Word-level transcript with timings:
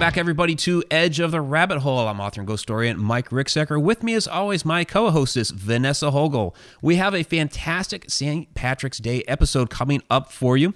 back, 0.00 0.16
everybody, 0.16 0.54
to 0.54 0.82
Edge 0.90 1.20
of 1.20 1.30
the 1.30 1.42
Rabbit 1.42 1.80
Hole. 1.80 2.08
I'm 2.08 2.20
author 2.20 2.40
and 2.40 2.48
ghost 2.48 2.62
historian 2.62 2.98
Mike 2.98 3.28
Ricksecker. 3.28 3.80
With 3.80 4.02
me, 4.02 4.14
as 4.14 4.26
always, 4.26 4.64
my 4.64 4.82
co 4.82 5.10
hostess, 5.10 5.50
Vanessa 5.50 6.10
Hogel. 6.10 6.54
We 6.80 6.96
have 6.96 7.14
a 7.14 7.22
fantastic 7.22 8.10
St. 8.10 8.54
Patrick's 8.54 8.96
Day 8.96 9.22
episode 9.28 9.68
coming 9.68 10.02
up 10.08 10.32
for 10.32 10.56
you. 10.56 10.72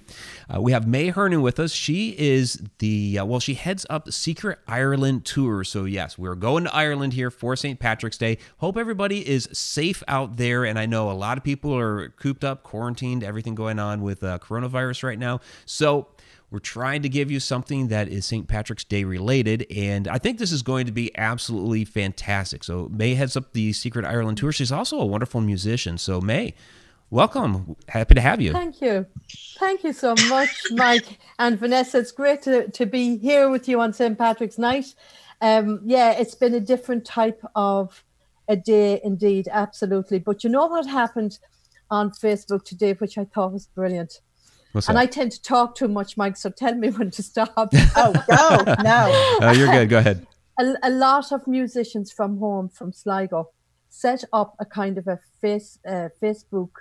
Uh, 0.47 0.61
we 0.61 0.73
have 0.73 0.87
May 0.87 1.07
Hernon 1.07 1.41
with 1.41 1.59
us. 1.59 1.71
She 1.71 2.15
is 2.19 2.61
the, 2.77 3.17
uh, 3.17 3.25
well, 3.25 3.39
she 3.39 3.55
heads 3.55 3.83
up 3.89 4.11
Secret 4.13 4.59
Ireland 4.67 5.25
tour. 5.25 5.63
So, 5.63 5.85
yes, 5.85 6.19
we're 6.19 6.35
going 6.35 6.65
to 6.65 6.75
Ireland 6.75 7.13
here 7.13 7.31
for 7.31 7.55
St. 7.55 7.79
Patrick's 7.79 8.19
Day. 8.19 8.37
Hope 8.57 8.77
everybody 8.77 9.27
is 9.27 9.49
safe 9.51 10.03
out 10.07 10.37
there. 10.37 10.65
And 10.65 10.77
I 10.77 10.85
know 10.85 11.09
a 11.09 11.13
lot 11.13 11.39
of 11.39 11.43
people 11.43 11.75
are 11.75 12.09
cooped 12.09 12.43
up, 12.43 12.61
quarantined, 12.61 13.23
everything 13.23 13.55
going 13.55 13.79
on 13.79 14.03
with 14.03 14.23
uh, 14.23 14.37
coronavirus 14.37 15.01
right 15.01 15.17
now. 15.17 15.39
So, 15.65 16.09
we're 16.55 16.59
trying 16.59 17.01
to 17.01 17.09
give 17.09 17.29
you 17.29 17.41
something 17.41 17.89
that 17.89 18.07
is 18.07 18.25
St. 18.25 18.47
Patrick's 18.47 18.85
Day 18.85 19.03
related, 19.03 19.67
and 19.69 20.07
I 20.07 20.17
think 20.17 20.39
this 20.39 20.53
is 20.53 20.61
going 20.61 20.85
to 20.85 20.93
be 20.93 21.11
absolutely 21.17 21.83
fantastic. 21.83 22.63
So, 22.63 22.87
May 22.93 23.13
heads 23.13 23.35
up 23.35 23.51
the 23.51 23.73
Secret 23.73 24.05
Ireland 24.05 24.37
tour. 24.37 24.53
She's 24.53 24.71
also 24.71 24.97
a 24.97 25.05
wonderful 25.05 25.41
musician. 25.41 25.97
So, 25.97 26.21
May, 26.21 26.53
welcome. 27.09 27.75
Happy 27.89 28.13
to 28.13 28.21
have 28.21 28.39
you. 28.39 28.53
Thank 28.53 28.79
you. 28.79 29.05
Thank 29.59 29.83
you 29.83 29.91
so 29.91 30.15
much, 30.29 30.49
Mike 30.71 31.19
and 31.39 31.59
Vanessa. 31.59 31.97
It's 31.97 32.13
great 32.13 32.41
to, 32.43 32.71
to 32.71 32.85
be 32.85 33.17
here 33.17 33.49
with 33.49 33.67
you 33.67 33.81
on 33.81 33.91
St. 33.91 34.17
Patrick's 34.17 34.57
night. 34.57 34.95
Um, 35.41 35.81
yeah, 35.83 36.11
it's 36.11 36.35
been 36.35 36.53
a 36.53 36.61
different 36.61 37.03
type 37.03 37.43
of 37.53 38.01
a 38.47 38.55
day 38.55 39.01
indeed, 39.03 39.49
absolutely. 39.51 40.19
But 40.19 40.45
you 40.45 40.49
know 40.49 40.67
what 40.67 40.87
happened 40.87 41.37
on 41.91 42.11
Facebook 42.11 42.63
today, 42.63 42.93
which 42.93 43.17
I 43.17 43.25
thought 43.25 43.51
was 43.51 43.67
brilliant? 43.67 44.21
What's 44.75 44.89
and 44.89 44.97
that? 44.97 45.03
I 45.03 45.05
tend 45.05 45.31
to 45.31 45.41
talk 45.41 45.75
too 45.75 45.87
much, 45.87 46.17
Mike. 46.17 46.35
So 46.35 46.49
tell 46.49 46.75
me 46.75 46.89
when 46.97 47.09
to 47.11 47.23
stop. 47.23 47.73
Oh, 47.95 48.11
go. 48.27 48.73
No. 48.83 49.37
Oh, 49.41 49.53
you're 49.55 49.71
good. 49.71 49.87
Go 49.87 49.99
ahead. 49.99 50.27
a, 50.59 50.73
a 50.83 50.89
lot 50.89 51.31
of 51.31 51.47
musicians 51.47 52.11
from 52.11 52.39
home, 52.39 52.67
from 52.67 52.91
Sligo, 52.91 53.51
set 53.87 54.25
up 54.33 54.53
a 54.59 54.65
kind 54.65 54.97
of 54.97 55.07
a 55.07 55.17
face, 55.39 55.79
uh, 55.87 56.09
Facebook 56.21 56.71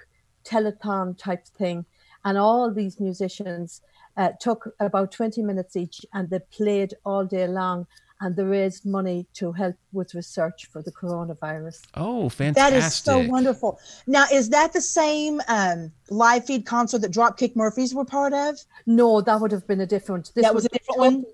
telethon 0.45 1.17
type 1.17 1.47
thing, 1.47 1.85
and 2.25 2.37
all 2.37 2.75
these 2.75 2.99
musicians 2.99 3.81
uh, 4.17 4.31
took 4.41 4.71
about 4.81 5.13
twenty 5.13 5.43
minutes 5.43 5.77
each, 5.77 6.05
and 6.13 6.31
they 6.31 6.41
played 6.51 6.95
all 7.05 7.25
day 7.25 7.47
long, 7.47 7.87
and 8.21 8.37
they 8.37 8.43
raised 8.43 8.87
money 8.87 9.27
to 9.35 9.53
help 9.53 9.77
with 9.93 10.15
research 10.15 10.67
for 10.73 10.83
the 10.83 10.93
coronavirus. 10.93 11.83
Oh, 11.95 12.29
fantastic. 12.29 12.73
That 12.73 12.87
is 12.87 12.95
so 12.95 13.19
wonderful. 13.29 13.79
Now, 14.07 14.25
is 14.33 14.49
that 14.51 14.73
the 14.73 14.81
same 14.81 15.41
um, 15.49 15.93
live 16.11 16.47
feed 16.47 16.65
concert 16.65 17.01
that 17.03 17.13
Dropkick 17.13 17.57
Murphys 17.57 17.95
were 17.95 18.05
part 18.05 18.33
of? 18.33 18.59
No, 18.87 19.21
that 19.21 19.41
would 19.41 19.53
have 19.53 19.67
been 19.67 19.81
a 19.81 19.87
different. 19.87 20.33
This 20.35 20.45
That 20.45 20.55
was 20.55 20.65
a 20.65 20.69
different 20.69 20.99
one? 20.99 21.25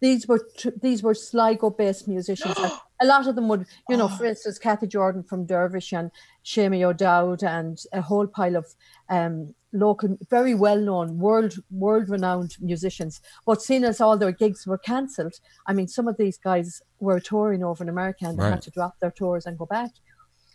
These 0.00 0.26
were 0.26 0.46
tr- 0.56 0.68
these 0.80 1.02
were 1.02 1.14
Sligo-based 1.14 2.08
musicians. 2.08 2.56
a 3.00 3.06
lot 3.06 3.26
of 3.26 3.34
them 3.34 3.48
would, 3.48 3.66
you 3.88 3.96
know, 3.96 4.08
for 4.08 4.24
instance, 4.24 4.58
Cathy 4.58 4.86
Jordan 4.86 5.22
from 5.22 5.46
Dervish 5.46 5.92
and 5.92 6.10
Seamie 6.44 6.82
O'Dowd 6.82 7.42
and 7.42 7.78
a 7.92 8.00
whole 8.00 8.26
pile 8.26 8.56
of 8.56 8.66
um, 9.08 9.54
local, 9.72 10.16
very 10.28 10.54
well-known, 10.54 11.18
world 11.18 11.54
world-renowned 11.70 12.56
musicians. 12.60 13.20
But 13.46 13.62
seeing 13.62 13.84
as 13.84 14.00
all 14.00 14.16
their 14.16 14.32
gigs 14.32 14.66
were 14.66 14.78
cancelled, 14.78 15.34
I 15.66 15.72
mean, 15.72 15.88
some 15.88 16.08
of 16.08 16.16
these 16.16 16.38
guys 16.38 16.82
were 16.98 17.20
touring 17.20 17.62
over 17.62 17.84
in 17.84 17.88
America 17.88 18.26
and 18.26 18.38
they 18.38 18.44
had 18.44 18.62
to 18.62 18.70
drop 18.70 18.98
their 19.00 19.10
tours 19.10 19.46
and 19.46 19.58
go 19.58 19.66
back. 19.66 19.90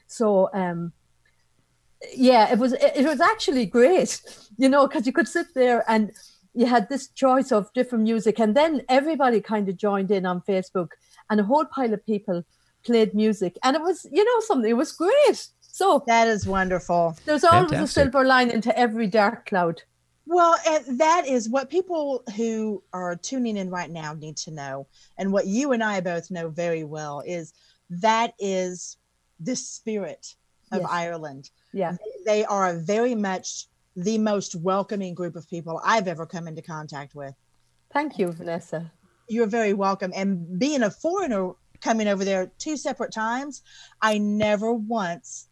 So. 0.08 0.50
um 0.54 0.94
yeah, 2.14 2.52
it 2.52 2.60
was 2.60 2.74
it, 2.74 2.92
it 2.96 3.06
was 3.06 3.20
actually 3.20 3.66
great, 3.66 4.22
you 4.58 4.70
know, 4.70 4.88
because 4.88 5.06
you 5.06 5.14
could 5.14 5.28
sit 5.28 5.48
there 5.56 5.84
and 5.90 6.12
you 6.56 6.66
had 6.66 6.90
this 6.90 7.08
choice 7.10 7.52
of 7.52 7.72
different 7.74 8.04
music, 8.06 8.40
and 8.40 8.56
then 8.56 8.82
everybody 8.90 9.42
kind 9.42 9.68
of 9.70 9.78
joined 9.78 10.12
in 10.12 10.26
on 10.26 10.42
Facebook, 10.42 10.90
and 11.30 11.40
a 11.40 11.44
whole 11.44 11.66
pile 11.66 11.94
of 11.94 12.06
people 12.06 12.44
played 12.86 13.14
music, 13.14 13.58
and 13.64 13.76
it 13.76 13.82
was 13.82 14.06
you 14.12 14.24
know 14.24 14.40
something, 14.42 14.70
it 14.70 14.74
was 14.78 14.92
great. 14.92 15.48
So 15.62 16.04
That 16.08 16.28
is 16.30 16.48
wonderful. 16.48 17.18
there's 17.26 17.44
always 17.44 17.74
a 17.74 17.88
silver 17.88 18.24
lining 18.24 18.62
to 18.62 18.78
every 18.80 19.08
dark 19.08 19.46
cloud. 19.48 19.82
Well, 20.28 20.56
and 20.68 21.00
that 21.00 21.28
is 21.28 21.50
what 21.50 21.70
people 21.70 22.24
who 22.38 22.82
are 22.94 23.16
tuning 23.16 23.58
in 23.58 23.70
right 23.70 23.92
now 23.92 24.14
need 24.14 24.38
to 24.38 24.52
know. 24.52 24.88
And 25.20 25.32
what 25.34 25.46
you 25.48 25.74
and 25.74 25.84
I 25.84 26.00
both 26.00 26.32
know 26.32 26.48
very 26.50 26.84
well 26.84 27.22
is 27.28 27.54
that 27.90 28.34
is 28.40 28.98
the 29.40 29.56
spirit 29.56 30.34
of 30.72 30.82
Yes. 30.82 30.90
Ireland. 30.92 31.50
Yeah, 31.74 31.98
They 32.26 32.44
are 32.46 32.74
very 32.80 33.14
much 33.14 33.68
the 33.96 34.18
most 34.18 34.56
welcoming 34.56 35.14
group 35.14 35.36
of 35.36 35.50
people 35.50 35.82
I've 35.84 36.08
ever 36.08 36.26
come 36.26 36.48
into 36.48 36.62
contact 36.62 37.16
with. 37.16 37.34
thank 37.92 38.20
you, 38.20 38.32
Vanessa. 38.32 38.92
You're 39.28 39.48
very 39.48 39.74
welcome. 39.74 40.12
And 40.16 40.60
being 40.60 40.84
a 40.84 40.92
foreigner 40.92 41.54
coming 41.82 42.08
over 42.08 42.26
there 42.26 42.52
two 42.58 42.78
separate 42.78 43.12
times, 43.12 43.62
I 44.02 44.18
never 44.18 44.74
once 44.74 45.48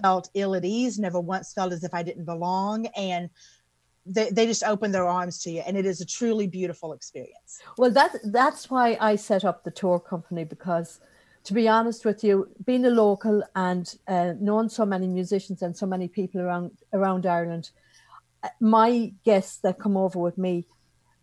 felt 0.00 0.30
ill 0.34 0.54
at 0.54 0.64
ease, 0.64 0.98
never 0.98 1.20
once 1.20 1.52
felt 1.52 1.72
as 1.72 1.84
if 1.84 1.92
I 1.94 2.02
didn't 2.02 2.24
belong. 2.24 2.86
And 2.96 3.30
they, 4.06 4.30
they 4.30 4.46
just 4.46 4.64
open 4.64 4.92
their 4.92 5.06
arms 5.06 5.42
to 5.42 5.50
you. 5.50 5.62
And 5.66 5.76
it 5.76 5.86
is 5.86 6.00
a 6.00 6.06
truly 6.06 6.46
beautiful 6.46 6.92
experience. 6.92 7.60
Well, 7.76 7.90
that 7.92 8.16
that's 8.24 8.70
why 8.70 8.96
I 9.00 9.16
set 9.16 9.44
up 9.44 9.64
the 9.64 9.70
tour 9.70 9.98
company 9.98 10.44
because, 10.44 11.00
to 11.44 11.54
be 11.54 11.68
honest 11.68 12.04
with 12.04 12.24
you, 12.24 12.48
being 12.64 12.84
a 12.84 12.90
local 12.90 13.42
and 13.54 13.94
uh, 14.08 14.34
knowing 14.40 14.68
so 14.68 14.86
many 14.86 15.06
musicians 15.06 15.62
and 15.62 15.76
so 15.76 15.86
many 15.86 16.08
people 16.08 16.40
around 16.40 16.70
around 16.92 17.26
Ireland, 17.26 17.70
my 18.60 19.12
guests 19.24 19.58
that 19.58 19.78
come 19.78 19.96
over 19.96 20.18
with 20.18 20.38
me, 20.38 20.66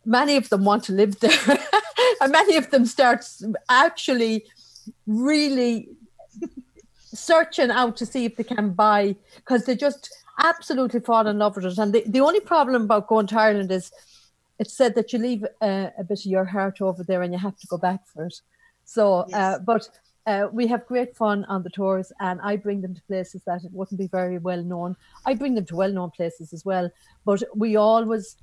many 0.05 0.35
of 0.35 0.49
them 0.49 0.63
want 0.63 0.83
to 0.85 0.93
live 0.93 1.19
there, 1.19 1.31
and 2.21 2.31
many 2.31 2.55
of 2.55 2.71
them 2.71 2.85
start 2.85 3.25
actually 3.69 4.45
really 5.05 5.89
searching 7.13 7.71
out 7.71 7.97
to 7.97 8.05
see 8.05 8.25
if 8.25 8.35
they 8.35 8.43
can 8.43 8.71
buy 8.71 9.15
because 9.37 9.65
they 9.65 9.75
just 9.75 10.09
absolutely 10.43 10.99
fall 10.99 11.27
in 11.27 11.39
love 11.39 11.55
with 11.55 11.65
it. 11.65 11.77
And 11.77 11.93
the, 11.93 12.03
the 12.05 12.21
only 12.21 12.39
problem 12.39 12.83
about 12.83 13.07
going 13.07 13.27
to 13.27 13.39
Ireland 13.39 13.71
is 13.71 13.91
it's 14.59 14.75
said 14.75 14.95
that 14.95 15.13
you 15.13 15.19
leave 15.19 15.43
uh, 15.61 15.89
a 15.97 16.03
bit 16.03 16.19
of 16.19 16.25
your 16.25 16.45
heart 16.45 16.81
over 16.81 17.03
there 17.03 17.21
and 17.21 17.33
you 17.33 17.39
have 17.39 17.57
to 17.57 17.67
go 17.67 17.77
back 17.77 18.07
for 18.07 18.25
it. 18.25 18.35
So, 18.85 19.25
uh, 19.33 19.59
but 19.59 19.89
uh, 20.27 20.49
we 20.51 20.67
have 20.67 20.85
great 20.85 21.15
fun 21.15 21.45
on 21.45 21.63
the 21.63 21.69
tours, 21.69 22.11
and 22.19 22.39
I 22.41 22.57
bring 22.57 22.81
them 22.81 22.93
to 22.93 23.01
places 23.03 23.41
that 23.47 23.63
it 23.63 23.71
wouldn't 23.71 23.97
be 23.97 24.07
very 24.07 24.37
well 24.37 24.61
known. 24.61 24.97
I 25.25 25.33
bring 25.33 25.55
them 25.55 25.65
to 25.67 25.75
well 25.77 25.91
known 25.91 26.11
places 26.11 26.51
as 26.51 26.65
well, 26.65 26.91
but 27.25 27.41
we 27.55 27.77
always, 27.77 28.35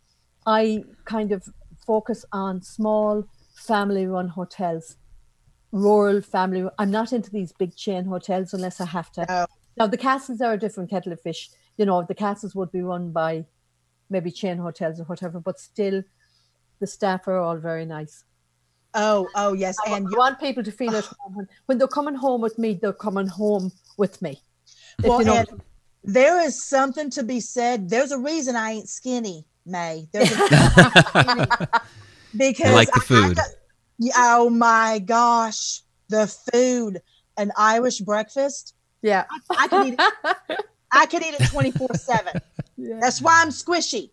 I 0.47 0.84
kind 1.05 1.31
of 1.31 1.47
focus 1.87 2.25
on 2.33 2.62
small 2.62 3.28
family 3.55 4.06
run 4.06 4.28
hotels, 4.28 4.97
rural 5.73 6.23
family. 6.23 6.67
I'm 6.78 6.91
not 6.91 7.12
into 7.12 7.31
these 7.31 7.53
big 7.53 7.77
chain 7.77 8.06
hotels 8.06 8.55
unless 8.55 8.81
I 8.81 8.87
have 8.87 9.12
to. 9.12 9.27
Oh. 9.28 9.47
Now, 9.77 9.87
the 9.87 9.99
castles 9.99 10.41
are 10.41 10.55
a 10.55 10.59
different 10.59 10.89
kettle 10.89 11.12
of 11.12 11.21
fish. 11.21 11.50
You 11.77 11.84
know, 11.84 12.03
the 12.03 12.15
castles 12.15 12.55
would 12.55 12.73
be 12.73 12.81
run 12.81 13.11
by 13.12 13.44
maybe 14.09 14.31
chain 14.31 14.56
hotels 14.56 15.00
or 15.00 15.05
whatever, 15.05 15.39
but 15.39 15.61
still 15.61 16.03
the 16.81 16.87
staff 16.87 17.28
are 17.28 17.39
all 17.39 17.59
very 17.59 17.84
nice. 17.84 18.25
Oh, 18.94 19.28
oh, 19.34 19.53
yes. 19.55 19.77
I, 19.87 19.91
And 19.97 20.09
you 20.10 20.16
want 20.16 20.38
people 20.41 20.62
to 20.62 20.71
feel 20.71 20.94
at 20.94 21.05
home. 21.05 21.34
When, 21.34 21.49
when 21.66 21.78
they're 21.78 21.88
coming 21.88 22.15
home 22.15 22.41
with 22.41 22.59
me, 22.59 22.75
they're 22.81 22.93
coming 22.93 23.27
home 23.27 23.72
with 23.97 24.21
me. 24.22 24.41
Well, 25.03 25.19
you 25.21 25.27
know- 25.27 25.37
and 25.37 25.60
there 26.05 26.41
is 26.41 26.62
something 26.65 27.10
to 27.10 27.22
be 27.22 27.41
said. 27.41 27.88
There's 27.91 28.12
a 28.12 28.19
reason 28.19 28.55
I 28.56 28.72
ain't 28.72 28.88
skinny, 28.88 29.44
May. 29.66 30.06
There's 30.12 30.31
a 30.32 30.37
because 32.37 32.66
I 32.66 32.75
like 32.75 32.88
the 32.88 32.94
I- 33.00 33.03
I 33.03 33.05
food. 33.27 33.37
got- 33.37 33.47
Yeah, 33.99 34.12
oh 34.16 34.50
my 34.50 35.00
gosh, 35.05 35.81
the 36.09 36.26
food, 36.53 37.00
an 37.37 37.53
Irish 37.56 37.99
breakfast. 38.00 38.75
yeah. 39.02 39.25
I 39.50 39.69
could 39.69 39.87
eat 39.88 39.94
it. 39.99 40.61
I 40.93 41.06
could 41.06 41.23
eat 41.23 41.35
it 41.40 41.49
24 41.49 41.88
seven. 41.94 42.40
That's 42.79 43.20
why 43.20 43.40
I'm 43.43 43.49
squishy. 43.49 44.11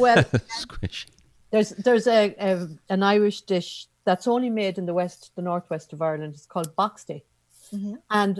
Well, 0.00 0.24
Squish. 0.48 1.06
there's 1.50 1.70
there's 1.70 2.06
a, 2.06 2.34
a 2.40 2.68
an 2.88 3.02
Irish 3.02 3.42
dish 3.42 3.86
that's 4.08 4.26
only 4.26 4.48
made 4.48 4.78
in 4.78 4.86
the 4.86 4.94
west, 5.02 5.20
the 5.36 5.42
northwest 5.42 5.92
of 5.92 6.00
Ireland. 6.00 6.32
It's 6.34 6.46
called 6.54 6.74
boxty, 6.82 7.20
Mhm. 7.74 7.94
and 8.08 8.34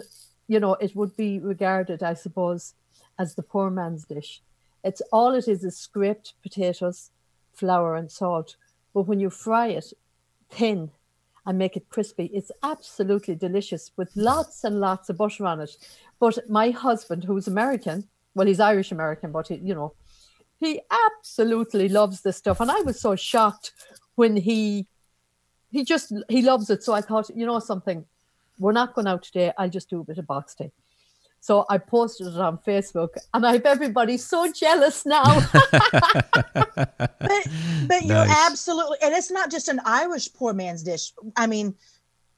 you 0.53 0.59
know 0.63 0.75
it 0.87 0.97
would 0.97 1.15
be 1.25 1.39
regarded, 1.39 2.03
I 2.03 2.15
suppose, 2.15 2.63
as 3.23 3.35
the 3.35 3.43
poor 3.53 3.69
man's 3.71 4.05
dish. 4.15 4.31
It's 4.83 5.03
all 5.13 5.35
it 5.35 5.47
is 5.47 5.63
is 5.65 5.77
scraped 5.77 6.29
potatoes, 6.47 7.11
flour, 7.53 7.97
and 8.01 8.11
salt. 8.11 8.57
But 8.95 9.03
when 9.09 9.21
you 9.21 9.29
fry 9.29 9.67
it 9.81 9.93
thin 10.49 10.91
and 11.45 11.59
make 11.59 11.77
it 11.77 11.91
crispy, 11.91 12.27
it's 12.39 12.53
absolutely 12.63 13.35
delicious 13.35 13.85
with 13.99 14.11
lots 14.17 14.65
and 14.65 14.81
lots 14.81 15.11
of 15.11 15.19
butter 15.19 15.45
on 15.45 15.61
it. 15.61 15.77
But 16.19 16.49
my 16.49 16.71
husband, 16.71 17.25
who's 17.25 17.47
American, 17.47 18.09
well, 18.35 18.47
he's 18.47 18.61
Irish 18.73 18.91
American, 18.91 19.33
but 19.33 19.49
he, 19.49 19.57
you 19.57 19.75
know, 19.75 19.93
he 20.65 20.81
absolutely 21.07 21.89
loves 21.91 22.23
this 22.23 22.39
stuff. 22.39 22.59
And 22.61 22.71
I 22.71 22.81
was 22.81 22.99
so 23.01 23.17
shocked 23.17 23.73
when 24.15 24.37
he 24.37 24.87
he 25.71 25.85
just 25.85 26.13
he 26.29 26.43
loves 26.43 26.71
it. 26.71 26.83
So 26.83 26.93
I 26.95 27.01
thought, 27.01 27.31
you 27.35 27.47
know 27.47 27.59
something, 27.59 28.05
we're 28.59 28.73
not 28.73 28.95
going 28.95 29.07
out 29.07 29.23
today. 29.23 29.53
I'll 29.59 29.69
just 29.69 29.91
do 29.91 30.01
a 30.01 30.05
bit 30.05 30.19
of 30.19 30.25
boxty. 30.27 30.71
So 31.41 31.65
I 31.71 31.79
posted 31.79 32.27
it 32.27 32.37
on 32.37 32.59
Facebook, 32.59 33.11
and 33.33 33.47
I 33.47 33.53
have 33.53 33.67
everybody 33.67 34.17
so 34.17 34.51
jealous 34.51 35.07
now. 35.07 35.25
but 36.75 37.47
but 37.87 38.05
you're 38.05 38.27
absolutely 38.47 38.99
and 39.03 39.15
it's 39.15 39.31
not 39.31 39.51
just 39.51 39.69
an 39.69 39.81
irish 39.85 40.33
poor 40.33 40.53
man's 40.53 40.83
dish 40.83 41.13
i 41.37 41.47
mean 41.47 41.75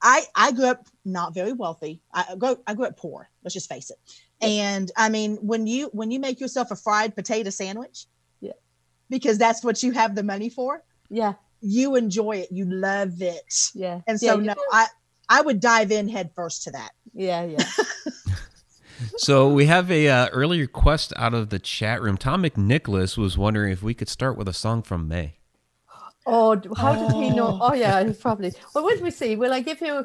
i 0.03 0.23
i 0.35 0.53
grew 0.53 0.67
up 0.67 0.87
not 1.05 1.35
very 1.35 1.53
wealthy 1.53 2.00
i 2.12 2.35
grew, 2.38 2.56
I 2.67 2.75
grew 2.75 2.87
up 2.87 2.97
poor 2.97 3.29
let's 3.43 3.55
just 3.55 3.69
face 3.69 3.91
it 3.91 3.99
and 4.41 4.91
i 4.97 5.09
mean 5.09 5.37
when 5.37 5.67
you 5.67 5.88
when 5.93 6.11
you 6.11 6.21
make 6.21 6.41
yourself 6.41 6.71
a 6.71 6.76
fried 6.76 7.15
potato 7.15 7.50
sandwich 7.50 8.06
Yeah. 8.41 8.53
because 9.09 9.38
that's 9.38 9.62
what 9.65 9.83
you 9.83 9.93
have 9.93 10.15
the 10.15 10.23
money 10.23 10.50
for 10.50 10.83
yeah, 11.12 11.35
you 11.61 11.97
enjoy 11.97 12.37
it 12.37 12.49
you 12.51 12.65
love 12.65 13.21
it 13.21 13.71
yeah. 13.75 14.01
and 14.07 14.19
so 14.19 14.37
you 14.37 14.43
no 14.43 14.55
do. 14.55 14.61
i 14.73 14.87
i 15.29 15.41
would 15.41 15.61
dive 15.61 15.91
in 15.93 16.09
head 16.09 16.31
first 16.35 16.62
to 16.62 16.71
that 16.71 16.93
yeah, 17.12 17.45
yeah. 17.45 17.65
So 19.17 19.49
we 19.49 19.67
have 19.67 19.91
a 19.91 20.09
uh, 20.09 20.29
early 20.29 20.61
request 20.61 21.12
out 21.17 21.35
of 21.35 21.49
the 21.51 21.59
chat 21.59 22.03
room. 22.03 22.17
Tom 22.17 22.43
McNicholas 22.43 23.17
was 23.17 23.39
wondering 23.39 23.73
if 23.73 23.83
we 23.83 23.95
could 23.95 24.09
start 24.09 24.37
with 24.37 24.49
a 24.49 24.53
song 24.53 24.83
from 24.83 25.09
May. 25.09 25.37
Oh, 26.27 26.61
how 26.77 26.95
did 26.95 27.12
he 27.17 27.31
know? 27.31 27.59
Oh, 27.61 27.75
yeah, 27.75 28.12
probably. 28.21 28.53
Well, 28.75 28.85
what 28.85 28.95
let 28.97 29.03
me 29.03 29.11
see. 29.11 29.37
Will 29.37 29.53
I 29.53 29.61
give 29.61 29.81
you? 29.81 30.05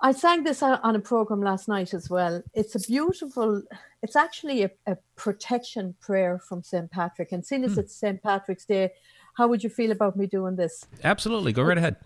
I 0.00 0.12
sang 0.12 0.42
this 0.42 0.62
on 0.62 0.80
on 0.82 0.96
a 0.96 1.00
program 1.00 1.40
last 1.40 1.68
night 1.68 1.94
as 1.94 2.08
well. 2.08 2.42
It's 2.54 2.74
a 2.74 2.80
beautiful. 2.80 3.62
It's 4.02 4.16
actually 4.16 4.62
a, 4.64 4.70
a 4.86 4.96
protection 5.16 5.94
prayer 6.00 6.38
from 6.38 6.62
St. 6.62 6.90
Patrick. 6.90 7.32
And 7.32 7.44
seeing 7.44 7.64
as 7.64 7.78
it's 7.78 7.94
St. 7.94 8.22
Patrick's 8.22 8.64
Day, 8.64 8.90
how 9.34 9.48
would 9.48 9.62
you 9.64 9.70
feel 9.70 9.90
about 9.92 10.16
me 10.16 10.26
doing 10.26 10.56
this? 10.56 10.86
Absolutely, 11.04 11.52
go 11.52 11.62
right 11.62 11.78
ahead. 11.78 11.96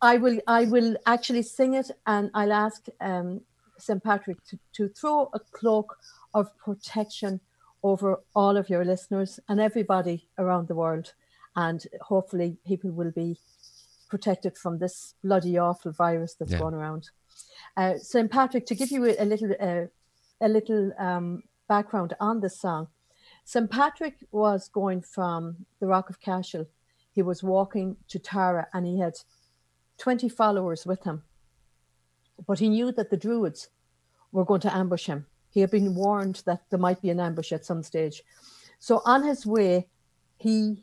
I 0.00 0.16
will. 0.16 0.40
I 0.46 0.64
will 0.64 0.96
actually 1.06 1.42
sing 1.42 1.74
it, 1.74 1.90
and 2.06 2.30
I'll 2.34 2.52
ask 2.52 2.86
um, 3.00 3.42
St. 3.78 4.02
Patrick 4.02 4.44
to, 4.46 4.58
to 4.74 4.88
throw 4.88 5.30
a 5.32 5.38
cloak 5.38 5.96
of 6.34 6.56
protection 6.58 7.40
over 7.84 8.20
all 8.34 8.56
of 8.56 8.68
your 8.68 8.84
listeners 8.84 9.38
and 9.48 9.60
everybody 9.60 10.28
around 10.38 10.68
the 10.68 10.74
world, 10.74 11.12
and 11.54 11.84
hopefully 12.00 12.56
people 12.66 12.90
will 12.90 13.12
be 13.12 13.38
protected 14.08 14.58
from 14.58 14.78
this 14.78 15.14
bloody 15.22 15.56
awful 15.58 15.92
virus 15.92 16.34
that's 16.34 16.52
Yeah. 16.52 16.58
going 16.58 16.74
around. 16.74 17.10
Uh, 17.76 17.94
St. 17.98 18.30
Patrick, 18.30 18.66
to 18.66 18.74
give 18.74 18.90
you 18.90 19.04
a, 19.06 19.16
a 19.18 19.24
little 19.24 19.52
uh, 19.60 19.86
a 20.40 20.48
little 20.48 20.92
um, 20.98 21.44
background 21.68 22.14
on 22.18 22.40
this 22.40 22.60
song, 22.60 22.88
St. 23.44 23.70
Patrick 23.70 24.24
was 24.30 24.68
going 24.68 25.02
from 25.02 25.66
the 25.80 25.86
Rock 25.86 26.10
of 26.10 26.20
Cashel. 26.20 26.66
He 27.12 27.22
was 27.22 27.42
walking 27.42 27.96
to 28.08 28.18
Tara, 28.18 28.68
and 28.72 28.86
he 28.86 28.98
had 28.98 29.14
20 29.98 30.28
followers 30.28 30.86
with 30.86 31.04
him. 31.04 31.22
But 32.46 32.58
he 32.58 32.68
knew 32.68 32.92
that 32.92 33.10
the 33.10 33.16
Druids 33.16 33.68
were 34.32 34.44
going 34.44 34.60
to 34.62 34.74
ambush 34.74 35.06
him. 35.06 35.26
He 35.50 35.60
had 35.60 35.70
been 35.70 35.94
warned 35.94 36.42
that 36.46 36.62
there 36.70 36.78
might 36.78 37.02
be 37.02 37.10
an 37.10 37.20
ambush 37.20 37.52
at 37.52 37.66
some 37.66 37.82
stage. 37.82 38.22
So 38.78 39.02
on 39.04 39.22
his 39.22 39.46
way, 39.46 39.88
he 40.38 40.82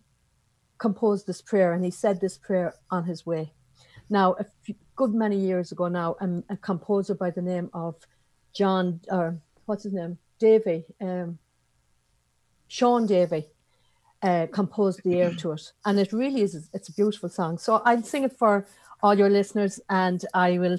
composed 0.78 1.28
this 1.28 1.42
prayer 1.42 1.74
and 1.74 1.84
he 1.84 1.92
said 1.92 2.22
this 2.22 2.38
prayer 2.38 2.76
on 2.92 3.04
his 3.04 3.26
way. 3.26 3.52
Now, 4.10 4.34
a 4.40 4.46
few, 4.64 4.76
good 4.96 5.14
many 5.14 5.38
years 5.38 5.72
ago 5.72 5.88
now, 5.88 6.16
um, 6.22 6.44
a 6.50 6.58
composer 6.58 7.16
by 7.16 7.32
the 7.32 7.42
name 7.42 7.70
of 7.74 7.96
John, 8.54 9.02
or 9.10 9.40
what's 9.66 9.84
his 9.84 9.94
name? 9.94 10.18
Davey, 10.40 10.86
um, 11.02 11.38
Shaun 12.70 13.06
Davey, 13.06 13.48
uh, 14.22 14.48
composed 14.52 15.02
the 15.04 15.20
air 15.20 15.34
to 15.34 15.52
it. 15.52 15.74
And 15.86 16.00
it 16.00 16.14
really 16.14 16.42
is, 16.42 16.70
it's 16.74 16.88
a 16.88 16.94
beautiful 16.94 17.28
song. 17.30 17.58
So 17.58 17.82
I'll 17.86 18.04
sing 18.04 18.24
it 18.24 18.38
for 18.38 18.66
all 19.04 19.18
your 19.18 19.30
listeners 19.30 19.80
and 19.90 20.24
I 20.34 20.58
will 20.60 20.78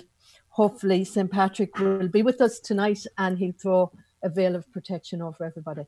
hopefully 0.51 1.05
St. 1.05 1.31
Patrick 1.31 1.79
will 1.79 2.09
be 2.09 2.23
with 2.23 2.41
us 2.41 2.61
tonight 2.61 3.05
and 3.19 3.39
he'll 3.39 3.53
throw 3.53 3.93
a 4.23 4.29
veil 4.29 4.55
of 4.57 4.71
protection 4.73 5.21
over 5.23 5.45
everybody. 5.45 5.83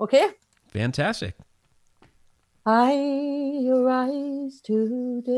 Okay? 0.00 0.30
Fantastic. 0.68 1.34
I 2.66 3.68
rise 3.70 4.60
today 4.60 5.28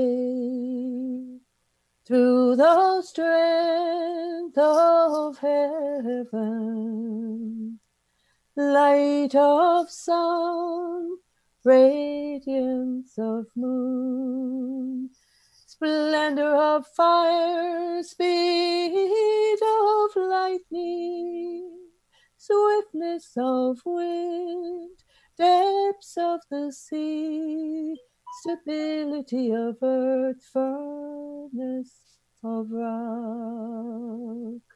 through 2.06 2.56
the 2.56 3.02
strength 3.02 4.56
of 4.58 5.38
heaven, 5.38 6.40
light 8.60 9.34
of 9.34 9.90
sun, 9.90 11.16
radiance 11.64 13.18
of 13.18 13.46
moon, 13.56 15.10
splendor 15.66 16.54
of 16.54 16.86
fire, 16.86 18.02
speed 18.02 19.58
of 19.62 20.16
lightning, 20.16 21.78
swiftness 22.36 23.32
of 23.36 23.80
wind 23.84 24.90
depths 25.40 26.18
of 26.18 26.40
the 26.50 26.70
sea, 26.70 27.96
stability 28.42 29.50
of 29.50 29.76
earth, 29.82 30.44
firmness 30.52 32.18
of 32.44 32.70
rock. 32.70 34.69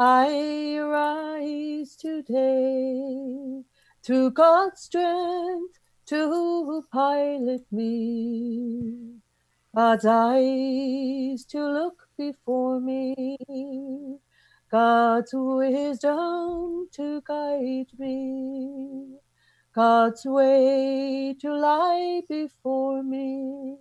I 0.00 0.78
rise 0.78 1.96
today 1.96 3.64
through 4.04 4.30
God's 4.30 4.82
strength 4.82 5.80
to 6.06 6.84
pilot 6.92 7.66
me. 7.72 9.16
God's 9.74 10.06
eyes 10.06 11.44
to 11.46 11.66
look 11.66 12.06
before 12.16 12.80
me. 12.80 13.26
God's 14.70 15.32
wisdom 15.34 16.86
to 16.92 17.20
guide 17.26 17.90
me. 17.98 19.18
God's 19.74 20.24
way 20.24 21.34
to 21.40 21.54
lie 21.54 22.22
before 22.28 23.02
me. 23.02 23.76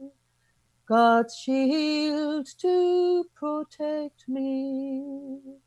God's 0.88 1.38
shield 1.38 2.48
to 2.58 3.24
protect 3.36 4.28
me 4.28 5.60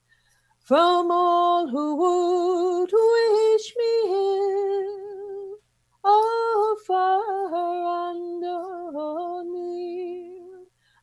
from 0.71 1.11
all 1.11 1.67
who 1.67 1.97
would 1.97 2.91
wish 2.93 3.75
me 3.77 4.03
ill, 4.07 5.57
afar 6.05 7.25
oh, 7.27 8.13
and 8.13 8.45
oh, 8.47 9.43
near, 9.53 10.61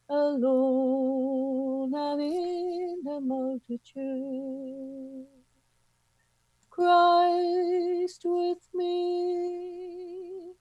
alone 0.07 1.93
and 1.93 2.21
in 2.21 3.03
a 3.09 3.19
multitude. 3.19 5.25
Christ 6.69 8.21
with 8.23 8.69
me, 8.73 10.53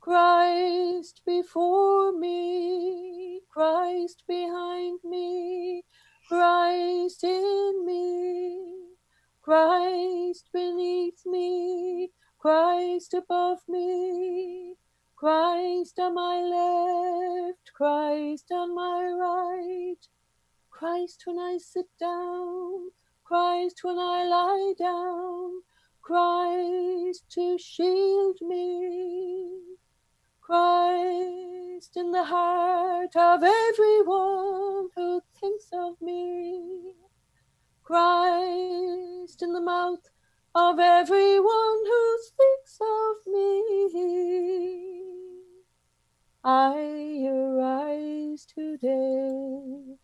Christ 0.00 1.22
before 1.24 2.12
me, 2.12 3.40
Christ 3.48 4.24
behind 4.28 5.00
me, 5.02 5.82
Christ 6.30 7.24
in 7.24 7.84
me, 7.84 8.94
Christ 9.42 10.48
beneath 10.52 11.26
me, 11.26 12.12
Christ 12.38 13.14
above 13.14 13.58
me, 13.68 14.76
Christ 15.16 15.98
on 15.98 16.14
my 16.14 16.38
left, 16.40 17.72
Christ 17.74 18.46
on 18.52 18.76
my 18.76 19.06
right, 19.08 20.06
Christ 20.70 21.22
when 21.24 21.40
I 21.40 21.58
sit 21.58 21.88
down, 21.98 22.90
Christ 23.24 23.80
when 23.82 23.98
I 23.98 24.22
lie 24.22 24.74
down, 24.78 25.62
Christ 26.00 27.24
to 27.30 27.58
shield 27.58 28.36
me, 28.40 29.69
Christ 30.50 31.96
in 31.96 32.10
the 32.10 32.24
heart 32.24 33.14
of 33.14 33.44
everyone 33.44 34.88
who 34.96 35.22
thinks 35.40 35.68
of 35.72 36.02
me, 36.02 36.96
Christ 37.84 39.42
in 39.42 39.52
the 39.52 39.60
mouth 39.60 40.08
of 40.56 40.80
everyone 40.80 41.84
who 41.86 42.18
speaks 42.24 42.80
of 42.80 43.16
me. 43.32 43.90
I 46.42 47.28
arise 47.30 48.44
today 48.44 49.98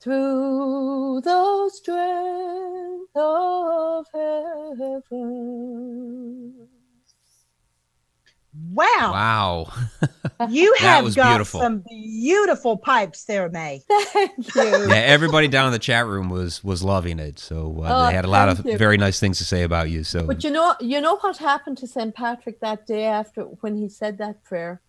through 0.00 1.20
the 1.22 1.70
strength 1.72 3.14
of 3.14 4.06
heaven. 4.12 5.78
Wow, 8.72 8.86
Wow. 9.12 9.72
you 10.48 10.72
That 10.80 10.86
have 10.86 11.04
was 11.04 11.14
got 11.14 11.30
beautiful. 11.30 11.60
some 11.60 11.84
beautiful 11.88 12.76
pipes 12.76 13.24
there 13.24 13.48
may 13.48 13.82
Thank 13.88 14.54
you. 14.54 14.62
yeah, 14.88 14.94
everybody 14.94 15.48
down 15.48 15.66
in 15.66 15.72
the 15.72 15.78
chat 15.78 16.06
room 16.06 16.28
was 16.30 16.62
was 16.64 16.82
loving 16.82 17.18
it. 17.18 17.38
So 17.38 17.82
uh, 17.84 17.88
Oh, 17.90 18.06
they 18.06 18.14
had 18.14 18.24
a 18.24 18.28
lot 18.30 18.48
of 18.48 18.64
you. 18.64 18.76
very 18.78 18.96
nice 18.96 19.18
things 19.20 19.38
to 19.38 19.44
say 19.44 19.62
about 19.62 19.90
you. 19.90 20.04
So 20.04 20.26
But 20.26 20.44
you 20.44 20.50
know, 20.50 20.74
you 20.80 21.00
know 21.00 21.16
what 21.18 21.36
happened 21.38 21.78
to 21.78 21.86
St. 21.86 22.14
Patrick 22.14 22.60
that 22.60 22.86
day 22.86 23.04
after 23.04 23.42
when 23.62 23.76
he 23.76 23.88
said 23.88 24.18
that 24.18 24.44
prayer? 24.44 24.80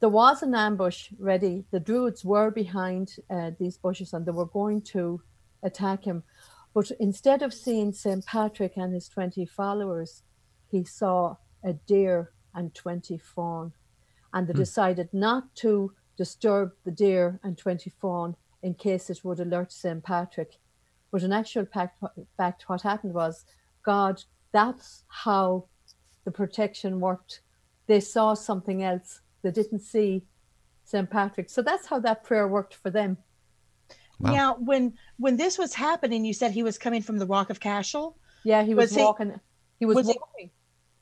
There 0.00 0.08
was 0.08 0.42
an 0.42 0.54
ambush 0.54 1.08
ready. 1.18 1.64
The 1.72 1.80
Druids 1.80 2.24
were 2.24 2.50
behind 2.52 3.16
uh, 3.28 3.50
these 3.58 3.76
bushes 3.76 4.12
and 4.12 4.24
they 4.24 4.30
were 4.30 4.46
going 4.46 4.82
to 4.94 5.20
attack 5.64 6.04
him. 6.04 6.22
But 6.72 6.92
instead 7.00 7.42
of 7.42 7.52
seeing 7.52 7.92
St. 7.92 8.24
Patrick 8.24 8.76
and 8.76 8.94
his 8.94 9.08
20 9.08 9.44
followers, 9.46 10.22
he 10.70 10.84
saw 10.84 11.34
a 11.64 11.72
deer 11.72 12.30
and 12.58 12.74
20 12.74 13.16
fawn. 13.18 13.72
And 14.34 14.46
they 14.46 14.52
hmm. 14.52 14.58
decided 14.58 15.08
not 15.12 15.54
to 15.56 15.92
disturb 16.16 16.72
the 16.84 16.90
deer 16.90 17.38
and 17.42 17.56
20 17.56 17.90
fawn 18.00 18.36
in 18.62 18.74
case 18.74 19.08
it 19.08 19.24
would 19.24 19.40
alert 19.40 19.72
St. 19.72 20.02
Patrick. 20.02 20.58
But 21.12 21.22
in 21.22 21.32
actual 21.32 21.64
fact, 21.64 22.02
fact, 22.36 22.68
what 22.68 22.82
happened 22.82 23.14
was 23.14 23.44
God, 23.84 24.22
that's 24.52 25.04
how 25.06 25.64
the 26.24 26.30
protection 26.30 27.00
worked. 27.00 27.40
They 27.86 28.00
saw 28.00 28.34
something 28.34 28.82
else. 28.82 29.20
They 29.42 29.52
didn't 29.52 29.80
see 29.80 30.24
St. 30.84 31.08
Patrick. 31.08 31.48
So 31.48 31.62
that's 31.62 31.86
how 31.86 32.00
that 32.00 32.24
prayer 32.24 32.48
worked 32.48 32.74
for 32.74 32.90
them. 32.90 33.16
Wow. 34.18 34.32
Now, 34.32 34.56
when 34.58 34.94
when 35.18 35.36
this 35.36 35.56
was 35.56 35.74
happening, 35.74 36.24
you 36.24 36.34
said 36.34 36.50
he 36.50 36.64
was 36.64 36.76
coming 36.76 37.02
from 37.02 37.18
the 37.18 37.26
Rock 37.26 37.50
of 37.50 37.60
Cashel. 37.60 38.18
Yeah, 38.42 38.64
he 38.64 38.74
was, 38.74 38.90
Was 38.90 38.98
walking. 38.98 39.40
He 39.78 39.86
was, 39.86 39.96
was 39.96 40.08
he- 40.08 40.18
walking. 40.18 40.50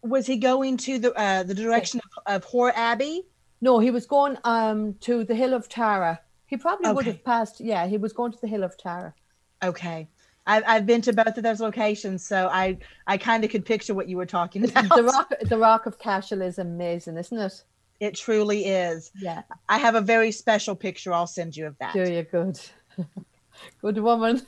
Was 0.02 0.26
he 0.26 0.36
going 0.36 0.76
to 0.78 0.98
the 0.98 1.12
uh, 1.14 1.42
the 1.42 1.54
direction 1.54 2.00
of, 2.26 2.34
of 2.34 2.44
Hore 2.44 2.72
Abbey? 2.74 3.26
No, 3.60 3.78
he 3.78 3.90
was 3.90 4.06
going 4.06 4.36
um 4.44 4.94
to 5.00 5.24
the 5.24 5.34
hill 5.34 5.54
of 5.54 5.68
Tara. 5.68 6.20
He 6.46 6.56
probably 6.56 6.92
would 6.92 7.06
have 7.06 7.24
passed. 7.24 7.60
Yeah, 7.60 7.86
he 7.86 7.96
was 7.98 8.12
going 8.12 8.32
to 8.32 8.40
the 8.40 8.46
hill 8.46 8.62
of 8.62 8.76
Tara. 8.78 9.14
Okay. 9.62 10.08
I've, 10.46 10.62
I've 10.66 10.86
been 10.86 11.02
to 11.02 11.12
both 11.12 11.36
of 11.36 11.42
those 11.42 11.60
locations, 11.60 12.24
so 12.24 12.48
I 12.52 12.78
I 13.06 13.16
kind 13.18 13.44
of 13.44 13.50
could 13.50 13.64
picture 13.64 13.94
what 13.94 14.08
you 14.08 14.16
were 14.16 14.26
talking 14.26 14.64
about. 14.68 14.94
The 14.94 15.02
rock, 15.02 15.32
the 15.42 15.58
rock 15.58 15.86
of 15.86 15.98
Cashel 15.98 16.40
is 16.42 16.58
amazing, 16.58 17.16
isn't 17.16 17.38
it? 17.38 17.64
It 17.98 18.14
truly 18.14 18.66
is. 18.66 19.10
Yeah, 19.18 19.42
I 19.68 19.78
have 19.78 19.96
a 19.96 20.00
very 20.00 20.30
special 20.30 20.76
picture. 20.76 21.12
I'll 21.12 21.26
send 21.26 21.56
you 21.56 21.66
of 21.66 21.76
that. 21.78 21.94
do 21.94 22.08
you 22.08 22.22
good, 22.22 22.60
good 23.80 23.98
woman. 23.98 24.42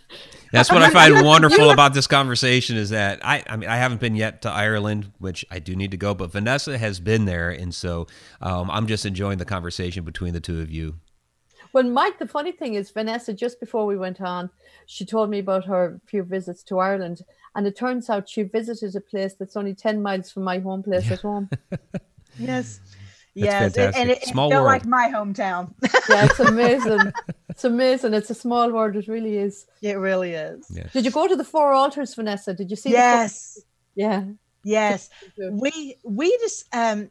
That's 0.52 0.70
what 0.70 0.82
I 0.82 0.90
find 0.90 1.24
wonderful 1.24 1.70
about 1.70 1.94
this 1.94 2.06
conversation 2.06 2.76
is 2.76 2.90
that 2.90 3.24
I, 3.24 3.42
I 3.46 3.56
mean, 3.56 3.68
I 3.68 3.76
haven't 3.76 4.00
been 4.00 4.16
yet 4.16 4.42
to 4.42 4.50
Ireland, 4.50 5.12
which 5.18 5.44
I 5.50 5.58
do 5.58 5.76
need 5.76 5.90
to 5.90 5.96
go, 5.96 6.14
but 6.14 6.32
Vanessa 6.32 6.78
has 6.78 7.00
been 7.00 7.24
there, 7.24 7.50
and 7.50 7.74
so 7.74 8.06
um, 8.40 8.70
I'm 8.70 8.86
just 8.86 9.04
enjoying 9.06 9.38
the 9.38 9.44
conversation 9.44 10.04
between 10.04 10.32
the 10.32 10.40
two 10.40 10.60
of 10.60 10.70
you. 10.70 10.96
Well, 11.72 11.84
Mike, 11.84 12.18
the 12.18 12.26
funny 12.26 12.52
thing 12.52 12.74
is, 12.74 12.90
Vanessa, 12.90 13.34
just 13.34 13.60
before 13.60 13.84
we 13.84 13.96
went 13.96 14.20
on, 14.20 14.48
she 14.86 15.04
told 15.04 15.28
me 15.28 15.38
about 15.38 15.66
her 15.66 16.00
few 16.06 16.22
visits 16.22 16.62
to 16.64 16.78
Ireland, 16.78 17.22
and 17.54 17.66
it 17.66 17.76
turns 17.76 18.08
out 18.08 18.28
she 18.28 18.42
visited 18.42 18.96
a 18.96 19.00
place 19.00 19.34
that's 19.34 19.56
only 19.56 19.74
ten 19.74 20.02
miles 20.02 20.30
from 20.30 20.44
my 20.44 20.58
home 20.58 20.82
place 20.82 21.10
at 21.10 21.20
home. 21.20 21.50
Yes. 22.38 22.80
Yes. 23.44 23.74
fantastic. 23.74 24.00
And 24.00 24.10
it, 24.10 24.22
it 24.22 24.34
felt 24.34 24.52
world. 24.52 24.64
like 24.66 24.86
my 24.86 25.10
hometown. 25.14 25.72
Yeah, 26.08 26.26
it's 26.26 26.40
amazing. 26.40 27.12
It's 27.50 27.64
amazing. 27.64 28.14
It's 28.14 28.30
a 28.30 28.34
small 28.34 28.70
world. 28.70 28.94
It 28.94 29.08
really 29.08 29.36
is. 29.36 29.66
it 29.82 29.94
really 29.94 30.32
is. 30.32 30.64
Yeah. 30.70 30.86
Did 30.92 31.04
you 31.04 31.10
go 31.10 31.26
to 31.26 31.34
the 31.34 31.42
four 31.42 31.72
altars, 31.72 32.14
Vanessa? 32.14 32.54
Did 32.54 32.70
you 32.70 32.76
see? 32.76 32.90
the 32.90 32.96
Yes. 32.96 33.58
yeah. 33.96 34.24
Yes. 34.62 35.10
we 35.38 35.96
we 36.04 36.30
just 36.38 36.66
um 36.72 37.10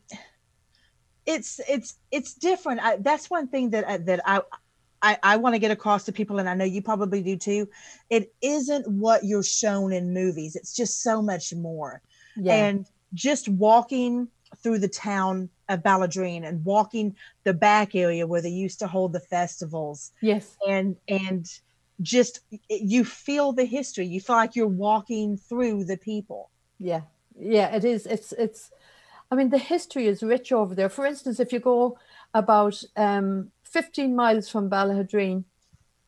it's 1.26 1.60
it's 1.68 1.96
it's 2.12 2.34
different 2.34 2.80
I, 2.82 2.96
that's 2.98 3.30
one 3.30 3.48
thing 3.48 3.72
that 3.72 3.88
I- 3.88 3.98
that 3.98 4.22
i 4.26 4.42
i, 5.02 5.18
I 5.22 5.38
want 5.38 5.56
to 5.56 5.60
get 5.60 5.72
across 5.72 6.06
to 6.06 6.12
people 6.14 6.40
and 6.40 6.48
i 6.50 6.54
know 6.54 6.64
you 6.66 6.82
probably 6.82 7.22
do 7.22 7.36
too 7.36 7.68
it 8.10 8.34
isn't 8.42 8.88
what 8.88 9.26
you're 9.26 9.44
shown 9.44 9.92
in 9.92 10.14
movies 10.14 10.56
it's 10.56 10.74
just 10.74 11.02
so 11.04 11.22
much 11.22 11.54
more 11.54 12.02
Yeah. 12.38 12.54
and 12.54 12.86
just 13.14 13.50
walking 13.50 14.30
through 14.58 14.80
the 14.80 14.88
town 14.88 15.50
of 15.70 15.84
Ballaghaderreen 15.84 16.48
and 16.48 16.64
walking 16.64 17.16
the 17.44 17.54
back 17.54 17.96
area 17.96 18.26
where 18.26 18.42
they 18.42 18.50
used 18.50 18.80
to 18.80 18.88
hold 18.88 19.14
the 19.14 19.20
festivals 19.20 20.12
yes. 20.22 20.56
and 20.68 20.96
and 21.08 21.60
just 22.02 22.42
you 22.70 23.04
feel 23.04 23.52
the 23.52 23.66
history 23.66 24.06
you 24.06 24.22
feel 24.22 24.36
like 24.36 24.56
you're 24.56 24.68
walking 24.68 25.36
through 25.36 25.84
the 25.84 25.98
people 25.98 26.50
Yeah, 26.80 27.02
yeah, 27.40 27.76
it 27.76 27.86
is. 27.86 28.06
It's 28.06 28.34
it's. 28.34 28.72
I 29.30 29.36
mean, 29.36 29.50
the 29.50 29.58
history 29.58 30.08
is 30.08 30.24
rich 30.24 30.52
over 30.52 30.74
there. 30.74 30.90
For 30.90 31.06
instance, 31.06 31.40
if 31.40 31.52
you 31.52 31.60
go 31.60 32.00
about 32.34 32.82
um, 32.96 33.52
15 33.64 34.16
miles 34.16 34.48
from 34.48 34.70
Ballaghaderreen, 34.70 35.44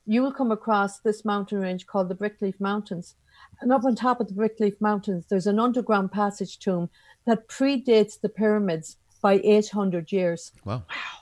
you 0.06 0.22
will 0.22 0.32
come 0.32 0.52
across 0.52 1.00
this 1.00 1.26
mountain 1.26 1.60
range 1.60 1.86
called 1.86 2.08
the 2.08 2.16
Bricklieve 2.16 2.60
Mountains. 2.62 3.16
And 3.62 3.72
up 3.74 3.84
on 3.84 3.96
top 3.96 4.22
of 4.22 4.28
the 4.28 4.34
Bricklieve 4.34 4.80
Mountains, 4.80 5.26
there's 5.30 5.48
an 5.48 5.60
underground 5.60 6.12
passage 6.12 6.60
tomb 6.60 6.90
that 7.26 7.48
predates 7.48 8.20
the 8.20 8.30
pyramids 8.30 8.98
by 9.22 9.42
800 9.44 10.12
years. 10.12 10.52
Wow. 10.66 10.84
Wow. 10.90 11.20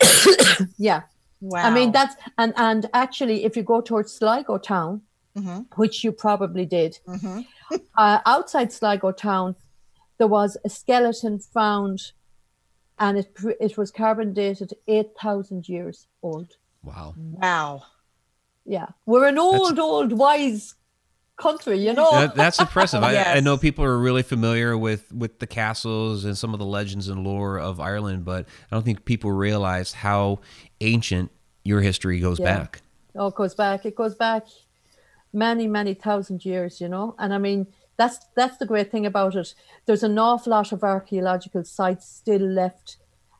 Yeah, 0.78 1.02
wow 1.40 1.64
I 1.64 1.70
mean 1.70 1.92
that's 1.92 2.14
and 2.38 2.54
and 2.56 2.88
actually, 2.94 3.44
if 3.44 3.56
you 3.56 3.62
go 3.62 3.80
towards 3.80 4.12
Sligo 4.12 4.56
town, 4.58 5.02
Mhm, 5.36 5.66
which 5.76 6.04
you 6.04 6.12
probably 6.12 6.64
did, 6.64 6.98
mhm. 7.06 7.44
uh, 7.98 8.20
outside 8.24 8.72
Sligo 8.72 9.10
town, 9.12 9.56
there 10.16 10.28
was 10.28 10.56
a 10.64 10.70
skeleton 10.70 11.38
found, 11.40 12.12
and 12.98 13.18
it 13.18 13.36
it 13.60 13.76
was 13.76 13.90
carbon 13.90 14.32
dated 14.32 14.72
eight 14.86 15.10
thousand 15.20 15.68
years 15.68 16.06
old. 16.22 16.56
Wow. 16.82 17.14
wow 17.16 17.82
Yeah, 18.64 18.88
we're 19.04 19.26
an 19.26 19.38
old, 19.38 19.78
old, 19.78 20.12
wise 20.12 20.74
country, 21.36 21.78
you 21.78 21.92
know. 21.92 22.10
That, 22.12 22.34
that's 22.34 22.58
impressive. 22.60 23.02
I, 23.02 23.16
I 23.36 23.40
know 23.40 23.56
people 23.68 23.84
are 23.84 23.98
really 23.98 24.22
familiar 24.22 24.76
with, 24.78 25.12
with 25.12 25.38
the 25.38 25.46
castles 25.46 26.24
and 26.24 26.36
some 26.38 26.52
of 26.52 26.58
the 26.58 26.66
legends 26.66 27.08
and 27.08 27.24
lore 27.24 27.58
of 27.58 27.80
Ireland, 27.80 28.24
but 28.24 28.46
I 28.70 28.76
don't 28.76 28.84
think 28.84 29.04
people 29.04 29.30
realize 29.32 29.92
how 29.92 30.40
ancient 30.80 31.30
your 31.64 31.80
history 31.80 32.20
goes 32.20 32.38
Yeah. 32.38 32.58
back. 32.58 32.82
Oh, 33.16 33.28
it 33.28 33.34
goes 33.34 33.54
back. 33.54 33.84
It 33.86 33.94
goes 33.94 34.14
back 34.14 34.46
many, 35.32 35.66
many 35.66 35.94
thousand 35.94 36.44
years, 36.44 36.80
you 36.80 36.88
know. 36.88 37.14
And 37.18 37.32
I 37.32 37.38
mean, 37.38 37.66
that's 37.96 38.18
that's 38.34 38.56
the 38.58 38.66
great 38.66 38.90
thing 38.90 39.06
about 39.06 39.36
it. 39.36 39.54
There's 39.86 40.02
an 40.02 40.18
awful 40.18 40.50
lot 40.50 40.72
of 40.72 40.82
archaeological 40.82 41.64
sites 41.64 42.06
still 42.08 42.40
left. 42.42 42.96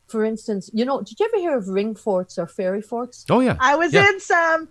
For 0.07 0.23
instance, 0.23 0.69
you 0.73 0.85
know, 0.85 1.01
did 1.01 1.19
you 1.19 1.25
ever 1.25 1.37
hear 1.41 1.57
of 1.57 1.67
ring 1.67 1.95
forts 1.95 2.37
or 2.37 2.47
fairy 2.47 2.81
forts? 2.81 3.25
Oh 3.29 3.41
yeah. 3.41 3.57
I 3.59 3.75
was 3.75 3.91
Yeah. 3.93 4.07
in 4.09 4.19
some. 4.19 4.69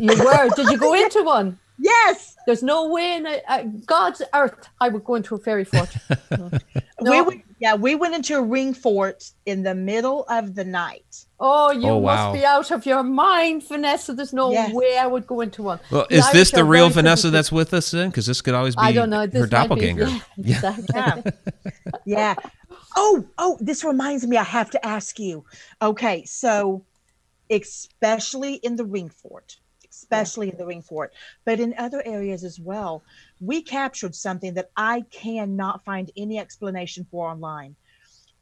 You 0.00 0.14
were. 0.24 0.48
did 0.54 0.68
you 0.70 0.78
go 0.86 0.94
into 0.94 1.22
one? 1.24 1.58
Yes. 1.78 2.36
There's 2.46 2.62
no 2.62 2.88
way 2.88 3.16
in 3.16 3.26
a, 3.26 3.40
a 3.48 3.64
God's 3.86 4.22
earth 4.34 4.68
I 4.80 4.88
would 4.88 5.04
go 5.04 5.14
into 5.16 5.34
a 5.34 5.38
fairy 5.38 5.64
fort. 5.64 5.90
No. 6.98 7.10
We 7.10 7.20
went, 7.20 7.44
yeah, 7.60 7.74
we 7.74 7.94
went 7.94 8.14
into 8.14 8.34
a 8.38 8.42
ring 8.42 8.72
fort 8.72 9.30
in 9.44 9.62
the 9.62 9.74
middle 9.74 10.24
of 10.30 10.54
the 10.54 10.64
night. 10.64 11.26
Oh, 11.38 11.70
you 11.70 11.86
Oh, 11.90 11.98
wow. 11.98 12.30
must 12.32 12.40
be 12.40 12.44
out 12.46 12.70
of 12.70 12.86
your 12.86 13.02
mind, 13.02 13.68
Vanessa. 13.68 14.14
There's 14.14 14.32
no 14.32 14.50
Yes. 14.50 14.72
way 14.72 14.96
I 14.96 15.06
would 15.06 15.26
go 15.26 15.42
into 15.42 15.62
one. 15.62 15.78
Well, 15.90 16.06
The 16.08 16.16
is 16.16 16.32
this 16.32 16.50
the 16.52 16.64
real 16.64 16.88
Vanessa 16.88 17.22
sensitive. 17.24 17.32
that's 17.32 17.52
with 17.52 17.74
us 17.74 17.90
then? 17.90 18.08
Because 18.08 18.24
this 18.24 18.40
could 18.40 18.54
always 18.54 18.74
be 18.74 18.80
I 18.80 18.92
don't 18.92 19.10
know. 19.10 19.26
This 19.26 19.40
her 19.42 19.46
might 19.46 19.50
be- 19.50 19.92
doppelganger. 19.92 20.06
yeah, 20.38 20.74
exactly. 20.78 21.32
Yeah. 21.84 21.90
Yeah. 22.06 22.34
Oh, 22.96 23.26
oh, 23.36 23.58
this 23.60 23.84
reminds 23.84 24.26
me, 24.26 24.38
I 24.38 24.42
have 24.42 24.70
to 24.70 24.84
ask 24.86 25.18
you. 25.18 25.44
Okay, 25.82 26.24
so 26.24 26.82
especially 27.50 28.54
in 28.54 28.76
the 28.76 28.84
ring 28.86 29.10
fort, 29.10 29.58
especially 30.06 30.50
in 30.50 30.56
the 30.56 30.66
ring 30.66 30.82
fort, 30.82 31.12
but 31.44 31.58
in 31.60 31.74
other 31.78 32.02
areas 32.06 32.44
as 32.44 32.60
well, 32.60 33.02
we 33.40 33.62
captured 33.62 34.14
something 34.14 34.54
that 34.54 34.70
I 34.76 35.02
cannot 35.10 35.84
find 35.84 36.10
any 36.16 36.38
explanation 36.38 37.06
for 37.10 37.28
online. 37.28 37.76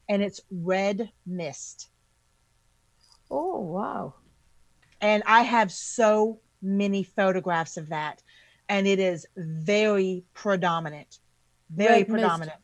And 0.08 0.22
it's 0.22 0.40
red 0.50 1.10
mist. 1.26 1.88
Oh, 3.30 3.60
wow. 3.60 4.14
and 5.00 5.22
I 5.26 5.42
have 5.42 5.72
so 5.72 6.40
many 6.62 7.02
photographs 7.02 7.76
of 7.78 7.88
that, 7.88 8.22
and 8.68 8.86
it 8.86 8.98
is 8.98 9.26
very 9.36 10.24
predominant, 10.34 11.18
very 11.70 12.00
Red 12.02 12.08
mist. 12.08 12.10
predominant. 12.10 12.60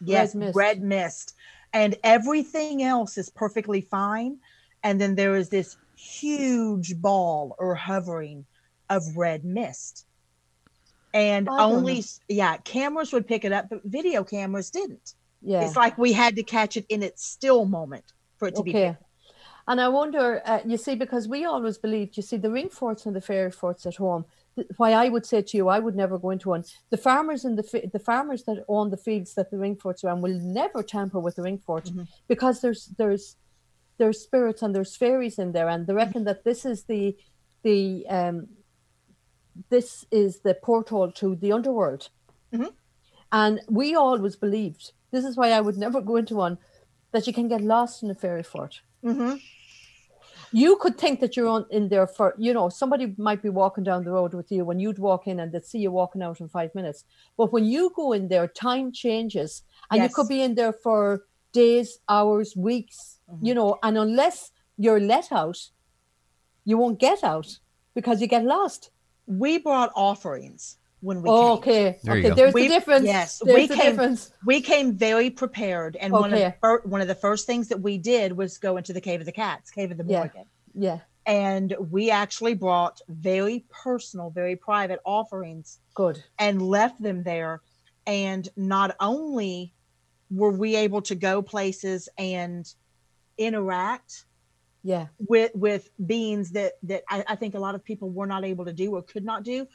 Yes, 0.00 0.34
mist. 0.34 0.56
red 0.56 0.82
mist, 0.82 1.34
and 1.72 1.96
everything 2.04 2.82
else 2.82 3.18
is 3.18 3.28
perfectly 3.28 3.80
fine, 3.80 4.38
and 4.84 5.00
then 5.00 5.14
there 5.16 5.34
is 5.36 5.48
this 5.48 5.76
huge 5.96 6.96
ball 7.00 7.54
or 7.58 7.74
hovering 7.74 8.46
of 8.90 9.02
red 9.16 9.44
mist, 9.44 10.06
and 11.12 11.48
only 11.48 12.04
yeah, 12.28 12.56
cameras 12.58 13.12
would 13.12 13.26
pick 13.26 13.44
it 13.44 13.52
up, 13.52 13.68
but 13.70 13.80
video 13.84 14.24
cameras 14.24 14.70
didn't. 14.70 15.14
Yeah. 15.42 15.64
It's 15.64 15.76
like 15.76 15.96
we 15.98 16.12
had 16.12 16.36
to 16.36 16.42
catch 16.42 16.76
it 16.76 16.86
in 16.88 17.02
its 17.02 17.24
still 17.24 17.64
moment 17.66 18.04
for 18.36 18.48
it 18.48 18.56
to 18.56 18.62
be. 18.62 18.70
okay. 18.70 18.88
picked. 18.90 19.02
And 19.66 19.80
I 19.80 19.88
wonder, 19.88 20.42
uh, 20.44 20.60
you 20.66 20.76
see, 20.76 20.94
because 20.94 21.26
we 21.26 21.46
always 21.46 21.78
believed, 21.78 22.18
you 22.18 22.22
see, 22.22 22.36
the 22.36 22.50
ring 22.50 22.68
forts 22.68 23.06
and 23.06 23.16
the 23.16 23.20
fairy 23.22 23.50
forts 23.50 23.86
at 23.86 23.96
home. 23.96 24.26
th- 24.56 24.68
Why 24.76 24.92
I 24.92 25.08
would 25.08 25.24
say 25.24 25.40
to 25.40 25.56
you, 25.56 25.68
I 25.68 25.78
would 25.78 25.96
never 25.96 26.18
go 26.18 26.30
into 26.30 26.50
one. 26.50 26.64
The 26.90 26.98
farmers 26.98 27.46
and 27.46 27.56
the 27.56 27.62
fi- 27.62 27.86
the 27.90 27.98
farmers 27.98 28.42
that 28.44 28.62
own 28.68 28.90
the 28.90 28.98
fields 28.98 29.32
that 29.34 29.50
the 29.50 29.56
ring 29.56 29.76
forts 29.76 30.04
are 30.04 30.10
on 30.10 30.20
will 30.20 30.38
never 30.38 30.82
tamper 30.82 31.18
with 31.18 31.36
the 31.36 31.42
ring 31.42 31.58
fort 31.58 31.84
Mhm. 31.86 32.06
because 32.28 32.60
there's 32.60 32.86
there's 32.98 33.36
there's 33.98 34.20
spirits 34.22 34.62
and 34.62 34.74
there's 34.74 34.96
fairies 34.96 35.38
in 35.38 35.52
there, 35.52 35.68
and 35.68 35.86
they 35.86 35.94
reckon 35.94 36.24
that 36.24 36.44
this 36.44 36.64
is 36.64 36.84
the 36.84 37.16
the 37.62 38.06
um 38.08 38.48
this 39.70 40.04
is 40.10 40.40
the 40.40 40.54
porthole 40.54 41.12
to 41.12 41.36
the 41.36 41.52
underworld. 41.52 42.08
Mhm. 42.52 42.72
And 43.32 43.60
we 43.68 43.94
always 43.94 44.36
believed 44.36 44.92
this 45.10 45.24
is 45.24 45.36
why 45.36 45.50
I 45.50 45.60
would 45.60 45.76
never 45.78 46.00
go 46.00 46.16
into 46.16 46.34
one 46.36 46.58
that 47.12 47.26
you 47.26 47.32
can 47.32 47.48
get 47.48 47.60
lost 47.60 48.02
in 48.02 48.10
a 48.10 48.14
fairy 48.14 48.42
fort. 48.42 48.80
Mhm. 49.04 49.40
you 50.52 50.76
could 50.76 50.96
think 50.98 51.18
that 51.20 51.36
you're 51.36 51.48
on 51.48 51.66
in 51.70 51.88
there 51.88 52.06
for 52.06 52.34
you 52.38 52.52
know 52.54 52.68
somebody 52.68 53.12
might 53.18 53.42
be 53.42 53.48
walking 53.48 53.82
down 53.84 54.04
the 54.04 54.10
road 54.10 54.34
with 54.34 54.52
you 54.52 54.64
when 54.64 54.78
you'd 54.78 54.98
walk 55.00 55.26
in 55.26 55.40
and 55.40 55.50
they'd 55.50 55.64
see 55.64 55.78
you 55.80 55.90
walking 55.90 56.22
out 56.22 56.40
in 56.40 56.46
five 56.48 56.72
minutes 56.76 57.04
but 57.36 57.52
when 57.52 57.64
you 57.64 57.90
go 57.96 58.12
in 58.12 58.28
there 58.28 58.46
time 58.46 58.92
changes 58.92 59.62
and 59.90 59.98
Yes. 60.00 60.10
you 60.10 60.14
could 60.14 60.28
be 60.28 60.42
in 60.42 60.54
there 60.54 60.72
for 60.72 61.24
days 61.52 61.98
hours 62.08 62.54
weeks 62.56 63.13
Mm-hmm. 63.30 63.46
you 63.46 63.54
know 63.54 63.78
and 63.82 63.96
unless 63.96 64.50
you're 64.76 65.00
let 65.00 65.32
out 65.32 65.70
you 66.64 66.76
won't 66.76 66.98
get 66.98 67.24
out 67.24 67.58
because 67.94 68.20
you 68.20 68.26
get 68.26 68.44
lost 68.44 68.90
We 69.26 69.56
brought 69.58 69.92
offerings 69.96 70.76
when 71.00 71.22
we 71.22 71.28
oh, 71.30 71.56
came. 71.56 71.72
okay 71.86 71.98
There 72.02 72.16
okay 72.16 72.30
there's 72.30 72.52
We- 72.54 72.62
the 72.68 72.74
difference 72.74 73.06
yes, 73.06 73.40
there's 73.42 73.56
we 73.56 73.66
the 73.66 73.76
came- 73.76 73.84
difference 73.90 74.30
We 74.44 74.60
came 74.60 74.92
very 74.94 75.30
prepared, 75.30 75.96
and 75.96 76.12
one 76.12 76.32
of 76.34 76.38
the 76.38 76.54
fir- 76.60 76.82
one 76.84 77.00
of 77.00 77.08
the 77.08 77.14
first 77.14 77.46
things 77.46 77.68
that 77.68 77.80
we 77.80 77.96
did 77.98 78.32
was 78.36 78.58
go 78.58 78.76
into 78.76 78.92
the 78.92 79.00
cave 79.00 79.20
of 79.20 79.26
the 79.26 79.32
cats, 79.32 79.70
cave 79.70 79.90
of 79.90 79.96
the 79.96 80.04
Yeah. 80.06 80.18
Morrigan, 80.18 80.44
yeah 80.74 80.98
and 81.26 81.74
we 81.90 82.10
actually 82.10 82.52
brought 82.52 83.00
very 83.08 83.64
personal, 83.84 84.28
very 84.28 84.56
private 84.56 85.00
offerings 85.06 85.78
good 85.94 86.22
and 86.38 86.60
left 86.60 87.00
them 87.02 87.22
there. 87.22 87.62
And 88.06 88.46
not 88.56 88.94
only 89.00 89.72
were 90.30 90.50
we 90.52 90.76
able 90.76 91.00
to 91.00 91.14
go 91.14 91.40
places 91.40 92.10
and 92.18 92.70
interact 93.38 94.24
yeah 94.82 95.06
with 95.28 95.50
with 95.54 95.90
beings 96.06 96.50
that 96.52 96.72
that 96.82 97.02
I, 97.08 97.24
I 97.28 97.36
think 97.36 97.54
a 97.54 97.58
lot 97.58 97.74
of 97.74 97.82
people 97.84 98.10
were 98.10 98.26
not 98.26 98.44
able 98.44 98.64
to 98.66 98.72
do 98.72 98.94
or 98.94 99.02
could 99.02 99.24
not 99.24 99.42
do, 99.44 99.66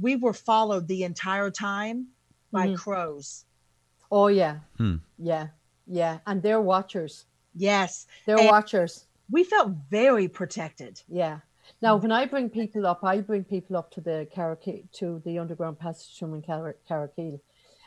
we 0.00 0.16
were 0.16 0.32
followed 0.32 0.88
the 0.88 1.04
entire 1.04 1.50
time 1.50 2.06
by 2.52 2.68
Mhm. 2.68 2.76
crows. 2.76 3.44
oh 4.10 4.28
yeah 4.28 4.58
Hmm. 4.78 4.96
yeah 5.18 5.48
yeah 5.86 6.18
and 6.26 6.42
they're 6.42 6.60
watchers 6.62 7.26
Yes, 7.54 8.06
they're 8.24 8.38
And- 8.38 8.48
watchers 8.48 9.06
we 9.30 9.44
felt 9.44 9.72
very 9.90 10.26
protected. 10.28 11.02
Yeah. 11.08 11.40
Now, 11.82 11.96
when 11.96 12.10
I 12.12 12.24
bring 12.24 12.48
people 12.48 12.86
up, 12.86 13.04
I 13.04 13.20
bring 13.20 13.44
people 13.44 13.76
up 13.76 13.90
to 13.92 14.00
the 14.00 14.26
Carrowkeel, 14.34 14.90
to 14.92 15.20
the 15.26 15.38
underground 15.38 15.78
passage 15.78 16.22
room 16.22 16.32
in 16.34 16.40
Car- 16.42 16.76
Carrowkeel, 16.88 17.38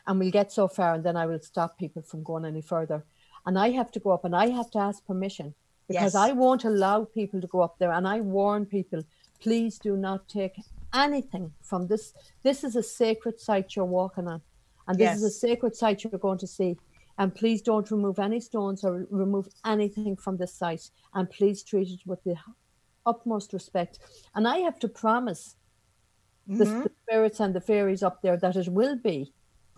and 0.06 0.20
we'll 0.20 0.30
get 0.30 0.52
so 0.52 0.68
far, 0.68 0.94
and 0.94 1.04
then 1.04 1.18
I 1.18 1.26
will 1.26 1.40
stop 1.40 1.80
people 1.80 2.04
from 2.04 2.22
going 2.22 2.46
any 2.46 2.62
further. 2.62 3.04
And 3.46 3.58
I 3.58 3.70
have 3.72 3.92
to 3.92 4.00
go 4.00 4.12
up, 4.12 4.24
and 4.26 4.36
I 4.36 4.48
have 4.50 4.70
to 4.72 4.80
ask 4.80 5.06
permission 5.06 5.54
because 5.88 6.14
Yes. 6.14 6.28
I 6.28 6.32
won't 6.32 6.64
allow 6.66 7.06
people 7.06 7.42
to 7.42 7.48
go 7.48 7.62
up 7.62 7.78
there. 7.80 7.92
And 7.92 8.08
I 8.08 8.22
warn 8.22 8.66
people, 8.66 9.02
please 9.40 9.78
do 9.80 9.98
not 9.98 10.28
take 10.28 10.56
anything 10.94 11.52
from 11.62 11.88
this. 11.88 12.14
This 12.44 12.64
is 12.64 12.76
a 12.76 12.84
sacred 12.84 13.40
site 13.40 13.76
you're 13.76 13.86
walking 13.86 14.28
on, 14.28 14.42
and 14.88 14.98
this 14.98 15.18
is 15.18 15.24
a 15.24 15.30
sacred 15.32 15.76
site 15.76 16.04
you're 16.04 16.20
going 16.28 16.38
to 16.40 16.48
see. 16.48 16.78
And 17.18 17.34
please 17.36 17.62
don't 17.62 17.90
remove 17.92 18.20
any 18.20 18.40
stones 18.40 18.84
or 18.84 19.06
remove 19.10 19.48
anything 19.66 20.16
from 20.16 20.38
this 20.38 20.54
site. 20.54 20.90
And 21.14 21.30
please 21.30 21.62
treat 21.62 21.90
it 21.90 22.00
with 22.06 22.24
the 22.24 22.36
utmost 23.06 23.54
respect. 23.54 24.00
And 24.36 24.48
I 24.48 24.58
have 24.60 24.80
to 24.80 24.88
promise 24.88 25.56
the, 26.48 26.66
Mhm. 26.66 26.84
the 26.84 26.92
spirits 27.04 27.40
and 27.40 27.54
the 27.54 27.62
fairies 27.62 28.02
up 28.02 28.22
there 28.22 28.38
that 28.38 28.56
it 28.56 28.70
will 28.70 28.96
be. 28.96 29.34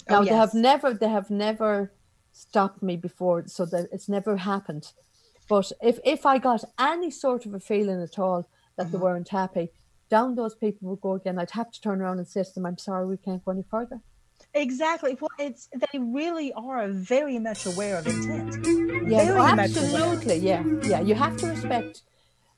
Oh, 0.10 0.14
Now 0.14 0.24
they 0.24 0.36
have 0.36 0.54
never 0.54 0.94
they 0.94 1.10
have 1.10 1.30
never 1.30 1.92
stopped 2.34 2.84
me 2.84 2.98
before, 2.98 3.48
so 3.48 3.66
that 3.68 3.88
it's 3.92 4.10
never 4.10 4.38
happened. 4.38 4.92
But 5.48 5.72
if 5.82 6.00
if 6.04 6.26
I 6.26 6.38
got 6.40 6.64
any 6.80 7.12
sort 7.12 7.46
of 7.46 7.54
a 7.54 7.60
feeling 7.60 8.02
at 8.02 8.18
all 8.20 8.48
that 8.76 8.92
they 8.92 8.98
Mhm. 8.98 9.02
weren't 9.02 9.30
happy, 9.30 9.72
down 10.10 10.36
those 10.36 10.56
people 10.56 10.90
would 10.90 11.02
go 11.02 11.14
again. 11.14 11.38
I'd 11.40 11.52
have 11.52 11.72
to 11.72 11.80
turn 11.82 12.02
around 12.02 12.18
and 12.20 12.28
say 12.28 12.44
to 12.44 12.54
them, 12.54 12.66
"I'm 12.66 12.78
sorry, 12.78 13.06
we 13.06 13.18
can't 13.18 13.44
go 13.46 13.52
any 13.52 13.64
further." 13.64 14.02
Exactly. 14.54 15.18
Well, 15.20 15.30
it's 15.40 15.70
they 15.92 16.00
really 16.00 16.52
are 16.54 16.88
very 16.90 17.40
much 17.40 17.66
aware 17.66 17.98
of 17.98 18.08
intent. 18.08 18.56
Yeah, 19.10 19.26
Very 19.26 19.40
aware. 19.40 19.60
absolutely. 19.60 20.38
Yeah, 20.38 20.64
yeah. 20.84 21.02
You 21.02 21.16
have 21.16 21.38
to 21.38 21.48
respect. 21.48 22.02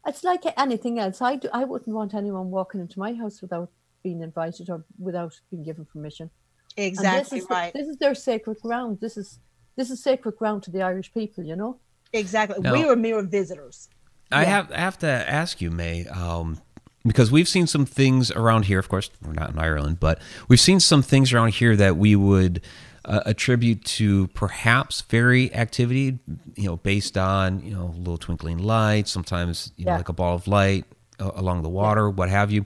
It's 0.07 0.23
like 0.23 0.43
anything 0.57 0.99
else. 0.99 1.21
I 1.21 1.35
do, 1.37 1.49
I 1.53 1.63
wouldn't 1.63 1.95
want 1.95 2.13
anyone 2.13 2.51
walking 2.51 2.79
into 2.81 2.99
my 2.99 3.13
house 3.13 3.41
without 3.41 3.69
being 4.03 4.21
invited 4.21 4.69
or 4.69 4.83
without 4.99 5.39
being 5.49 5.63
given 5.63 5.85
permission. 5.85 6.29
Exactly 6.77 7.39
this 7.39 7.45
is, 7.45 7.49
right. 7.49 7.73
This 7.73 7.87
is 7.87 7.97
their 7.97 8.13
sacred 8.13 8.59
ground. 8.61 8.99
This 8.99 9.17
is 9.17 9.39
this 9.75 9.89
is 9.89 10.01
sacred 10.01 10.35
ground 10.37 10.63
to 10.63 10.71
the 10.71 10.81
Irish 10.81 11.13
people. 11.13 11.43
You 11.43 11.55
know. 11.55 11.77
Exactly. 12.13 12.61
No. 12.61 12.73
We 12.73 12.85
were 12.85 12.95
mere 12.95 13.21
visitors. 13.23 13.89
I 14.31 14.43
Yeah. 14.43 14.49
have 14.49 14.71
I 14.71 14.77
have 14.77 14.97
to 14.99 15.07
ask 15.07 15.61
you, 15.61 15.69
May, 15.71 16.05
um, 16.07 16.59
because 17.05 17.31
we've 17.31 17.47
seen 17.47 17.67
some 17.67 17.85
things 17.85 18.31
around 18.31 18.65
here. 18.65 18.79
Of 18.79 18.89
course, 18.89 19.09
we're 19.23 19.33
not 19.33 19.51
in 19.51 19.59
Ireland, 19.59 19.99
but 19.99 20.19
we've 20.47 20.59
seen 20.59 20.79
some 20.79 21.01
things 21.01 21.33
around 21.33 21.53
here 21.55 21.75
that 21.75 21.97
we 21.97 22.15
would 22.15 22.61
uh, 23.03 23.21
attribute 23.25 23.85
to 23.85 24.27
perhaps 24.29 25.01
fairy 25.01 25.53
activity. 25.53 26.19
You 26.55 26.65
know, 26.69 26.77
based 26.77 27.17
on 27.17 27.59
you 27.61 27.71
know 27.75 27.93
little 27.97 28.17
twinkling 28.17 28.57
lights, 28.59 29.11
sometimes 29.11 29.71
you 29.75 29.85
know 29.85 29.95
like 29.97 30.09
a 30.09 30.13
ball 30.13 30.35
of 30.35 30.47
light 30.47 30.85
uh, 31.19 31.31
along 31.35 31.61
the 31.63 31.69
water, 31.69 32.09
what 32.09 32.29
have 32.29 32.51
you. 32.51 32.65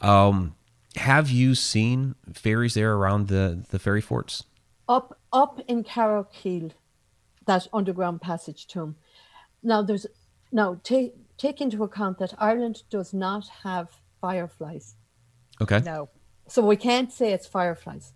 Um, 0.00 0.54
have 0.96 1.30
you 1.30 1.54
seen 1.54 2.14
fairies 2.32 2.74
there 2.74 2.94
around 2.94 3.28
the 3.28 3.62
the 3.70 3.78
fairy 3.78 4.00
forts? 4.00 4.44
Up 4.88 5.18
up 5.32 5.60
in 5.66 5.84
Carrowkeel, 5.84 6.72
that 7.46 7.68
underground 7.72 8.20
passage 8.20 8.66
tomb. 8.66 8.96
Now 9.62 9.82
there's 9.82 10.06
now 10.52 10.80
take 10.82 11.14
take 11.36 11.60
into 11.60 11.82
account 11.84 12.18
that 12.18 12.34
Ireland 12.38 12.82
does 12.90 13.12
not 13.12 13.48
have 13.64 13.88
fireflies. 14.20 14.96
Okay. 15.60 15.80
No. 15.80 16.08
So 16.48 16.64
we 16.64 16.76
can't 16.76 17.12
say 17.12 17.32
it's 17.32 17.46
fireflies. 17.46 18.12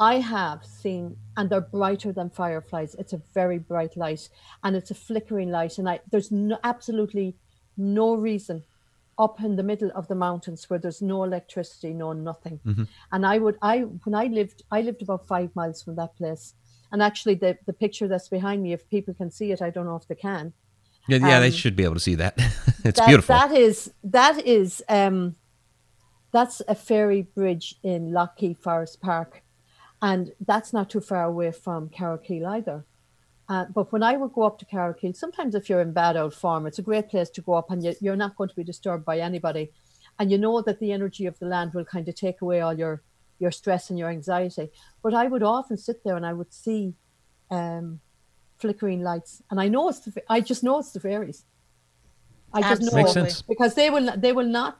I 0.00 0.20
have 0.20 0.64
seen, 0.64 1.18
and 1.36 1.50
they're 1.50 1.60
brighter 1.60 2.10
than 2.10 2.30
fireflies. 2.30 2.94
It's 2.94 3.12
a 3.12 3.20
very 3.34 3.58
bright 3.58 3.98
light, 3.98 4.30
and 4.64 4.74
it's 4.74 4.90
a 4.90 4.94
flickering 4.94 5.50
light. 5.50 5.76
And 5.76 5.88
I, 5.88 6.00
there's 6.10 6.32
no, 6.32 6.58
absolutely 6.64 7.36
no 7.76 8.14
reason 8.14 8.64
up 9.24 9.40
in 9.44 9.56
the 9.56 9.62
middle 9.62 9.90
of 9.94 10.08
the 10.08 10.14
mountains 10.14 10.60
where 10.68 10.80
there's 10.80 11.02
no 11.02 11.18
electricity, 11.24 11.92
no 11.92 12.12
nothing. 12.14 12.58
And 13.12 13.26
I 13.26 13.36
would, 13.38 13.56
I 13.62 13.80
when 14.04 14.14
I 14.14 14.26
lived, 14.38 14.62
I 14.70 14.80
lived 14.80 15.02
about 15.02 15.26
five 15.34 15.50
miles 15.54 15.82
from 15.82 15.94
that 15.96 16.16
place. 16.16 16.54
And 16.92 17.02
actually, 17.02 17.36
the 17.44 17.52
the 17.66 17.72
picture 17.84 18.08
that's 18.08 18.28
behind 18.28 18.62
me, 18.62 18.72
if 18.72 18.82
people 18.88 19.14
can 19.14 19.30
see 19.30 19.52
it, 19.52 19.60
I 19.62 19.70
don't 19.70 19.86
know 19.90 19.96
if 20.02 20.06
they 20.08 20.16
can. 20.30 20.52
Yeah, 21.08 21.18
yeah, 21.18 21.40
they 21.40 21.52
Um, 21.54 21.60
should 21.62 21.76
be 21.76 21.84
able 21.84 21.94
to 21.94 22.06
see 22.10 22.16
that. 22.16 22.34
it's 22.84 22.98
that, 22.98 23.06
beautiful. 23.06 23.34
That 23.34 23.52
is 23.52 23.92
that 24.02 24.36
is 24.46 24.82
um 24.88 25.36
that's 26.32 26.62
a 26.68 26.74
fairy 26.74 27.22
bridge 27.22 27.76
in 27.82 28.12
Lough 28.12 28.34
Key 28.36 28.54
Forest 28.54 29.00
Park, 29.00 29.42
and 30.00 30.32
that's 30.50 30.72
not 30.72 30.90
too 30.90 31.00
far 31.00 31.24
away 31.24 31.52
from 31.52 31.88
Carrowkeel 31.88 32.46
either. 32.56 32.84
Uh, 33.50 33.64
but 33.74 33.90
when 33.90 34.04
I 34.04 34.16
would 34.16 34.32
go 34.32 34.42
up 34.42 34.60
to 34.60 34.64
Carrowkeel, 34.64 35.16
sometimes 35.16 35.56
if 35.56 35.68
you're 35.68 35.80
in 35.80 35.92
bad 35.92 36.16
old 36.16 36.32
form, 36.32 36.66
it's 36.66 36.78
a 36.78 36.82
great 36.82 37.08
place 37.08 37.28
to 37.30 37.42
go 37.42 37.54
up, 37.54 37.68
and 37.72 37.82
you, 37.82 37.94
you're 38.00 38.14
not 38.14 38.36
going 38.36 38.48
to 38.48 38.54
be 38.54 38.62
disturbed 38.62 39.04
by 39.04 39.18
anybody, 39.18 39.72
and 40.20 40.30
you 40.30 40.38
know 40.38 40.62
that 40.62 40.78
the 40.78 40.92
energy 40.92 41.26
of 41.26 41.36
the 41.40 41.46
land 41.46 41.74
will 41.74 41.84
kind 41.84 42.08
of 42.08 42.14
take 42.14 42.42
away 42.42 42.60
all 42.60 42.72
your 42.72 43.02
your 43.40 43.50
stress 43.50 43.90
and 43.90 43.98
your 43.98 44.08
anxiety. 44.08 44.70
But 45.02 45.14
I 45.14 45.26
would 45.26 45.42
often 45.42 45.76
sit 45.76 46.04
there 46.04 46.16
and 46.16 46.24
I 46.24 46.32
would 46.32 46.52
see 46.52 46.94
um, 47.50 47.98
flickering 48.58 49.02
lights, 49.02 49.42
and 49.50 49.60
I 49.60 49.66
know 49.66 49.88
it's 49.88 49.98
the, 49.98 50.22
I 50.28 50.40
just 50.40 50.62
know 50.62 50.78
it's 50.78 50.92
the 50.92 51.00
fairies. 51.00 51.44
I 52.52 52.60
just 52.62 52.82
know 52.82 52.92
Makes 52.94 53.10
Absolutely. 53.10 53.30
sense. 53.30 53.42
because 53.42 53.74
they 53.74 53.90
will 53.90 54.16
they 54.16 54.30
will 54.30 54.46
not. 54.46 54.78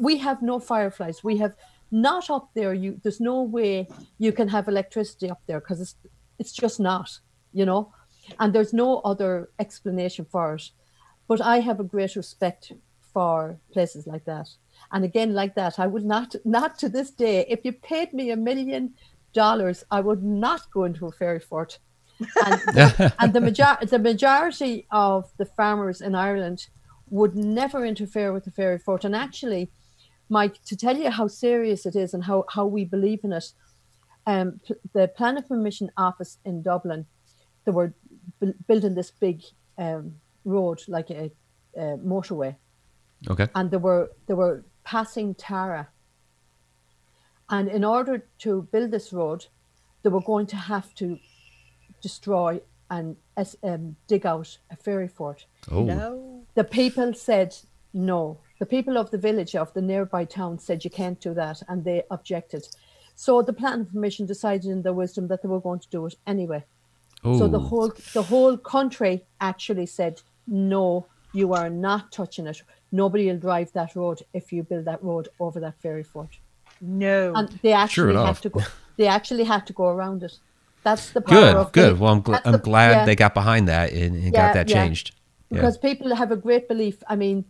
We 0.00 0.16
have 0.18 0.40
no 0.40 0.58
fireflies. 0.58 1.22
We 1.22 1.36
have 1.36 1.54
not 1.90 2.30
up 2.30 2.48
there. 2.54 2.72
You 2.72 2.98
there's 3.02 3.20
no 3.20 3.42
way 3.42 3.88
you 4.16 4.32
can 4.32 4.48
have 4.48 4.68
electricity 4.68 5.28
up 5.28 5.42
there 5.46 5.60
because 5.60 5.82
it's 5.82 5.96
it's 6.38 6.52
just 6.52 6.80
not. 6.80 7.10
You 7.52 7.64
know, 7.64 7.92
and 8.38 8.52
there's 8.52 8.72
no 8.72 8.98
other 9.00 9.50
explanation 9.58 10.24
for 10.24 10.54
it. 10.54 10.70
But 11.28 11.40
I 11.40 11.60
have 11.60 11.80
a 11.80 11.84
great 11.84 12.16
respect 12.16 12.72
for 13.12 13.58
places 13.72 14.06
like 14.06 14.24
that. 14.26 14.48
And 14.92 15.04
again, 15.04 15.34
like 15.34 15.54
that, 15.54 15.78
I 15.78 15.86
would 15.86 16.04
not, 16.04 16.34
not 16.44 16.78
to 16.78 16.88
this 16.88 17.10
day, 17.10 17.46
if 17.48 17.64
you 17.64 17.72
paid 17.72 18.12
me 18.12 18.30
a 18.30 18.36
million 18.36 18.94
dollars, 19.32 19.84
I 19.90 20.00
would 20.00 20.22
not 20.22 20.70
go 20.70 20.84
into 20.84 21.06
a 21.06 21.12
fairy 21.12 21.40
fort. 21.40 21.78
And, 22.18 22.60
the, 22.74 23.14
and 23.18 23.32
the, 23.32 23.40
major- 23.40 23.78
the 23.82 23.98
majority 23.98 24.86
of 24.90 25.32
the 25.38 25.44
farmers 25.44 26.00
in 26.00 26.14
Ireland 26.14 26.68
would 27.10 27.34
never 27.34 27.84
interfere 27.84 28.32
with 28.32 28.44
the 28.44 28.50
fairy 28.50 28.78
fort. 28.78 29.04
And 29.04 29.14
actually, 29.14 29.70
Mike, 30.28 30.62
to 30.64 30.76
tell 30.76 30.96
you 30.96 31.10
how 31.10 31.28
serious 31.28 31.86
it 31.86 31.96
is 31.96 32.14
and 32.14 32.24
how, 32.24 32.44
how 32.50 32.66
we 32.66 32.84
believe 32.84 33.20
in 33.22 33.32
it, 33.32 33.52
um, 34.26 34.60
the 34.92 35.08
Planning 35.08 35.44
Permission 35.44 35.90
Office 35.96 36.38
in 36.44 36.62
Dublin, 36.62 37.06
they 37.64 37.72
were 37.72 37.94
bu- 38.40 38.54
building 38.66 38.94
this 38.94 39.10
big 39.10 39.42
um, 39.78 40.14
road, 40.44 40.82
like 40.88 41.10
a, 41.10 41.30
a 41.76 41.98
motorway 41.98 42.56
okay. 43.28 43.48
and 43.54 43.70
they 43.70 43.76
were 43.76 44.10
they 44.26 44.34
were 44.34 44.64
passing 44.84 45.34
Tara. 45.34 45.88
And 47.48 47.68
in 47.68 47.84
order 47.84 48.26
to 48.38 48.62
build 48.72 48.90
this 48.90 49.12
road, 49.12 49.46
they 50.02 50.10
were 50.10 50.22
going 50.22 50.46
to 50.48 50.56
have 50.56 50.94
to 50.96 51.18
destroy 52.02 52.60
and 52.90 53.16
um, 53.62 53.96
dig 54.08 54.26
out 54.26 54.58
a 54.70 54.76
fairy 54.76 55.08
fort. 55.08 55.46
Oh, 55.70 55.84
No. 55.84 56.42
The 56.54 56.64
people 56.64 57.14
said 57.14 57.56
no. 57.92 58.38
The 58.58 58.66
people 58.66 58.96
of 58.96 59.10
the 59.10 59.18
village 59.18 59.54
of 59.54 59.72
the 59.74 59.82
nearby 59.82 60.24
town 60.24 60.58
said 60.58 60.84
you 60.84 60.90
can't 60.90 61.20
do 61.20 61.34
that, 61.34 61.62
and 61.68 61.84
they 61.84 62.02
objected. 62.10 62.66
So 63.14 63.42
the 63.42 63.52
planning 63.52 63.86
permission 63.86 64.26
decided 64.26 64.66
in 64.70 64.82
their 64.82 64.92
wisdom 64.92 65.28
that 65.28 65.42
they 65.42 65.48
were 65.48 65.60
going 65.60 65.80
to 65.80 65.88
do 65.88 66.06
it 66.06 66.14
anyway. 66.26 66.64
Oh. 67.26 67.38
So 67.38 67.48
the 67.48 67.58
whole 67.70 67.92
the 68.14 68.22
whole 68.22 68.56
country 68.56 69.24
actually 69.40 69.86
said 69.86 70.22
no, 70.46 71.06
You 71.32 71.52
are 71.54 71.68
not 71.70 72.12
touching 72.12 72.46
it. 72.46 72.62
Nobody 72.92 73.26
will 73.26 73.38
drive 73.38 73.72
that 73.72 73.96
road 73.96 74.22
if 74.32 74.52
you 74.52 74.62
build 74.62 74.84
that 74.84 75.02
road 75.02 75.28
over 75.40 75.58
that 75.60 75.74
fairy 75.82 76.02
fort. 76.04 76.38
No. 76.80 77.32
And 77.34 77.48
they 77.62 77.72
actually 77.72 78.12
enough. 78.12 78.26
have 78.26 78.40
to 78.42 78.48
go. 78.50 78.60
They 78.96 79.06
actually 79.08 79.44
have 79.44 79.64
to 79.66 79.72
go 79.72 79.86
around 79.88 80.22
it. 80.22 80.38
That's 80.84 81.10
the 81.10 81.20
power 81.20 81.40
Good, 81.40 81.56
of 81.56 81.72
good. 81.72 81.96
the- 81.96 82.00
Well, 82.00 82.12
I'm, 82.14 82.22
gl- 82.22 82.40
I'm 82.44 82.52
the- 82.52 82.58
glad 82.58 82.90
yeah. 82.92 83.04
they 83.06 83.16
got 83.16 83.34
behind 83.34 83.66
that 83.68 83.92
and, 83.92 84.14
and 84.14 84.32
Yeah, 84.32 84.46
got 84.46 84.54
that 84.54 84.68
yeah. 84.70 84.84
changed. 84.84 85.06
Yeah. 85.50 85.56
because 85.56 85.76
people 85.78 86.14
have 86.14 86.30
a 86.32 86.36
great 86.36 86.68
belief. 86.68 87.02
I 87.08 87.16
mean, 87.16 87.44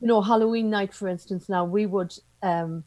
you 0.00 0.06
know, 0.08 0.20
Halloween 0.22 0.70
night, 0.70 0.92
for 0.94 1.08
instance. 1.08 1.48
Now 1.48 1.64
we 1.64 1.84
would. 1.86 2.12
um 2.42 2.84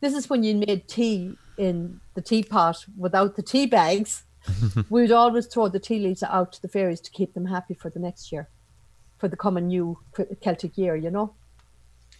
This 0.00 0.14
is 0.14 0.28
when 0.30 0.42
you 0.44 0.54
made 0.68 0.82
tea 0.88 1.36
in 1.56 2.00
the 2.14 2.22
teapot 2.22 2.76
without 3.04 3.36
the 3.36 3.42
tea 3.42 3.66
bags. 3.66 4.24
we 4.90 5.02
would 5.02 5.12
always 5.12 5.46
throw 5.46 5.68
the 5.68 5.78
tea 5.80 5.98
leaves 5.98 6.22
out 6.22 6.52
to 6.52 6.62
the 6.62 6.68
fairies 6.68 7.00
to 7.00 7.10
keep 7.10 7.34
them 7.34 7.46
happy 7.46 7.74
for 7.74 7.90
the 7.90 7.98
next 7.98 8.30
year, 8.32 8.48
for 9.18 9.28
the 9.28 9.36
coming 9.36 9.68
new 9.68 9.98
Celtic 10.42 10.76
year. 10.76 10.96
You 10.96 11.10
know, 11.10 11.34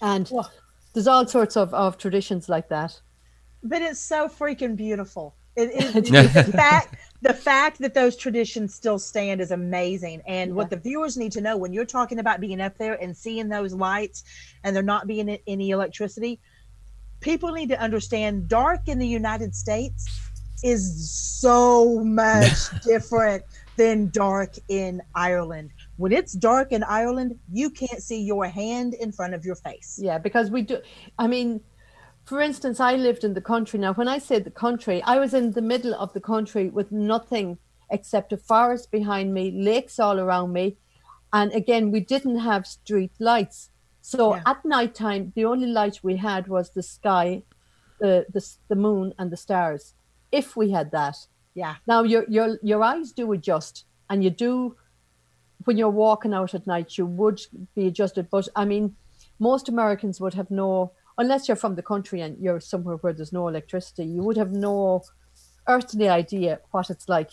and 0.01 0.29
Well- 0.33 0.51
there's 0.93 1.09
all 1.09 1.27
sorts 1.27 1.57
of, 1.57 1.75
of 1.75 1.99
traditions 1.99 2.49
like 2.49 2.69
that. 2.69 3.01
but 3.63 3.83
it's 3.83 3.99
so 4.01 4.29
freaking 4.29 4.77
beautiful. 4.77 5.35
It 5.57 5.71
is 5.71 5.93
the 6.35 6.53
fact 6.53 6.97
the 7.23 7.33
fact 7.35 7.79
that 7.79 7.95
those 7.95 8.17
traditions 8.17 8.75
still 8.75 8.99
stand 8.99 9.41
is 9.41 9.51
amazing. 9.51 10.23
And 10.27 10.55
what 10.55 10.69
the 10.71 10.77
viewers 10.77 11.17
need 11.17 11.33
to 11.33 11.41
know 11.41 11.57
when 11.57 11.73
you're 11.73 11.85
talking 11.87 12.19
about 12.19 12.41
being 12.41 12.61
up 12.61 12.77
there 12.77 12.95
and 13.03 13.17
seeing 13.17 13.49
those 13.49 13.73
lights 13.73 14.25
and 14.63 14.77
there 14.77 14.83
not 14.83 15.07
being 15.07 15.39
any 15.47 15.71
electricity, 15.71 16.39
people 17.21 17.53
need 17.53 17.71
to 17.71 17.81
understand 17.81 18.49
dark 18.49 18.89
in 18.89 18.99
the 18.99 19.07
United 19.09 19.55
States 19.55 20.24
is 20.65 21.11
so 21.11 22.03
much 22.03 22.57
different 22.83 23.45
than 23.77 24.09
dark 24.11 24.55
in 24.69 25.03
Ireland. 25.15 25.71
When 25.97 26.11
it's 26.13 26.33
dark 26.33 26.73
in 26.73 26.83
Ireland, 26.83 27.39
you 27.53 27.69
can't 27.71 28.03
see 28.03 28.21
your 28.23 28.47
hand 28.47 28.95
in 28.95 29.13
front 29.13 29.35
of 29.35 29.45
your 29.45 29.57
face. 29.57 29.99
Yeah, 30.03 30.19
because 30.19 30.51
we 30.51 30.63
do. 30.63 30.79
I 31.19 31.27
mean, 31.27 31.61
for 32.25 32.41
instance, 32.41 32.81
I 32.81 32.95
lived 32.97 33.25
in 33.25 33.35
the 33.35 33.41
country. 33.43 33.79
Now, 33.79 33.93
when 33.93 34.09
I 34.09 34.19
say 34.19 34.39
the 34.39 34.51
country, 34.51 35.03
I 35.03 35.19
was 35.19 35.35
in 35.35 35.53
the 35.53 35.61
middle 35.63 35.95
of 35.95 36.13
the 36.15 36.21
country 36.21 36.71
with 36.71 36.91
nothing 36.91 37.59
except 37.91 38.33
a 38.33 38.39
forest 38.39 38.91
behind 38.91 39.35
me, 39.35 39.51
lakes 39.51 39.99
all 39.99 40.19
around 40.19 40.53
me. 40.53 40.79
And 41.33 41.53
again, 41.53 41.91
we 41.91 42.01
didn't 42.01 42.39
have 42.39 42.67
street 42.67 43.13
lights. 43.19 43.71
So 44.01 44.35
Yeah. 44.35 44.43
at 44.47 44.65
night 44.65 44.95
time, 44.95 45.33
the 45.37 45.45
only 45.45 45.67
light 45.67 46.01
we 46.03 46.17
had 46.17 46.49
was 46.49 46.71
the 46.71 46.83
sky, 46.83 47.43
the, 48.01 48.25
the, 48.33 48.43
the 48.69 48.77
moon, 48.77 49.13
and 49.19 49.31
the 49.31 49.37
stars, 49.37 49.95
if 50.41 50.57
we 50.57 50.71
had 50.71 50.91
that. 50.93 51.17
Yeah. 51.55 51.75
Now 51.87 52.03
your 52.03 52.25
your 52.29 52.59
your 52.63 52.83
eyes 52.83 53.13
do 53.13 53.33
adjust, 53.33 53.85
and 54.11 54.23
you 54.25 54.31
do 54.31 54.77
when 55.65 55.77
you're 55.79 55.89
walking 56.07 56.35
out 56.35 56.55
at 56.55 56.67
night. 56.67 56.99
You 56.99 57.07
would 57.07 57.41
be 57.77 57.87
adjusted, 57.87 58.29
but 58.31 58.49
I 58.57 58.65
mean, 58.65 58.97
most 59.39 59.69
Americans 59.69 60.21
would 60.21 60.35
have 60.35 60.51
no, 60.51 60.93
unless 61.17 61.47
you're 61.49 61.57
from 61.65 61.75
the 61.77 61.83
country 61.83 62.21
and 62.21 62.37
you're 62.45 62.61
somewhere 62.61 62.97
where 62.97 63.13
there's 63.13 63.33
no 63.33 63.49
electricity, 63.49 64.05
you 64.05 64.23
would 64.23 64.37
have 64.37 64.53
no 64.53 65.03
earthly 65.67 66.09
idea 66.09 66.59
what 66.73 66.91
it's 66.91 67.09
like. 67.09 67.31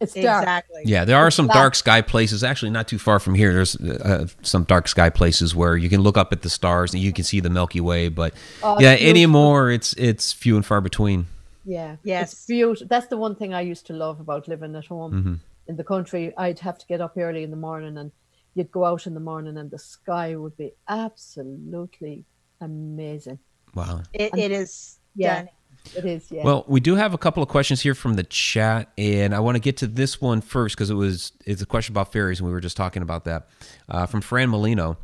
It's 0.00 0.12
dark. 0.14 0.42
Exactly. 0.42 0.82
Yeah, 0.84 1.04
there 1.06 1.16
are 1.16 1.30
some 1.30 1.46
That- 1.46 1.54
dark 1.54 1.74
sky 1.74 2.02
places. 2.02 2.42
Actually, 2.44 2.70
not 2.72 2.86
too 2.88 2.98
far 2.98 3.18
from 3.18 3.34
here. 3.34 3.52
There's 3.54 3.76
uh, 3.76 4.26
some 4.42 4.64
dark 4.64 4.88
sky 4.88 5.08
places 5.10 5.54
where 5.54 5.74
you 5.76 5.88
can 5.88 6.00
look 6.02 6.18
up 6.18 6.32
at 6.32 6.42
the 6.42 6.50
stars 6.50 6.92
and 6.94 7.02
you 7.02 7.12
can 7.12 7.24
see 7.24 7.40
the 7.40 7.48
Milky 7.50 7.80
Way. 7.80 8.08
But 8.10 8.34
Oh, 8.62 8.76
yeah, 8.78 8.90
beautiful. 8.94 9.10
anymore 9.10 9.70
it's 9.70 9.92
it's 9.94 10.32
few 10.34 10.56
and 10.56 10.66
far 10.66 10.80
between. 10.82 11.26
Yeah. 11.66 11.96
Yes. 12.04 12.32
It's 12.32 12.46
beautiful. 12.46 12.86
That's 12.88 13.08
the 13.08 13.16
one 13.18 13.34
thing 13.34 13.52
I 13.52 13.60
used 13.60 13.86
to 13.88 13.92
love 13.92 14.20
about 14.20 14.48
living 14.48 14.74
at 14.76 14.86
home 14.86 15.12
Mm-hmm. 15.12 15.34
in 15.66 15.76
the 15.76 15.84
country. 15.84 16.32
I'd 16.38 16.60
have 16.60 16.78
to 16.78 16.86
get 16.86 17.00
up 17.00 17.14
early 17.18 17.42
in 17.42 17.50
the 17.50 17.56
morning 17.56 17.98
and 17.98 18.12
you'd 18.54 18.70
go 18.70 18.84
out 18.84 19.06
in 19.06 19.14
the 19.14 19.20
morning 19.20 19.58
and 19.58 19.70
the 19.70 19.78
sky 19.78 20.36
would 20.36 20.56
be 20.56 20.72
absolutely 20.88 22.24
amazing. 22.60 23.38
Wow. 23.74 24.02
It, 24.12 24.30
it 24.36 24.50
is 24.52 24.98
Yeah. 25.14 25.34
stunning. 25.34 25.52
It 25.96 26.04
is, 26.04 26.30
yeah. 26.32 26.42
Well, 26.42 26.64
we 26.66 26.80
do 26.80 26.96
have 26.96 27.14
a 27.14 27.18
couple 27.18 27.42
of 27.44 27.48
questions 27.48 27.80
here 27.80 27.94
from 27.94 28.14
the 28.14 28.24
chat, 28.24 28.90
and 28.98 29.32
I 29.32 29.38
want 29.38 29.54
to 29.54 29.60
get 29.60 29.76
to 29.78 29.86
this 29.86 30.20
one 30.20 30.40
first 30.40 30.74
because 30.74 30.90
it 30.90 30.94
was 30.94 31.30
it's 31.44 31.62
a 31.62 31.66
question 31.66 31.92
about 31.92 32.10
fairies, 32.12 32.40
and 32.40 32.46
we 32.48 32.52
were 32.52 32.60
just 32.60 32.76
talking 32.76 33.02
about 33.02 33.24
that. 33.26 33.46
Uh, 33.88 34.04
from 34.04 34.20
Fran 34.20 34.50
Molino, 34.50 34.96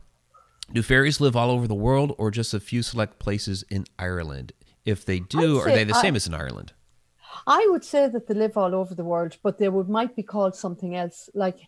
do 0.72 0.82
fairies 0.82 1.20
live 1.20 1.36
all 1.36 1.50
over 1.52 1.68
the 1.68 1.74
world, 1.76 2.16
or 2.18 2.32
just 2.32 2.52
a 2.52 2.58
few 2.58 2.82
select 2.82 3.20
places 3.20 3.62
in 3.70 3.84
Ireland? 3.96 4.52
If 4.84 5.04
they 5.04 5.20
do, 5.20 5.60
I'd 5.60 5.68
are 5.68 5.70
they 5.74 5.84
the 5.84 5.94
I- 5.96 6.02
same 6.02 6.16
as 6.16 6.26
in 6.26 6.34
Ireland? 6.34 6.72
I 7.46 7.66
would 7.70 7.84
say 7.84 8.08
that 8.08 8.26
they 8.26 8.34
live 8.34 8.56
all 8.56 8.74
over 8.74 8.94
the 8.94 9.04
world, 9.04 9.36
but 9.42 9.58
they 9.58 9.68
would 9.68 9.88
might 9.88 10.14
be 10.14 10.22
called 10.22 10.54
something 10.54 10.94
else. 10.94 11.30
Like 11.34 11.58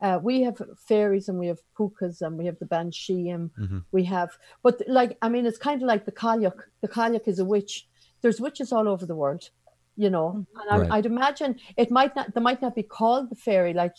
uh, 0.00 0.18
we 0.22 0.42
have 0.42 0.60
fairies 0.88 1.28
and 1.28 1.38
we 1.38 1.46
have 1.46 1.60
pukas 1.78 2.22
and 2.22 2.36
we 2.36 2.46
have 2.46 2.58
the 2.58 2.66
banshee 2.66 3.28
and 3.30 3.50
Mm-hmm. 3.58 3.78
we 3.92 4.04
have, 4.04 4.30
but 4.62 4.82
like 4.88 5.16
I 5.22 5.28
mean, 5.28 5.46
it's 5.46 5.58
kind 5.58 5.80
of 5.82 5.86
like 5.86 6.04
the 6.06 6.12
Cailleach. 6.12 6.58
The 6.80 6.88
Cailleach 6.88 7.28
is 7.28 7.38
a 7.38 7.44
witch. 7.44 7.86
There's 8.20 8.40
witches 8.40 8.72
all 8.72 8.88
over 8.88 9.06
the 9.06 9.14
world, 9.16 9.50
you 9.96 10.10
know. 10.10 10.44
And 10.60 10.70
I, 10.70 10.78
Right. 10.78 10.90
I'd 10.90 11.06
imagine 11.06 11.56
it 11.76 11.90
might 11.90 12.14
not. 12.16 12.34
They 12.34 12.40
might 12.40 12.60
not 12.60 12.74
be 12.74 12.82
called 12.82 13.30
the 13.30 13.36
fairy, 13.36 13.72
like, 13.74 13.94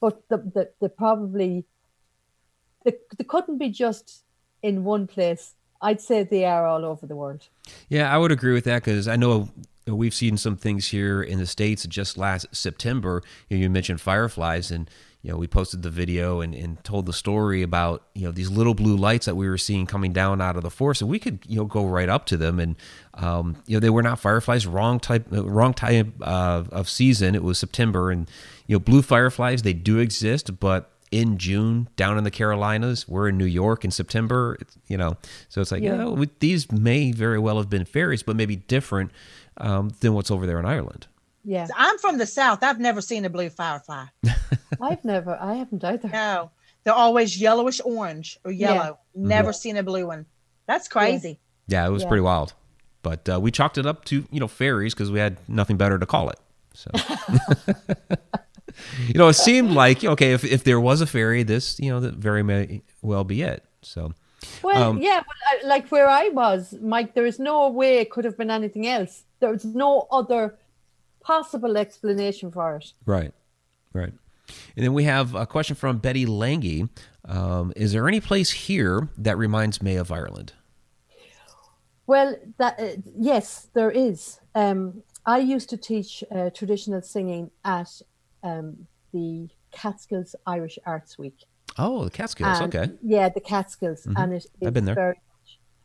but 0.00 0.28
the 0.28 0.38
the, 0.38 0.70
the 0.80 0.88
probably 0.88 1.64
they, 2.84 2.92
they 3.16 3.24
couldn't 3.24 3.58
be 3.58 3.70
just 3.70 4.24
in 4.62 4.84
one 4.84 5.06
place. 5.06 5.54
I'd 5.80 6.00
say 6.00 6.24
they 6.24 6.44
are 6.44 6.66
all 6.66 6.84
over 6.84 7.06
the 7.06 7.16
world. 7.16 7.46
Yeah, 7.88 8.12
I 8.12 8.18
would 8.18 8.32
agree 8.32 8.52
with 8.52 8.64
that 8.64 8.84
because 8.84 9.06
I 9.06 9.16
know 9.16 9.48
we've 9.86 10.14
seen 10.14 10.36
some 10.36 10.56
things 10.56 10.88
here 10.88 11.22
in 11.22 11.38
the 11.38 11.46
states. 11.46 11.86
Just 11.86 12.18
last 12.18 12.46
September, 12.52 13.22
you, 13.48 13.70
mentioned 13.70 14.00
fireflies, 14.00 14.70
and 14.70 14.90
you 15.22 15.30
know 15.30 15.36
we 15.36 15.46
posted 15.46 15.82
the 15.82 15.90
video 15.90 16.40
and, 16.40 16.54
and 16.54 16.82
told 16.84 17.06
the 17.06 17.12
story 17.12 17.62
about 17.62 18.02
you 18.14 18.24
know 18.24 18.32
these 18.32 18.50
little 18.50 18.74
blue 18.74 18.96
lights 18.96 19.26
that 19.26 19.36
we 19.36 19.48
were 19.48 19.58
seeing 19.58 19.86
coming 19.86 20.12
down 20.12 20.40
out 20.40 20.56
of 20.56 20.62
the 20.62 20.70
forest, 20.70 21.00
and 21.00 21.10
we 21.10 21.18
could 21.18 21.40
you 21.46 21.56
know 21.56 21.64
go 21.64 21.86
right 21.86 22.08
up 22.08 22.26
to 22.26 22.36
them, 22.36 22.58
and 22.58 22.76
um, 23.14 23.62
you 23.66 23.76
know 23.76 23.80
they 23.80 23.90
were 23.90 24.02
not 24.02 24.18
fireflies. 24.18 24.66
Wrong 24.66 24.98
type, 24.98 25.26
uh, 25.32 25.44
wrong 25.44 25.74
type 25.74 26.08
uh, 26.22 26.64
of 26.70 26.88
season. 26.88 27.34
It 27.34 27.42
was 27.42 27.58
September, 27.58 28.10
and 28.10 28.28
you 28.66 28.74
know 28.74 28.80
blue 28.80 29.02
fireflies 29.02 29.62
they 29.62 29.74
do 29.74 29.98
exist, 29.98 30.58
but 30.58 30.90
in 31.10 31.38
June 31.38 31.88
down 31.96 32.18
in 32.18 32.24
the 32.24 32.30
Carolinas. 32.30 33.08
We're 33.08 33.28
in 33.28 33.38
New 33.38 33.44
York 33.46 33.84
in 33.84 33.90
September, 33.90 34.56
it's- 34.60 34.76
you 34.88 34.96
know. 34.96 35.16
So 35.48 35.60
it's 35.60 35.72
like, 35.72 35.82
Yeah. 35.82 35.96
yeah, 35.96 36.04
we- 36.06 36.30
these 36.40 36.70
may 36.70 37.12
very 37.12 37.38
well 37.38 37.56
have 37.58 37.70
been 37.70 37.84
fairies, 37.84 38.22
but 38.22 38.36
maybe 38.36 38.56
different 38.56 39.10
um, 39.60 39.90
than 40.00 40.12
what's 40.14 40.30
over 40.30 40.46
there 40.46 40.58
in 40.60 40.64
Ireland. 40.66 41.06
Yeah, 41.44 41.66
I'm 41.76 41.98
from 41.98 42.18
the 42.18 42.26
South. 42.26 42.62
I've 42.62 42.78
never 42.78 43.00
seen 43.00 43.24
a 43.24 43.30
blue 43.30 43.48
firefly. 43.50 44.04
I've 44.80 45.04
never, 45.04 45.36
I 45.40 45.54
haven't 45.54 45.82
either. 45.82 46.08
No, 46.08 46.50
they're 46.84 46.92
always 46.94 47.40
yellowish 47.40 47.80
orange 47.84 48.38
or 48.44 48.52
Yeah. 48.52 48.74
yellow. 48.74 48.98
Never 49.14 49.52
seen 49.52 49.76
a 49.76 49.82
blue 49.82 50.06
one. 50.06 50.26
That's 50.66 50.86
crazy. 50.88 51.40
Yeah, 51.66 51.86
it 51.86 51.90
was 51.90 52.02
Yeah. 52.02 52.08
pretty 52.08 52.20
wild. 52.22 52.52
But 53.02 53.28
uh, 53.28 53.40
we 53.40 53.50
chalked 53.50 53.78
it 53.78 53.86
up 53.86 54.04
to, 54.06 54.26
you 54.30 54.38
know, 54.40 54.48
fairies 54.48 54.92
because 54.94 55.10
we 55.10 55.18
had 55.18 55.38
nothing 55.48 55.76
better 55.76 55.98
to 55.98 56.06
call 56.06 56.28
it. 56.30 56.38
So, 56.74 56.90
you 59.06 59.14
know, 59.14 59.28
it 59.28 59.34
seemed 59.34 59.70
like, 59.72 60.04
okay, 60.04 60.32
if, 60.32 60.44
if 60.44 60.64
there 60.64 60.80
was 60.80 61.00
a 61.00 61.06
fairy, 61.06 61.42
this, 61.42 61.78
you 61.80 61.90
know, 61.90 62.00
that 62.00 62.14
very 62.14 62.42
may 62.42 62.82
well 63.02 63.24
be 63.24 63.42
it. 63.42 63.64
So, 63.82 64.12
Well, 64.62 64.90
Um, 64.90 64.98
yeah, 64.98 65.22
but 65.26 65.64
uh, 65.64 65.68
like 65.68 65.88
where 65.88 66.08
I 66.08 66.28
was, 66.28 66.74
Mike, 66.80 67.14
there 67.14 67.26
is 67.26 67.38
no 67.38 67.68
way 67.68 67.98
it 67.98 68.10
could 68.10 68.24
have 68.24 68.36
been 68.36 68.50
anything 68.50 68.86
else. 68.86 69.24
There's 69.40 69.64
no 69.64 70.06
other 70.10 70.56
possible 71.20 71.76
explanation 71.76 72.50
for 72.50 72.76
it. 72.76 72.92
Right, 73.06 73.32
right. 73.92 74.12
And 74.76 74.84
then 74.84 74.94
we 74.94 75.04
have 75.04 75.34
a 75.34 75.46
question 75.46 75.76
from 75.76 75.98
Betty 75.98 76.24
Lange. 76.24 76.88
Um, 77.24 77.72
is 77.76 77.92
there 77.92 78.08
any 78.08 78.20
place 78.20 78.50
here 78.50 79.08
that 79.18 79.36
reminds 79.36 79.82
me 79.82 79.96
of 79.96 80.10
Ireland? 80.10 80.54
Well, 82.06 82.36
that 82.56 82.80
uh, 82.80 83.02
yes, 83.18 83.68
there 83.74 83.90
is. 83.90 84.40
Um, 84.54 85.02
I 85.26 85.38
used 85.38 85.68
to 85.70 85.76
teach 85.76 86.24
uh, 86.34 86.48
traditional 86.50 87.02
singing 87.02 87.50
at 87.64 88.00
um, 88.42 88.86
the 89.12 89.48
Catskills 89.72 90.34
Irish 90.46 90.78
Arts 90.86 91.18
Week. 91.18 91.44
Oh, 91.76 92.04
the 92.04 92.10
Catskills. 92.10 92.60
And- 92.60 92.74
okay. 92.74 92.92
Yeah, 93.02 93.28
the 93.28 93.40
Catskills, 93.40 94.06
and 94.16 94.34
it, 94.34 94.46
I've 94.64 94.74
been 94.74 94.84
there. 94.84 94.94
Very, 94.94 95.20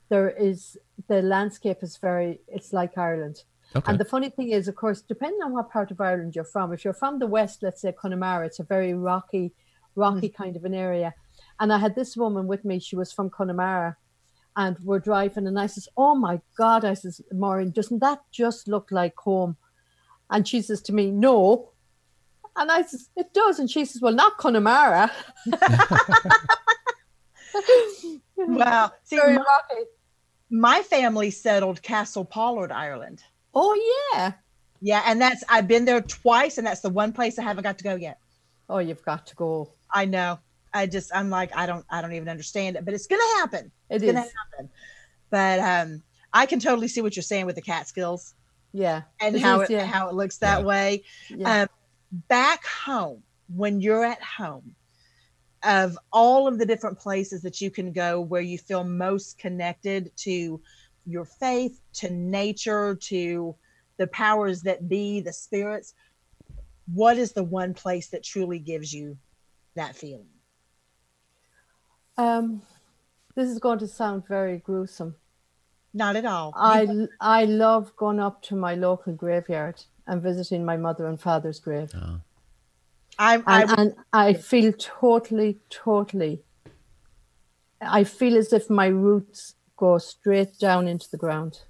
there 0.10 0.30
is 0.30 0.78
the 1.08 1.22
landscape 1.22 1.78
is 1.82 1.98
very. 1.98 2.40
It's 2.48 2.74
like 2.74 2.98
Ireland. 2.98 3.44
Okay. 3.76 3.90
And 3.92 4.00
the 4.00 4.06
funny 4.06 4.30
thing 4.30 4.50
is, 4.52 4.68
of 4.68 4.76
course, 4.76 5.02
depending 5.02 5.42
on 5.42 5.52
what 5.54 5.72
part 5.72 5.90
of 5.90 6.00
Ireland 6.00 6.36
you're 6.36 6.44
from, 6.44 6.74
if 6.74 6.86
you're 6.86 6.94
from 6.94 7.18
the 7.18 7.26
west, 7.26 7.64
let's 7.64 7.82
say 7.82 7.92
Connemara, 7.92 8.46
it's 8.46 8.60
a 8.60 8.64
very 8.64 8.94
rocky, 8.94 9.52
rocky 9.96 10.30
kind 10.30 10.56
of 10.56 10.64
an 10.66 10.76
area. 10.76 11.14
And 11.60 11.74
I 11.74 11.80
had 11.80 11.96
this 11.96 12.16
woman 12.16 12.46
with 12.46 12.64
me, 12.66 12.80
she 12.80 12.96
was 12.96 13.12
from 13.12 13.32
Connemara, 13.32 13.98
and 14.56 14.78
we're 14.84 15.00
driving, 15.00 15.48
and 15.48 15.60
I 15.60 15.66
says, 15.66 15.88
Oh 15.98 16.14
my 16.14 16.40
God, 16.56 16.86
I 16.86 16.94
says, 16.94 17.22
Maureen, 17.32 17.72
doesn't 17.72 18.00
that 18.00 18.22
just 18.32 18.68
look 18.68 18.90
like 18.92 19.16
home? 19.18 19.58
And 20.30 20.48
she 20.48 20.62
says 20.62 20.82
to 20.84 20.94
me, 20.94 21.10
No. 21.10 21.72
And 22.56 22.72
I 22.72 22.82
says, 22.84 23.10
It 23.16 23.34
does. 23.34 23.60
And 23.60 23.70
she 23.70 23.86
says, 23.86 24.02
Well, 24.02 24.14
not 24.14 24.38
Connemara. 24.38 25.12
Wow. 28.36 28.92
See, 29.04 29.16
Very 29.16 29.36
my, 29.36 29.44
rocky. 29.44 29.84
my 30.50 30.82
family 30.82 31.30
settled 31.32 31.82
Castle 31.82 32.26
Pollard, 32.26 32.72
Ireland. 32.72 33.24
Oh, 33.54 34.12
yeah. 34.14 34.34
Yeah, 34.82 35.02
and 35.06 35.22
that's 35.22 35.44
I've 35.48 35.68
been 35.68 35.86
there 35.86 36.02
twice, 36.02 36.58
and 36.58 36.68
that's 36.68 36.82
the 36.82 36.90
one 36.90 37.14
place 37.14 37.40
I 37.40 37.44
haven't 37.44 37.64
got 37.64 37.78
to 37.78 37.84
go 37.86 37.96
yet. 37.96 38.18
Oh, 38.70 38.80
you've 38.80 39.04
got 39.06 39.26
to 39.28 39.36
go. 39.36 39.72
I 39.94 40.04
know. 40.06 40.40
I 40.74 40.88
just 40.88 41.16
I'm 41.16 41.30
like 41.30 41.56
I 41.56 41.66
don't 41.66 41.86
I 41.90 42.02
don't 42.02 42.12
even 42.14 42.28
understand 42.28 42.76
it, 42.76 42.84
but 42.84 42.94
it's 42.94 43.08
gonna 43.08 43.22
happen. 43.38 43.72
It 43.90 43.96
It's 43.96 44.04
is. 44.04 44.12
gonna 44.12 44.20
happen. 44.52 44.70
But 45.30 45.60
um, 45.60 46.04
I 46.34 46.46
can 46.48 46.60
totally 46.60 46.90
see 46.90 47.00
what 47.02 47.16
you're 47.16 47.24
saying 47.24 47.46
with 47.46 47.56
the 47.56 47.62
Catskills 47.62 48.34
Yeah. 48.74 49.04
and 49.22 49.36
It 49.38 49.42
how 49.42 49.62
is, 49.62 49.70
it 49.70 49.74
yeah. 49.76 49.86
how 49.86 50.10
it 50.10 50.16
looks 50.16 50.40
that 50.40 50.60
Yeah. 50.62 50.66
way. 50.66 51.04
Yeah. 51.30 51.62
Um, 51.62 51.68
back 52.28 52.66
home, 52.66 53.24
when 53.54 53.82
you're 53.82 54.06
at 54.06 54.22
home, 54.22 54.76
of 55.64 55.98
all 56.12 56.48
of 56.48 56.60
the 56.60 56.66
different 56.66 57.00
places 57.00 57.42
that 57.42 57.62
you 57.62 57.72
can 57.72 57.92
go 57.92 58.22
where 58.22 58.42
you 58.42 58.58
feel 58.58 58.84
most 58.84 59.38
connected 59.38 60.12
to 60.18 60.62
your 61.06 61.26
faith, 61.26 61.82
to 61.94 62.10
nature, 62.10 62.96
to 62.96 63.56
the 63.98 64.08
powers 64.08 64.62
that 64.64 64.88
be, 64.88 65.22
the 65.22 65.34
spirits, 65.34 65.94
what 66.94 67.18
is 67.18 67.32
the 67.32 67.44
one 67.44 67.74
place 67.74 68.10
that 68.10 68.24
truly 68.24 68.60
gives 68.60 68.94
you 68.94 69.18
that 69.76 69.96
feeling? 69.96 70.28
Um, 72.18 72.62
this 73.36 73.50
is 73.50 73.60
going 73.60 73.80
to 73.80 73.88
sound 73.88 74.28
very 74.28 74.58
gruesome. 74.60 75.16
Not 75.94 76.16
at 76.16 76.26
all. 76.26 76.54
I 76.56 76.88
I 77.20 77.46
love 77.46 77.96
going 77.96 78.20
up 78.20 78.42
to 78.44 78.56
my 78.56 78.74
local 78.74 79.14
graveyard 79.14 79.84
and 80.08 80.22
visiting 80.22 80.66
my 80.66 80.78
mother 80.78 81.08
and 81.08 81.20
father's 81.20 81.60
grave, 81.60 81.92
Oh. 81.96 82.20
I, 83.20 83.44
I, 83.46 83.62
and, 83.62 83.72
and 83.78 83.96
I 84.12 84.34
feel 84.34 84.74
totally, 84.74 85.60
totally. 85.70 86.42
I 87.80 88.04
feel 88.04 88.38
as 88.38 88.54
if 88.54 88.70
my 88.70 88.88
roots 88.88 89.56
go 89.78 89.98
straight 89.98 90.58
down 90.60 90.88
into 90.88 91.10
the 91.12 91.18
ground. 91.18 91.62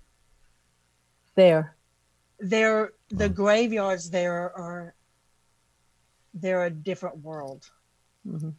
There, 1.36 1.76
they're 2.39 2.93
the 3.10 3.30
mm. 3.30 3.36
graveyards 3.36 4.10
there 4.10 4.56
are 4.56 4.93
they're 6.34 6.65
a 6.65 6.69
different 6.69 7.17
world. 7.19 7.69
Mm-hmm. 8.28 8.50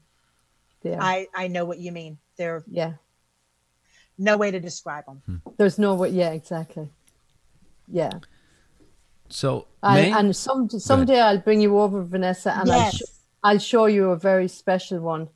there. 0.83 1.01
I 1.01 1.27
I 1.35 1.49
know 1.49 1.65
what 1.65 1.79
you 1.79 1.93
mean. 1.93 2.19
They're 2.37 2.65
yeah, 2.67 2.95
no 4.19 4.37
way 4.37 4.51
to 4.51 4.61
describe 4.61 5.07
them. 5.07 5.23
Hmm. 5.27 5.37
there's 5.57 5.79
no 5.79 5.95
way. 5.95 6.11
Yeah, 6.11 6.33
exactly. 6.33 6.89
Yeah, 7.87 8.19
So, 9.29 9.67
I, 9.83 10.01
and 10.19 10.35
some 10.37 10.69
someday 10.71 11.21
I'll 11.21 11.39
bring 11.39 11.61
you 11.61 11.79
over, 11.79 12.03
Vanessa, 12.03 12.53
and 12.53 12.71
I'll 12.71 12.91
sh- 12.91 13.03
I'll 13.43 13.59
show 13.59 13.87
you 13.87 14.11
a 14.11 14.17
very 14.17 14.49
special 14.49 15.01
one 15.01 15.29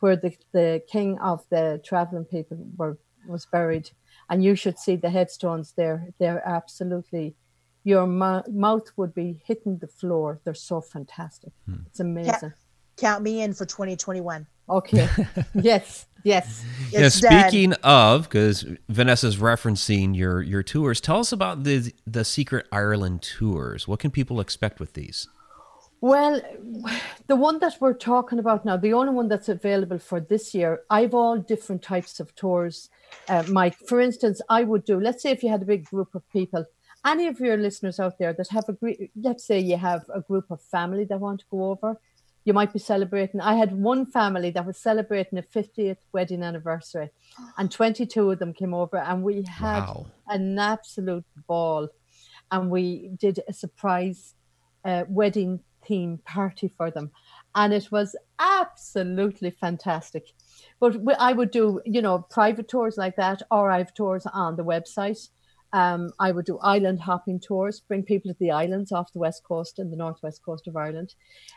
where 0.00 0.16
the, 0.16 0.36
the 0.52 0.82
king 0.88 1.18
of 1.18 1.44
the 1.50 1.80
traveling 1.84 2.24
people 2.24 2.58
were 2.76 2.98
was 3.26 3.46
buried, 3.46 3.90
and 4.28 4.42
you 4.44 4.54
should 4.54 4.78
see 4.78 4.96
the 4.96 5.10
headstones 5.10 5.72
there. 5.76 6.08
They're 6.18 6.46
absolutely, 6.46 7.34
your 7.84 8.06
mou- 8.06 8.42
mouth 8.50 8.90
would 8.96 9.14
be 9.14 9.42
hitting 9.46 9.78
the 9.78 9.86
floor. 9.86 10.40
They're 10.44 10.54
so 10.54 10.80
fantastic. 10.80 11.52
It's 11.86 12.00
amazing. 12.00 12.52
Count 12.96 13.22
me 13.22 13.40
in 13.42 13.54
for 13.54 13.64
2021. 13.66 14.46
Okay. 14.68 15.08
yes. 15.54 16.06
Yes. 16.24 16.64
yeah, 16.90 17.06
It's 17.06 17.20
done. 17.20 17.50
speaking 17.50 17.72
of, 17.84 18.24
because 18.24 18.64
Vanessa's 18.88 19.36
referencing 19.36 20.16
your 20.16 20.42
your 20.42 20.62
tours, 20.62 21.00
tell 21.00 21.20
us 21.20 21.32
about 21.32 21.64
the 21.64 21.92
the 22.06 22.24
Secret 22.24 22.66
Ireland 22.72 23.22
tours. 23.22 23.86
What 23.86 24.00
can 24.00 24.10
people 24.10 24.40
expect 24.40 24.80
with 24.80 24.94
these? 24.94 25.28
Well, 26.00 26.42
the 27.28 27.36
one 27.36 27.60
that 27.60 27.76
we're 27.80 27.94
talking 27.94 28.38
about 28.38 28.64
now, 28.66 28.76
the 28.76 28.92
only 28.92 29.14
one 29.14 29.28
that's 29.28 29.48
available 29.48 29.98
for 29.98 30.20
this 30.20 30.54
year, 30.54 30.82
I've 30.90 31.14
all 31.14 31.38
different 31.38 31.82
types 31.82 32.20
of 32.20 32.34
tours. 32.34 32.90
Uh, 33.26 33.42
Mike, 33.48 33.76
for 33.88 34.00
instance, 34.00 34.42
I 34.50 34.64
would 34.64 34.84
do, 34.84 35.00
let's 35.00 35.22
say 35.22 35.30
if 35.30 35.42
you 35.42 35.48
had 35.48 35.62
a 35.62 35.64
big 35.64 35.86
group 35.86 36.14
of 36.14 36.28
people, 36.30 36.66
any 37.06 37.26
of 37.26 37.40
your 37.40 37.56
listeners 37.56 37.98
out 38.00 38.18
there 38.18 38.34
that 38.34 38.48
have 38.48 38.68
a 38.68 38.74
group, 38.74 38.98
let's 39.16 39.44
say 39.44 39.58
you 39.58 39.78
have 39.78 40.04
a 40.14 40.20
group 40.20 40.50
of 40.50 40.60
family 40.60 41.04
that 41.06 41.20
want 41.20 41.40
to 41.40 41.46
go 41.50 41.70
over, 41.70 41.98
you 42.44 42.52
might 42.52 42.72
be 42.72 42.78
celebrating. 42.78 43.40
I 43.40 43.54
had 43.54 43.72
one 43.72 44.04
family 44.06 44.50
that 44.50 44.66
was 44.66 44.76
celebrating 44.78 45.38
a 45.38 45.42
50th 45.42 45.98
wedding 46.12 46.42
anniversary, 46.42 47.10
and 47.58 47.70
22 47.70 48.30
of 48.32 48.38
them 48.38 48.52
came 48.52 48.74
over, 48.74 48.98
and 48.98 49.22
we 49.22 49.42
had 49.48 49.80
Wow. 49.80 50.06
an 50.28 50.58
absolute 50.58 51.24
ball. 51.46 51.88
And 52.50 52.70
we 52.70 53.10
did 53.18 53.40
a 53.48 53.52
surprise 53.52 54.34
uh, 54.84 55.04
wedding 55.08 55.60
theme 55.86 56.18
party 56.24 56.68
for 56.68 56.90
them. 56.90 57.10
And 57.54 57.72
it 57.72 57.90
was 57.90 58.14
absolutely 58.38 59.50
fantastic. 59.50 60.24
But 60.78 60.96
I 61.18 61.32
would 61.32 61.50
do, 61.50 61.80
you 61.86 62.02
know, 62.02 62.18
private 62.30 62.68
tours 62.68 62.96
like 62.96 63.16
that, 63.16 63.42
or 63.50 63.70
I 63.70 63.78
have 63.78 63.94
tours 63.94 64.26
on 64.26 64.56
the 64.56 64.64
website. 64.64 65.28
Um, 65.74 66.12
I 66.20 66.30
would 66.30 66.46
do 66.46 66.58
island 66.60 67.00
hopping 67.00 67.40
tours, 67.40 67.80
bring 67.80 68.04
people 68.04 68.30
to 68.32 68.36
the 68.38 68.52
islands 68.52 68.92
off 68.92 69.12
the 69.12 69.18
west 69.18 69.42
coast 69.42 69.78
and 69.80 69.92
the 69.92 69.96
northwest 69.96 70.40
coast 70.44 70.68
of 70.68 70.76
Ireland. 70.76 71.14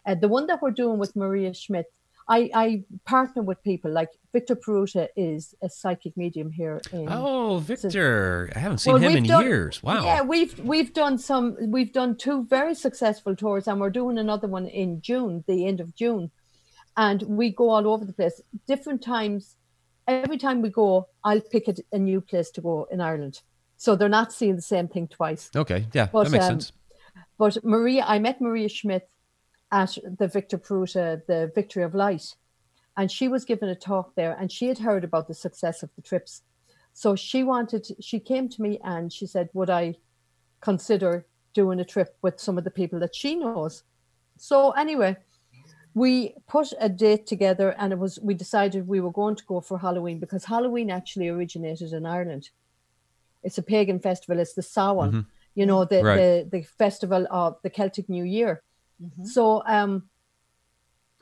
Uh, 0.07 0.15
the 0.15 0.27
one 0.27 0.47
that 0.47 0.59
we're 0.61 0.71
doing 0.71 0.97
with 0.97 1.15
Maria 1.15 1.53
Schmidt, 1.53 1.85
I, 2.27 2.49
I 2.53 2.83
partner 3.05 3.43
with 3.43 3.63
people 3.63 3.91
like 3.91 4.09
Victor 4.33 4.55
Paruta 4.55 5.07
is 5.15 5.53
a 5.61 5.69
psychic 5.69 6.17
medium 6.17 6.49
here 6.51 6.81
in 6.91 7.07
Oh, 7.11 7.59
Victor! 7.59 8.51
I 8.55 8.59
haven't 8.59 8.79
seen 8.79 8.93
Well, 8.93 9.03
him 9.03 9.17
in 9.17 9.23
done- 9.25 9.45
years. 9.45 9.83
Wow. 9.83 10.03
Yeah, 10.03 10.21
we've 10.23 10.57
we've 10.59 10.93
done 10.93 11.17
some 11.19 11.55
we've 11.75 11.93
done 11.93 12.17
two 12.17 12.43
very 12.45 12.75
successful 12.75 13.35
tours 13.35 13.67
and 13.67 13.79
we're 13.79 13.91
doing 14.01 14.17
another 14.17 14.47
one 14.47 14.65
in 14.65 14.99
June, 15.01 15.43
the 15.47 15.67
end 15.67 15.79
of 15.79 15.95
June. 15.95 16.31
And 16.97 17.21
we 17.21 17.51
go 17.51 17.69
all 17.69 17.87
over 17.87 18.03
the 18.03 18.13
place. 18.13 18.41
Different 18.65 19.01
times 19.03 19.55
every 20.07 20.37
time 20.39 20.61
we 20.63 20.69
go, 20.69 21.07
I'll 21.23 21.39
pick 21.53 21.67
a, 21.67 21.75
a 21.93 21.99
new 21.99 22.19
place 22.21 22.49
to 22.51 22.61
go 22.61 22.87
in 22.91 22.99
Ireland. 22.99 23.41
So 23.77 23.95
they're 23.95 24.09
not 24.09 24.33
seeing 24.33 24.55
the 24.55 24.61
same 24.61 24.87
thing 24.87 25.07
twice. 25.07 25.49
Okay. 25.55 25.85
Yeah, 25.93 26.07
But, 26.11 26.25
that 26.25 26.31
makes 26.31 26.45
um, 26.45 26.51
sense. 26.51 26.71
But 27.37 27.63
Maria, 27.63 28.03
I 28.05 28.19
met 28.19 28.41
Maria 28.41 28.67
Schmidt 28.67 29.09
at 29.71 29.97
the 30.03 30.27
Victor 30.27 30.57
Paruta, 30.57 31.25
the 31.27 31.51
Victory 31.53 31.83
of 31.83 31.93
Light, 31.93 32.35
and 32.95 33.11
she 33.11 33.27
was 33.27 33.45
given 33.45 33.69
a 33.69 33.75
talk 33.75 34.15
there, 34.15 34.35
and 34.39 34.51
she 34.51 34.67
had 34.67 34.79
heard 34.79 35.03
about 35.03 35.27
the 35.27 35.33
success 35.35 35.83
of 35.83 35.89
the 35.95 36.01
trips. 36.01 36.41
So 36.93 37.15
she 37.15 37.43
wanted, 37.43 37.85
she 37.99 38.19
came 38.19 38.49
to 38.49 38.61
me 38.61 38.79
and 38.83 39.13
she 39.13 39.27
said, 39.27 39.49
Would 39.53 39.69
I 39.69 39.97
consider 40.61 41.27
doing 41.53 41.79
a 41.79 41.85
trip 41.85 42.17
with 42.23 42.39
some 42.39 42.57
of 42.57 42.63
the 42.63 42.71
people 42.71 42.99
that 42.99 43.15
she 43.15 43.35
knows? 43.35 43.83
So, 44.37 44.71
anyway, 44.71 45.17
we 45.93 46.35
put 46.47 46.73
a 46.79 46.89
date 46.89 47.27
together 47.27 47.75
and 47.77 47.93
it 47.93 47.99
was, 47.99 48.19
we 48.21 48.33
decided 48.33 48.87
we 48.87 48.99
were 48.99 49.11
going 49.11 49.35
to 49.35 49.45
go 49.45 49.61
for 49.61 49.77
Halloween 49.77 50.19
because 50.19 50.45
Halloween 50.45 50.89
actually 50.89 51.27
originated 51.27 51.93
in 51.93 52.05
Ireland. 52.05 52.49
It's 53.47 53.57
a 53.57 53.63
pagan 53.63 53.99
festival, 54.09 54.39
it's 54.43 54.55
the 54.55 54.61
Samhain, 54.75 55.25
you 55.55 55.65
know, 55.65 55.85
the, 55.85 56.03
Right. 56.03 56.17
the, 56.19 56.31
the 56.57 56.63
festival 56.63 57.25
of 57.31 57.55
the 57.63 57.69
Celtic 57.69 58.09
New 58.09 58.25
Year. 58.37 58.61
So, 59.23 59.63
um, 59.65 59.91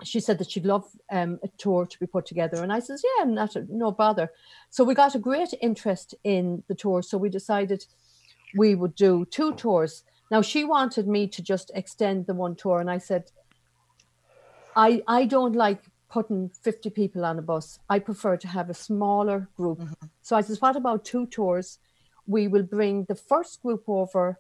she 0.04 0.20
said 0.20 0.38
that 0.40 0.50
she'd 0.52 0.66
love 0.66 0.86
um, 1.12 1.40
a 1.44 1.50
tour 1.64 1.86
to 1.86 2.00
be 2.00 2.08
put 2.08 2.26
together. 2.26 2.58
And 2.64 2.74
I 2.74 2.80
says, 2.80 3.02
yeah, 3.10 3.24
not 3.26 3.56
a, 3.56 3.66
no 3.70 3.92
bother. 3.92 4.28
So 4.70 4.84
we 4.84 4.94
got 4.94 5.16
a 5.16 5.20
great 5.20 5.54
interest 5.62 6.16
in 6.24 6.64
the 6.68 6.76
tour. 6.76 7.02
So 7.02 7.18
we 7.18 7.30
decided 7.30 7.86
we 8.58 8.76
would 8.76 8.96
do 8.96 9.26
two 9.38 9.54
tours. 9.54 10.04
Now 10.32 10.42
she 10.42 10.64
wanted 10.66 11.08
me 11.08 11.28
to 11.28 11.42
just 11.42 11.72
extend 11.76 12.26
the 12.26 12.34
one 12.34 12.56
tour. 12.56 12.80
And 12.82 12.90
I 12.90 12.98
said, 12.98 13.24
I, 14.76 15.02
I 15.08 15.26
don't 15.26 15.56
like 15.56 15.82
putting 16.10 16.50
50 16.50 16.90
people 16.90 17.24
on 17.24 17.40
a 17.40 17.42
bus. 17.42 17.80
I 17.90 18.00
prefer 18.00 18.36
to 18.38 18.48
have 18.48 18.70
a 18.70 18.74
smaller 18.74 19.48
group. 19.56 19.80
So 20.22 20.36
I 20.36 20.42
says, 20.42 20.60
what 20.62 20.76
about 20.76 21.06
two 21.06 21.26
tours? 21.28 21.80
We 22.28 22.48
will 22.48 22.64
bring 22.64 23.06
the 23.06 23.16
first 23.16 23.62
group 23.62 23.84
over 23.88 24.40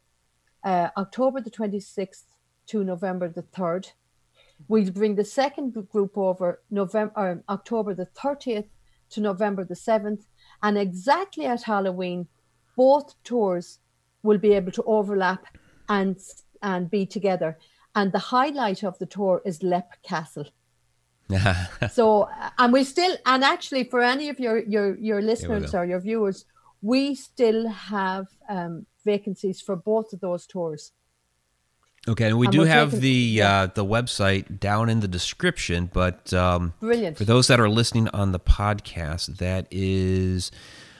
uh, 0.63 0.89
October 0.97 1.41
the 1.41 1.51
26th 1.51 2.23
to 2.67 2.83
November 2.83 3.29
the 3.29 3.43
3rd. 3.43 3.91
We'll 4.67 4.91
bring 4.91 5.15
the 5.15 5.25
second 5.25 5.73
group 5.91 6.17
over 6.17 6.61
November, 6.71 7.43
October 7.49 7.93
the 7.93 8.07
30th 8.07 8.69
to 9.11 9.21
November 9.21 9.63
the 9.63 9.75
7th. 9.75 10.23
And 10.63 10.77
exactly 10.77 11.45
at 11.45 11.63
Halloween, 11.63 12.27
both 12.75 13.13
tours 13.23 13.79
will 14.23 14.37
be 14.37 14.53
able 14.53 14.71
to 14.71 14.83
overlap 14.83 15.45
and, 15.87 16.17
and 16.61 16.89
be 16.89 17.05
together. 17.05 17.57
And 17.95 18.11
the 18.11 18.19
highlight 18.19 18.83
of 18.83 18.97
the 18.97 19.05
tour 19.05 19.41
is 19.45 19.61
Leap 19.61 19.85
Castle. 20.03 20.47
So, 21.91 22.23
uh, 22.23 22.49
and 22.59 22.71
we 22.73 22.83
still, 22.83 23.15
and 23.25 23.43
actually, 23.43 23.85
for 23.85 24.01
any 24.01 24.29
of 24.29 24.39
your 24.39 24.59
your 24.59 24.95
your 24.97 25.21
listeners 25.23 25.73
or 25.73 25.83
your 25.83 25.99
viewers, 25.99 26.45
we 26.85 27.15
still 27.15 27.67
have 27.67 28.27
um, 28.47 28.85
vacancies 29.03 29.59
for 29.59 29.75
both 29.75 30.13
of 30.13 30.19
those 30.19 30.45
tours. 30.45 30.91
Okay, 32.07 32.27
and 32.27 32.37
we 32.37 32.45
and 32.45 32.53
do 32.53 32.61
have 32.61 32.91
taking- 32.91 33.01
the 33.01 33.41
uh, 33.41 33.65
the 33.73 33.83
website 33.83 34.59
down 34.59 34.87
in 34.89 34.99
the 34.99 35.07
description, 35.07 35.89
but 35.91 36.31
um, 36.33 36.73
Brilliant. 36.79 37.17
for 37.17 37.25
those 37.25 37.47
that 37.47 37.59
are 37.59 37.69
listening 37.69 38.07
on 38.09 38.31
the 38.31 38.39
podcast, 38.39 39.37
that 39.37 39.65
is 39.71 40.51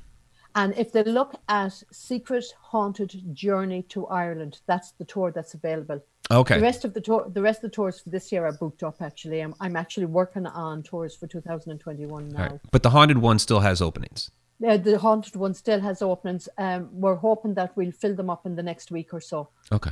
And 0.56 0.74
if 0.76 0.90
they 0.90 1.04
look 1.04 1.36
at 1.48 1.80
Secret 1.92 2.44
Haunted 2.60 3.32
Journey 3.32 3.82
to 3.90 4.08
Ireland, 4.08 4.58
that's 4.66 4.90
the 4.90 5.04
tour 5.04 5.30
that's 5.30 5.54
available. 5.54 6.02
The 6.30 6.36
Okay, 6.36 6.60
rest 6.60 6.84
of 6.84 6.94
the 6.94 7.00
tour, 7.00 7.28
the 7.28 7.42
rest 7.42 7.58
of 7.64 7.70
the 7.72 7.74
tours 7.74 7.98
for 8.00 8.08
this 8.10 8.30
year 8.30 8.46
are 8.46 8.52
booked 8.52 8.84
up. 8.84 9.02
Actually, 9.02 9.40
I'm 9.40 9.52
I'm 9.60 9.74
actually 9.74 10.06
working 10.06 10.46
on 10.46 10.84
tours 10.84 11.16
for 11.16 11.26
2021 11.26 12.28
now. 12.28 12.38
Right. 12.50 12.60
but 12.70 12.84
the 12.84 12.90
haunted 12.90 13.18
one 13.18 13.40
still 13.40 13.58
has 13.60 13.82
openings. 13.82 14.30
Uh, 14.64 14.76
the 14.76 14.96
haunted 14.98 15.34
one 15.34 15.54
still 15.54 15.80
has 15.80 16.02
openings. 16.02 16.48
Um, 16.56 16.88
we're 16.92 17.16
hoping 17.16 17.54
that 17.54 17.76
we'll 17.76 17.90
fill 17.90 18.14
them 18.14 18.30
up 18.30 18.46
in 18.46 18.54
the 18.54 18.62
next 18.62 18.92
week 18.92 19.12
or 19.12 19.20
so. 19.20 19.48
Okay, 19.72 19.90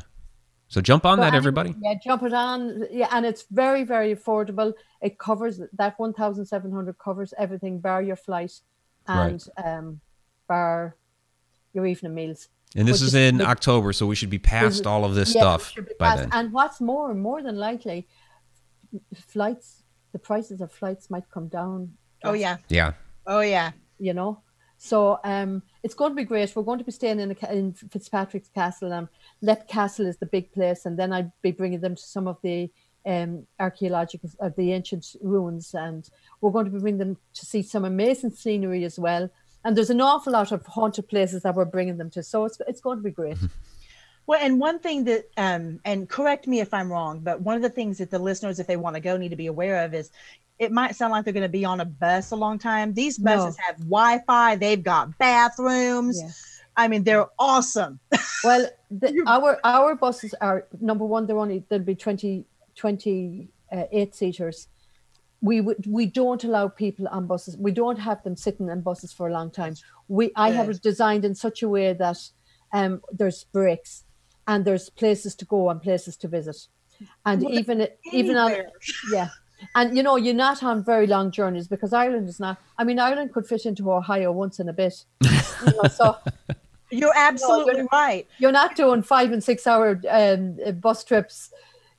So 0.69 0.81
jump 0.81 1.05
on 1.05 1.17
So 1.19 1.23
that, 1.23 1.29
any- 1.29 1.37
everybody. 1.39 1.75
Yeah, 1.83 1.95
jump 2.05 2.23
it 2.23 2.33
on. 2.33 2.85
Yeah, 2.93 3.09
and 3.11 3.27
it's 3.27 3.45
very, 3.51 3.83
very 3.83 4.15
affordable. 4.15 4.75
It 5.03 5.19
covers 5.19 5.61
that 5.73 5.99
one 5.99 6.13
thousand 6.13 6.47
seven 6.47 6.71
hundred 6.71 6.99
covers 6.99 7.35
everything 7.37 7.81
bar 7.81 8.01
your 8.01 8.17
flight 8.17 8.53
and 9.09 9.45
um 9.65 10.01
bar 10.47 10.95
your 11.75 11.85
evening 11.85 12.15
meals. 12.15 12.47
And 12.77 12.87
this 12.87 12.97
is 13.03 13.09
is 13.09 13.15
in 13.15 13.39
big- 13.39 13.47
October, 13.47 13.93
so 13.93 14.07
we 14.07 14.15
should 14.15 14.31
be 14.31 14.39
past 14.39 14.87
all 14.87 15.05
of 15.05 15.15
this 15.15 15.35
Yeah, 15.35 15.41
stuff 15.43 15.75
be 15.75 15.83
by 15.99 16.09
fast. 16.11 16.19
then. 16.21 16.31
And 16.33 16.53
what's 16.53 16.81
more, 16.81 17.15
more 17.15 17.43
than 17.43 17.57
likely, 17.57 18.07
flights, 19.15 19.83
the 20.13 20.19
prices 20.19 20.61
of 20.61 20.73
flights 20.73 21.11
might 21.11 21.29
come 21.31 21.49
down. 21.49 21.93
Oh 22.25 22.33
yeah. 22.35 22.57
Yeah. 22.69 22.93
Oh 23.27 23.41
yeah. 23.41 23.73
you 23.99 24.13
know. 24.15 24.41
So 24.81 25.19
um, 25.25 25.63
it's 25.83 25.95
going 25.95 26.13
to 26.13 26.17
be 26.17 26.25
great. 26.25 26.55
We're 26.55 26.63
going 26.63 26.79
to 26.79 26.85
be 26.85 26.93
staying 26.93 27.19
in, 27.19 27.37
a, 27.43 27.53
in 27.53 27.73
Fitzpatrick's 27.73 28.49
Castle. 28.49 28.93
Um, 28.93 29.09
Leap 29.43 29.67
Castle 29.67 30.07
is 30.07 30.19
the 30.19 30.27
big 30.27 30.53
place, 30.53 30.87
and 30.87 30.97
then 30.97 31.13
I'd 31.13 31.33
be 31.43 31.51
bringing 31.51 31.81
them 31.81 31.97
to 31.97 32.03
some 32.03 32.29
of 32.29 32.39
the 32.43 32.71
um, 33.05 33.45
archaeological, 33.59 34.31
uh, 34.41 34.51
the 34.57 34.73
ancient 34.73 35.17
ruins, 35.21 35.75
and 35.75 36.09
we're 36.41 36.53
going 36.53 36.67
to 36.67 36.71
be 36.71 36.79
bringing 36.79 36.99
them 36.99 37.17
to 37.35 37.45
see 37.47 37.63
some 37.63 37.85
amazing 37.85 38.31
scenery 38.31 38.85
as 38.85 38.99
well. 39.01 39.29
And 39.69 39.77
there's 39.77 39.91
an 39.91 40.01
awful 40.01 40.33
lot 40.33 40.51
of 40.51 40.65
haunted 40.65 41.09
places 41.09 41.43
that 41.43 41.55
we're 41.55 41.67
bringing 41.67 41.99
them 41.99 42.09
to, 42.13 42.23
so 42.23 42.47
it's 42.47 42.59
it's 42.67 42.81
going 42.81 42.97
to 42.97 43.05
be 43.05 43.11
great. 43.11 43.37
Well, 44.27 44.41
and 44.43 44.59
one 44.59 44.79
thing 44.79 45.05
that, 45.05 45.27
um, 45.37 45.79
and 45.85 46.09
correct 46.09 46.47
me 46.47 46.61
if 46.61 46.73
I'm 46.73 46.91
wrong, 46.91 47.21
but 47.21 47.43
one 47.43 47.55
of 47.55 47.61
the 47.61 47.69
things 47.69 47.99
that 47.99 48.11
the 48.11 48.19
listeners, 48.19 48.59
if 48.59 48.67
they 48.67 48.79
want 48.79 48.97
to 48.97 49.01
go, 49.01 49.19
need 49.19 49.29
to 49.29 49.37
be 49.37 49.47
aware 49.47 49.85
of 49.85 49.93
is 49.93 50.11
it 50.59 50.73
might 50.73 50.97
sound 50.97 51.13
like 51.13 51.25
they're 51.25 51.35
going 51.35 51.43
to 51.43 51.51
be 51.51 51.67
on 51.67 51.81
a 51.81 51.85
bus 51.85 52.31
a 52.31 52.37
long 52.37 52.59
time. 52.59 52.95
These 52.95 53.19
No. 53.19 53.37
buses 53.37 53.59
have 53.59 53.77
Wi 53.81 54.23
Fi, 54.27 54.57
they've 54.57 54.83
got 54.83 55.17
bathrooms. 55.19 56.19
Yeah. 56.19 56.31
I 56.75 56.89
mean, 56.89 57.05
they're 57.05 57.29
awesome. 57.39 58.01
Well, 58.45 58.69
the, 58.91 59.23
our 59.27 59.59
our 59.65 59.97
buses 59.97 60.33
are 60.41 60.67
number 60.81 61.05
one. 61.05 61.27
They're 61.27 61.37
only 61.37 61.65
there'll 61.69 61.85
be 61.85 61.97
20, 61.97 62.45
20 62.77 63.49
uh, 63.73 63.85
eight 63.91 64.15
seaters. 64.15 64.69
We 65.41 65.61
would 65.61 65.87
we 65.87 66.07
don't 66.07 66.43
allow 66.45 66.69
people 66.69 67.07
on 67.09 67.27
buses. 67.27 67.57
We 67.57 67.71
don't 67.73 67.99
have 67.99 68.23
them 68.25 68.37
sitting 68.37 68.71
on 68.71 68.81
buses 68.81 69.13
for 69.13 69.29
a 69.29 69.33
long 69.33 69.51
time. 69.51 69.75
We 70.09 70.33
I 70.35 70.51
have 70.51 70.69
it 70.69 70.83
designed 70.83 71.25
in 71.25 71.35
such 71.35 71.63
a 71.63 71.69
way 71.69 71.93
that 71.93 72.19
um 72.73 73.03
there's 73.13 73.45
breaks 73.45 74.05
and 74.49 74.65
there's 74.65 74.91
places 74.91 75.35
to 75.37 75.45
go 75.45 75.71
and 75.71 75.81
places 75.81 76.17
to 76.17 76.29
visit, 76.29 76.57
and 77.25 77.43
Well, 77.43 77.53
even 77.59 77.81
it- 77.83 78.01
even 78.13 78.37
on 78.37 78.53
yeah. 79.13 79.29
And 79.75 79.97
you 79.97 80.03
know, 80.05 80.17
you're 80.17 80.35
not 80.35 80.63
on 80.63 80.85
very 80.85 81.07
long 81.07 81.31
journeys 81.33 81.67
because 81.69 81.93
Ireland 81.93 82.29
is 82.29 82.39
not. 82.41 82.59
I 82.79 82.85
mean, 82.85 82.99
Ireland 82.99 83.33
could 83.33 83.47
fit 83.47 83.67
into 83.67 83.93
Ohio 83.93 84.31
once 84.33 84.61
in 84.61 84.69
a 84.69 84.73
bit. 84.73 85.05
You 85.67 85.73
know, 85.83 85.89
so 85.89 86.17
You're 86.91 87.13
absolutely 87.17 87.87
right. 87.93 88.27
you're 88.39 88.53
not 88.53 88.77
doing 88.77 89.03
five 89.03 89.33
and 89.33 89.43
six 89.43 89.67
hour 89.67 90.01
um, 90.09 90.57
uh, 90.65 90.71
bus 90.71 91.03
trips 91.05 91.51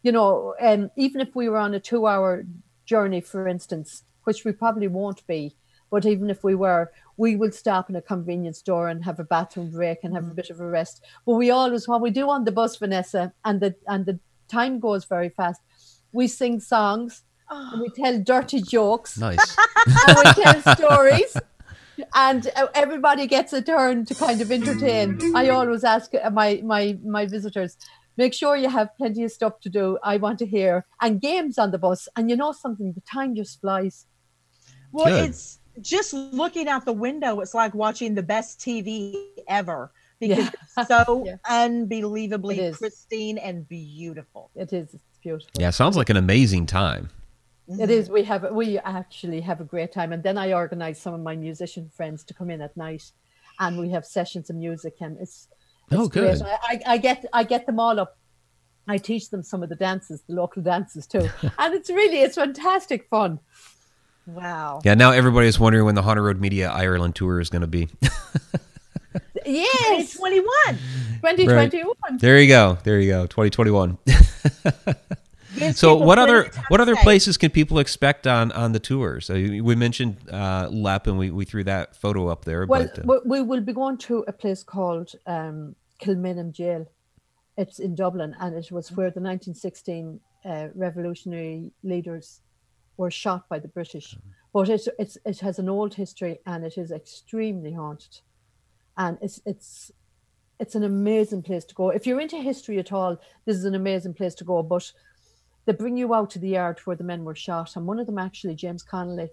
you 0.01 0.11
know 0.13 0.55
um, 0.61 0.89
even 0.95 1.19
if 1.19 1.35
we 1.35 1.49
were 1.49 1.57
on 1.57 1.73
a 1.73 1.79
two 1.79 2.07
hour 2.07 2.45
journey 2.93 3.21
for 3.21 3.47
instance 3.55 3.89
which 4.23 4.43
we 4.45 4.51
probably 4.51 4.89
won't 4.99 5.25
be 5.27 5.55
but 5.91 6.05
even 6.05 6.29
if 6.29 6.43
we 6.43 6.55
were 6.55 6.91
we 7.17 7.35
would 7.35 7.53
stop 7.53 7.89
in 7.89 7.95
a 7.95 8.01
convenience 8.13 8.59
store 8.59 8.87
and 8.89 9.03
have 9.03 9.19
a 9.19 9.29
bathroom 9.35 9.69
break 9.71 9.99
and 10.03 10.13
have 10.15 10.27
a 10.31 10.33
bit 10.39 10.49
of 10.49 10.61
a 10.61 10.65
rest. 10.65 11.03
But 11.25 11.33
we 11.33 11.51
always 11.51 11.85
what 11.85 11.99
we 12.05 12.11
do 12.11 12.29
on 12.29 12.45
the 12.45 12.51
bus 12.59 12.77
vanessa 12.77 13.33
and 13.43 13.59
the 13.59 13.75
and 13.87 14.05
the 14.05 14.17
time 14.47 14.79
goes 14.79 15.03
very 15.03 15.29
fast 15.39 15.61
we 16.11 16.27
sing 16.27 16.59
songs 16.59 17.23
and 17.49 17.81
we 17.81 17.89
tell 18.01 18.19
dirty 18.19 18.61
jokes. 18.61 19.17
Nice. 19.17 19.57
and 20.07 20.17
we 20.17 20.43
tell 20.43 20.75
stories. 20.75 21.37
And 22.15 22.49
uh, 22.55 22.67
everybody 22.73 23.27
gets 23.27 23.51
a 23.51 23.61
turn 23.61 24.05
to 24.05 24.15
kind 24.15 24.39
of 24.39 24.51
entertain. 24.51 25.19
I 25.35 25.49
always 25.49 25.83
ask 25.83 26.11
my 26.31 26.61
my 26.63 26.97
my 27.03 27.25
visitors 27.25 27.77
make 28.21 28.33
sure 28.41 28.53
you 28.63 28.69
have 28.79 28.89
plenty 29.01 29.21
of 29.27 29.31
stuff 29.39 29.55
to 29.65 29.69
do 29.79 29.85
i 30.11 30.15
want 30.25 30.37
to 30.43 30.47
hear 30.55 30.73
and 31.03 31.21
games 31.29 31.55
on 31.63 31.69
the 31.75 31.81
bus 31.85 32.01
and 32.15 32.23
you 32.29 32.35
know 32.41 32.51
something 32.63 32.87
the 32.99 33.05
time 33.17 33.31
just 33.41 33.53
flies 33.63 33.95
Well, 34.91 35.05
Good. 35.05 35.29
it's 35.29 35.43
just 35.93 36.09
looking 36.41 36.67
out 36.73 36.83
the 36.91 36.97
window, 37.07 37.31
it's 37.43 37.53
like 37.63 37.73
watching 37.85 38.11
the 38.19 38.23
best 38.33 38.51
TV 38.65 38.89
ever 39.59 39.79
because 40.23 40.45
Yeah. 40.49 40.61
it's 40.77 40.87
so 40.93 41.01
Yeah. 41.29 41.35
unbelievably 41.63 42.55
It 42.59 42.63
is. 42.71 42.77
pristine 42.83 43.37
and 43.47 43.57
beautiful. 43.69 44.43
it 44.63 44.69
is 44.79 44.87
it's 44.97 45.17
beautiful 45.27 45.51
Yeah, 45.63 45.69
sounds 45.81 45.95
like 45.99 46.09
an 46.15 46.17
amazing 46.27 46.65
time. 46.81 47.03
Mm-hmm. 47.69 47.81
it 47.85 47.89
is 47.97 48.03
we 48.17 48.23
have 48.31 48.41
we 48.61 48.67
actually 48.99 49.41
have 49.49 49.59
a 49.65 49.67
great 49.73 49.91
time 49.97 50.11
and 50.15 50.21
then 50.27 50.37
i 50.45 50.47
organize 50.63 50.97
some 51.05 51.13
of 51.17 51.21
my 51.29 51.35
musician 51.47 51.85
friends 51.97 52.19
to 52.27 52.33
come 52.39 52.49
in 52.55 52.61
at 52.67 52.73
night 52.87 53.05
and 53.63 53.71
we 53.83 53.87
have 53.95 54.03
sessions 54.19 54.45
of 54.51 54.55
music 54.67 54.95
and 55.05 55.13
it's 55.23 55.37
Oh, 55.91 56.05
it's 56.05 56.09
great. 56.09 56.37
good. 56.37 56.41
I, 56.43 56.81
I, 56.85 56.97
get 56.97 57.25
I 57.33 57.43
get 57.43 57.65
them 57.65 57.79
all 57.79 57.99
up. 57.99 58.17
I 58.87 58.97
teach 58.97 59.29
them 59.29 59.43
some 59.43 59.61
of 59.63 59.69
the 59.69 59.75
dances, 59.75 60.21
the 60.27 60.33
local 60.33 60.61
dances 60.61 61.05
too, 61.07 61.29
and 61.59 61.73
it's 61.73 61.89
really 61.89 62.19
it's 62.19 62.35
fantastic 62.35 63.07
fun. 63.09 63.39
Wow. 64.25 64.81
Yeah, 64.83 64.93
now 64.95 65.11
everybody 65.11 65.47
is 65.47 65.59
wondering 65.59 65.85
when 65.85 65.95
the 65.95 66.01
Haunted 66.03 66.23
Road 66.23 66.39
Media 66.39 66.69
Ireland 66.69 67.15
tour 67.15 67.39
is 67.39 67.49
going 67.49 67.61
to 67.61 67.67
be. 67.67 67.87
Yes, 69.45 70.15
21. 70.17 70.45
twenty 71.21 71.45
twenty 71.45 71.81
one. 71.83 72.17
there 72.19 72.39
you 72.39 72.47
go. 72.47 72.77
There 72.83 72.99
you 72.99 73.09
go. 73.09 73.25
2021. 73.25 73.97
Gives 75.55 75.79
so 75.79 75.95
what 75.95 76.19
other 76.19 76.51
what 76.67 76.79
other 76.79 76.95
places 76.95 77.37
can 77.37 77.49
people 77.49 77.79
expect 77.79 78.27
on 78.27 78.51
on 78.51 78.71
the 78.71 78.79
tour? 78.79 79.19
So 79.21 79.33
we 79.33 79.75
mentioned 79.75 80.17
uh, 80.31 80.67
Leap, 80.71 81.07
and 81.07 81.17
we, 81.17 81.31
we 81.31 81.45
threw 81.45 81.63
that 81.63 81.95
photo 81.95 82.27
up 82.27 82.45
there. 82.45 82.65
Well, 82.65 82.89
but 83.03 83.17
uh, 83.17 83.19
we 83.25 83.41
will 83.41 83.61
be 83.61 83.73
going 83.73 83.97
to 83.99 84.25
a 84.27 84.33
place 84.33 84.63
called 84.63 85.13
um, 85.25 85.75
Kilmainham 85.99 86.51
Jail. 86.51 86.87
It's 87.57 87.79
in 87.79 87.95
Dublin, 87.95 88.35
and 88.39 88.55
it 88.55 88.71
was 88.71 88.91
where 88.91 89.09
the 89.09 89.19
1916 89.19 90.19
uh, 90.45 90.67
revolutionary 90.75 91.71
leaders 91.83 92.41
were 92.97 93.11
shot 93.11 93.49
by 93.49 93.59
the 93.59 93.67
British. 93.67 94.15
But 94.53 94.69
it's, 94.69 94.87
it's 94.99 95.17
it 95.25 95.39
has 95.39 95.57
an 95.57 95.69
old 95.69 95.95
history, 95.95 96.39
and 96.45 96.63
it 96.63 96.77
is 96.77 96.91
extremely 96.91 97.73
haunted, 97.73 98.21
and 98.97 99.17
it's 99.21 99.41
it's 99.45 99.91
it's 100.59 100.75
an 100.75 100.83
amazing 100.83 101.41
place 101.41 101.65
to 101.65 101.75
go. 101.75 101.89
If 101.89 102.05
you're 102.05 102.19
into 102.19 102.37
history 102.37 102.79
at 102.79 102.91
all, 102.91 103.17
this 103.45 103.55
is 103.55 103.65
an 103.65 103.75
amazing 103.75 104.13
place 104.13 104.35
to 104.35 104.43
go. 104.43 104.61
But 104.61 104.91
they 105.65 105.73
bring 105.73 105.97
you 105.97 106.13
out 106.13 106.29
to 106.31 106.39
the 106.39 106.49
yard 106.49 106.79
where 106.85 106.95
the 106.95 107.03
men 107.03 107.23
were 107.23 107.35
shot, 107.35 107.75
and 107.75 107.85
one 107.85 107.99
of 107.99 108.05
them 108.05 108.17
actually, 108.17 108.55
James 108.55 108.83
Connolly, 108.83 109.29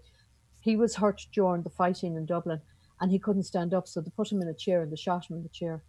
he 0.60 0.76
was 0.76 0.96
hurt 0.96 1.26
during 1.32 1.62
the 1.62 1.70
fighting 1.70 2.16
in 2.16 2.26
Dublin, 2.26 2.60
and 3.00 3.10
he 3.10 3.18
couldn't 3.18 3.44
stand 3.44 3.72
up, 3.72 3.86
so 3.86 4.00
they 4.00 4.10
put 4.10 4.30
him 4.30 4.42
in 4.42 4.48
a 4.48 4.54
chair 4.54 4.82
and 4.82 4.90
they 4.90 4.96
shot 4.96 5.30
him 5.30 5.36
in 5.36 5.42
the 5.42 5.48
chair. 5.48 5.82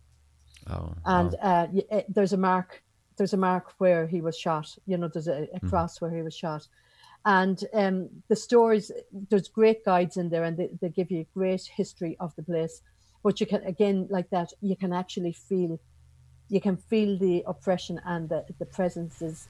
oh, 0.69 0.93
And 1.05 1.35
uh, 1.41 1.67
eh, 1.89 2.03
there's 2.09 2.33
a 2.33 2.37
mark, 2.37 2.83
there's 3.17 3.33
a 3.33 3.37
mark 3.37 3.73
where 3.77 4.07
he 4.07 4.21
was 4.21 4.37
shot. 4.37 4.77
You 4.85 4.97
know, 4.97 5.07
there's 5.07 5.27
a, 5.27 5.47
a 5.53 5.59
cross 5.67 5.99
where 5.99 6.11
he 6.11 6.21
was 6.21 6.35
shot. 6.35 6.67
And 7.25 7.61
um, 7.73 8.09
the 8.27 8.35
stories, 8.35 8.91
there's 9.11 9.47
great 9.47 9.83
guides 9.83 10.17
in 10.17 10.29
there, 10.29 10.43
and 10.43 10.57
they, 10.57 10.69
they 10.79 10.89
give 10.89 11.11
you 11.11 11.21
a 11.21 11.27
great 11.33 11.65
history 11.65 12.15
of 12.19 12.35
the 12.35 12.43
place. 12.43 12.81
But 13.23 13.39
you 13.39 13.47
can, 13.47 13.63
again, 13.63 14.07
like 14.09 14.29
that, 14.29 14.53
you 14.61 14.75
can 14.75 14.93
actually 14.93 15.33
feel, 15.33 15.79
you 16.49 16.61
can 16.61 16.77
feel 16.77 17.17
the 17.17 17.43
oppression 17.47 17.99
and 18.05 18.29
the, 18.29 18.45
the 18.59 18.65
presences 18.65 19.47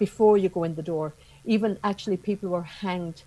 before 0.00 0.36
you 0.36 0.48
go 0.48 0.64
in 0.64 0.74
the 0.74 0.82
door. 0.82 1.12
Even 1.44 1.78
actually, 1.84 2.16
people 2.16 2.48
were 2.48 2.62
hanged 2.62 3.22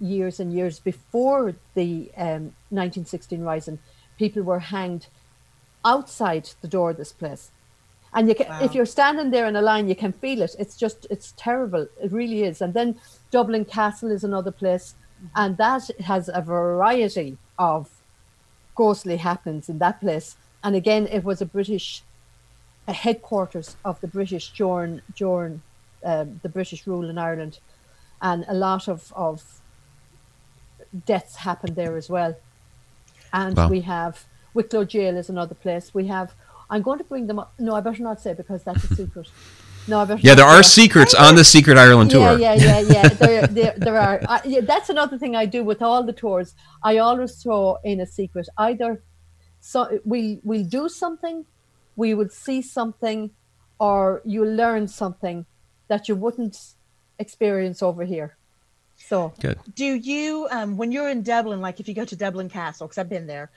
years 0.00 0.40
and 0.40 0.52
years 0.52 0.78
before 0.78 1.54
the 1.74 2.10
um, 2.16 2.54
1916 2.70 3.42
rising. 3.42 3.78
People 4.16 4.42
were 4.42 4.60
hanged 4.60 5.08
outside 5.84 6.48
the 6.62 6.68
door 6.68 6.90
of 6.92 6.96
this 6.96 7.12
place. 7.12 7.50
And 8.14 8.28
you 8.28 8.34
can, 8.34 8.46
if 8.62 8.74
you're 8.74 8.86
standing 8.86 9.30
there 9.30 9.46
in 9.46 9.56
a 9.56 9.60
line, 9.60 9.88
you 9.88 9.96
can 9.96 10.12
feel 10.12 10.40
it. 10.40 10.56
It's 10.58 10.76
just, 10.76 11.06
it's 11.10 11.34
terrible. 11.36 11.86
It 12.02 12.12
really 12.12 12.44
is. 12.44 12.62
And 12.62 12.72
then 12.72 12.98
Dublin 13.30 13.66
Castle 13.66 14.10
is 14.10 14.24
another 14.24 14.52
place, 14.52 14.94
and 15.34 15.56
that 15.58 15.90
has 16.00 16.30
a 16.32 16.40
variety 16.40 17.36
of 17.58 17.90
ghostly 18.74 19.18
happenings 19.18 19.68
in 19.68 19.78
that 19.80 20.00
place. 20.00 20.36
And 20.64 20.74
again, 20.74 21.06
it 21.08 21.24
was 21.24 21.42
a 21.42 21.46
British 21.46 22.02
a 22.88 22.92
headquarters 22.92 23.76
of 23.84 24.00
the 24.00 24.06
British 24.06 24.52
during 24.52 25.00
during 25.14 25.62
um, 26.04 26.40
the 26.42 26.48
British 26.48 26.86
rule 26.86 27.08
in 27.10 27.18
Ireland, 27.18 27.58
and 28.20 28.44
a 28.48 28.54
lot 28.54 28.88
of 28.88 29.12
of 29.16 29.60
deaths 31.06 31.36
happened 31.36 31.76
there 31.76 31.96
as 31.96 32.08
well. 32.08 32.34
And 33.32 33.56
Wow. 33.56 33.68
we 33.68 33.80
have 33.82 34.24
Wicklow 34.54 34.84
Jail 34.84 35.16
is 35.16 35.28
another 35.28 35.54
place. 35.54 35.92
We 35.94 36.06
have. 36.06 36.34
I'm 36.68 36.82
going 36.82 36.98
to 36.98 37.04
bring 37.04 37.26
them 37.28 37.38
up. 37.38 37.52
No, 37.58 37.74
I 37.74 37.80
better 37.80 38.02
not 38.02 38.20
say 38.20 38.34
because 38.34 38.62
that's 38.64 38.84
a 38.84 38.94
secret. 38.94 39.28
No, 39.88 40.00
I 40.00 40.04
better. 40.04 40.20
yeah, 40.20 40.34
there 40.34 40.44
are 40.46 40.64
say. 40.64 40.82
secrets 40.82 41.14
on 41.14 41.36
the 41.36 41.44
Secret 41.44 41.78
Ireland 41.78 42.10
tour. 42.10 42.36
Yeah, 42.36 42.54
yeah, 42.54 42.80
yeah, 42.80 42.80
yeah. 42.80 43.08
There, 43.20 43.46
there, 43.46 43.74
there 43.76 43.96
are. 43.96 44.20
I, 44.28 44.40
yeah, 44.44 44.60
that's 44.62 44.88
another 44.90 45.16
thing 45.16 45.36
I 45.36 45.46
do 45.46 45.62
with 45.62 45.80
all 45.80 46.02
the 46.02 46.12
tours. 46.12 46.56
I 46.82 46.98
always 46.98 47.40
throw 47.40 47.78
in 47.84 48.00
a 48.00 48.06
secret. 48.06 48.48
Either 48.58 49.00
so 49.60 50.00
we 50.04 50.40
we 50.42 50.64
do 50.64 50.88
something, 50.88 51.46
we 51.94 52.14
would 52.14 52.32
see 52.32 52.62
something, 52.62 53.30
or 53.78 54.22
you 54.24 54.44
learn 54.44 54.88
something 54.88 55.46
that 55.88 56.08
you 56.08 56.16
wouldn't 56.16 56.56
experience 57.18 57.82
over 57.82 58.04
here. 58.04 58.36
So 58.96 59.32
Good. 59.40 59.58
Do 59.74 59.84
you, 59.84 60.48
um, 60.50 60.76
when 60.76 60.90
you're 60.92 61.08
in 61.08 61.22
Dublin, 61.22 61.60
like 61.60 61.80
if 61.80 61.88
you 61.88 61.94
go 61.94 62.04
to 62.04 62.16
Dublin 62.16 62.48
Castle, 62.48 62.86
because 62.86 62.98
I've 62.98 63.08
been 63.10 63.26
there, 63.26 63.50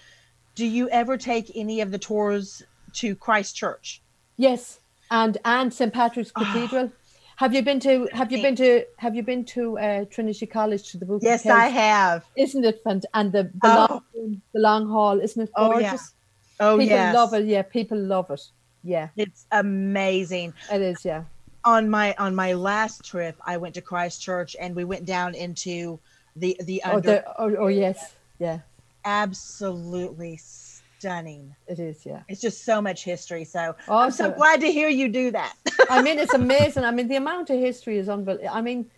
do 0.56 0.66
you 0.66 0.90
ever 0.90 1.18
take 1.18 1.52
any 1.56 1.82
of 1.82 1.92
the 1.92 1.98
tours 2.00 2.62
to 2.94 3.16
Christchurch? 3.16 4.02
yes, 4.38 4.80
and 5.12 5.38
and 5.46 5.74
St 5.74 5.92
Patrick's 5.94 6.32
Cathedral. 6.32 6.92
Have 7.38 7.54
you 7.56 7.62
been 7.64 7.80
to 7.80 8.08
Have 8.12 8.32
you 8.32 8.42
been 8.42 8.56
to 8.58 8.84
Have 8.98 9.16
you 9.16 9.24
been 9.24 9.44
to 9.46 9.80
uh, 9.80 10.06
Trinity 10.06 10.46
College 10.46 10.92
to 10.92 10.98
the 10.98 11.06
Book? 11.06 11.22
Yes, 11.24 11.44
Kells? 11.44 11.58
I 11.58 11.68
have. 11.68 12.26
Isn't 12.36 12.64
it 12.66 12.82
fun? 12.84 13.02
And 13.14 13.32
the 13.32 13.44
the, 13.44 13.60
Oh. 13.64 13.88
long, 13.90 14.02
room, 14.14 14.42
the 14.54 14.60
long 14.60 14.88
hall, 14.90 15.20
isn't 15.22 15.42
it 15.42 15.50
gorgeous? 15.56 16.14
Oh, 16.60 16.66
yeah. 16.66 16.70
Oh, 16.74 16.78
people 16.78 16.96
yes. 16.98 17.16
love 17.16 17.34
it. 17.34 17.46
Yeah, 17.46 17.62
people 17.64 17.98
love 17.98 18.30
it. 18.32 18.42
Yeah, 18.84 19.08
It's 19.16 19.46
amazing. 19.52 20.54
it 20.72 20.82
is. 20.82 21.04
Yeah. 21.06 21.24
On 21.66 21.90
my 21.90 22.16
on 22.18 22.34
my 22.36 22.54
last 22.54 23.04
trip, 23.04 23.36
I 23.46 23.58
went 23.58 23.76
to 23.76 23.82
Christchurch 23.82 24.56
and 24.60 24.76
we 24.76 24.86
went 24.86 25.06
down 25.06 25.36
into 25.36 26.00
the 26.36 26.56
the 26.64 26.82
Oh, 26.86 26.96
under 26.96 27.12
the, 27.12 27.42
oh, 27.42 27.56
oh, 27.58 27.68
yes. 27.68 28.14
Yeah, 28.40 28.60
absolutely 29.06 30.38
stunning. 30.38 31.54
it 31.68 31.80
is. 31.80 32.06
Yeah. 32.06 32.22
It's 32.30 32.42
just 32.42 32.64
so 32.64 32.82
much 32.82 33.04
history. 33.04 33.44
So 33.44 33.76
Oh, 33.88 33.98
I'm 33.98 34.12
so 34.12 34.30
so- 34.30 34.36
glad 34.36 34.62
to 34.62 34.72
hear 34.72 34.90
you 34.90 35.10
do 35.10 35.32
that. 35.32 35.54
I 35.90 36.02
mean, 36.02 36.18
it's 36.20 36.34
amazing. 36.34 36.84
I 36.86 36.92
mean, 36.92 37.08
the 37.08 37.16
amount 37.18 37.50
of 37.50 37.60
history 37.60 37.98
is 37.98 38.08
unbelievable. 38.10 38.50
I 38.54 38.62
mean, 38.62 38.90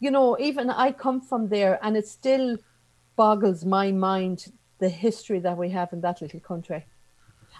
you 0.00 0.10
know, 0.10 0.36
even 0.38 0.70
I 0.70 0.92
come 0.92 1.20
from 1.20 1.48
there, 1.48 1.78
and 1.84 1.96
it 1.96 2.06
still 2.08 2.58
boggles 3.16 3.64
my 3.64 3.92
mind 3.92 4.52
the 4.78 4.88
history 4.88 5.38
that 5.40 5.56
we 5.56 5.70
have 5.70 5.92
in 5.92 6.00
that 6.00 6.20
little 6.20 6.40
country. 6.40 6.84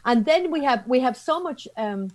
And 0.05 0.25
then 0.25 0.51
we 0.51 0.64
have 0.64 0.87
we 0.87 1.01
have 1.01 1.16
so 1.16 1.41
much. 1.41 1.66
Um, 1.77 2.11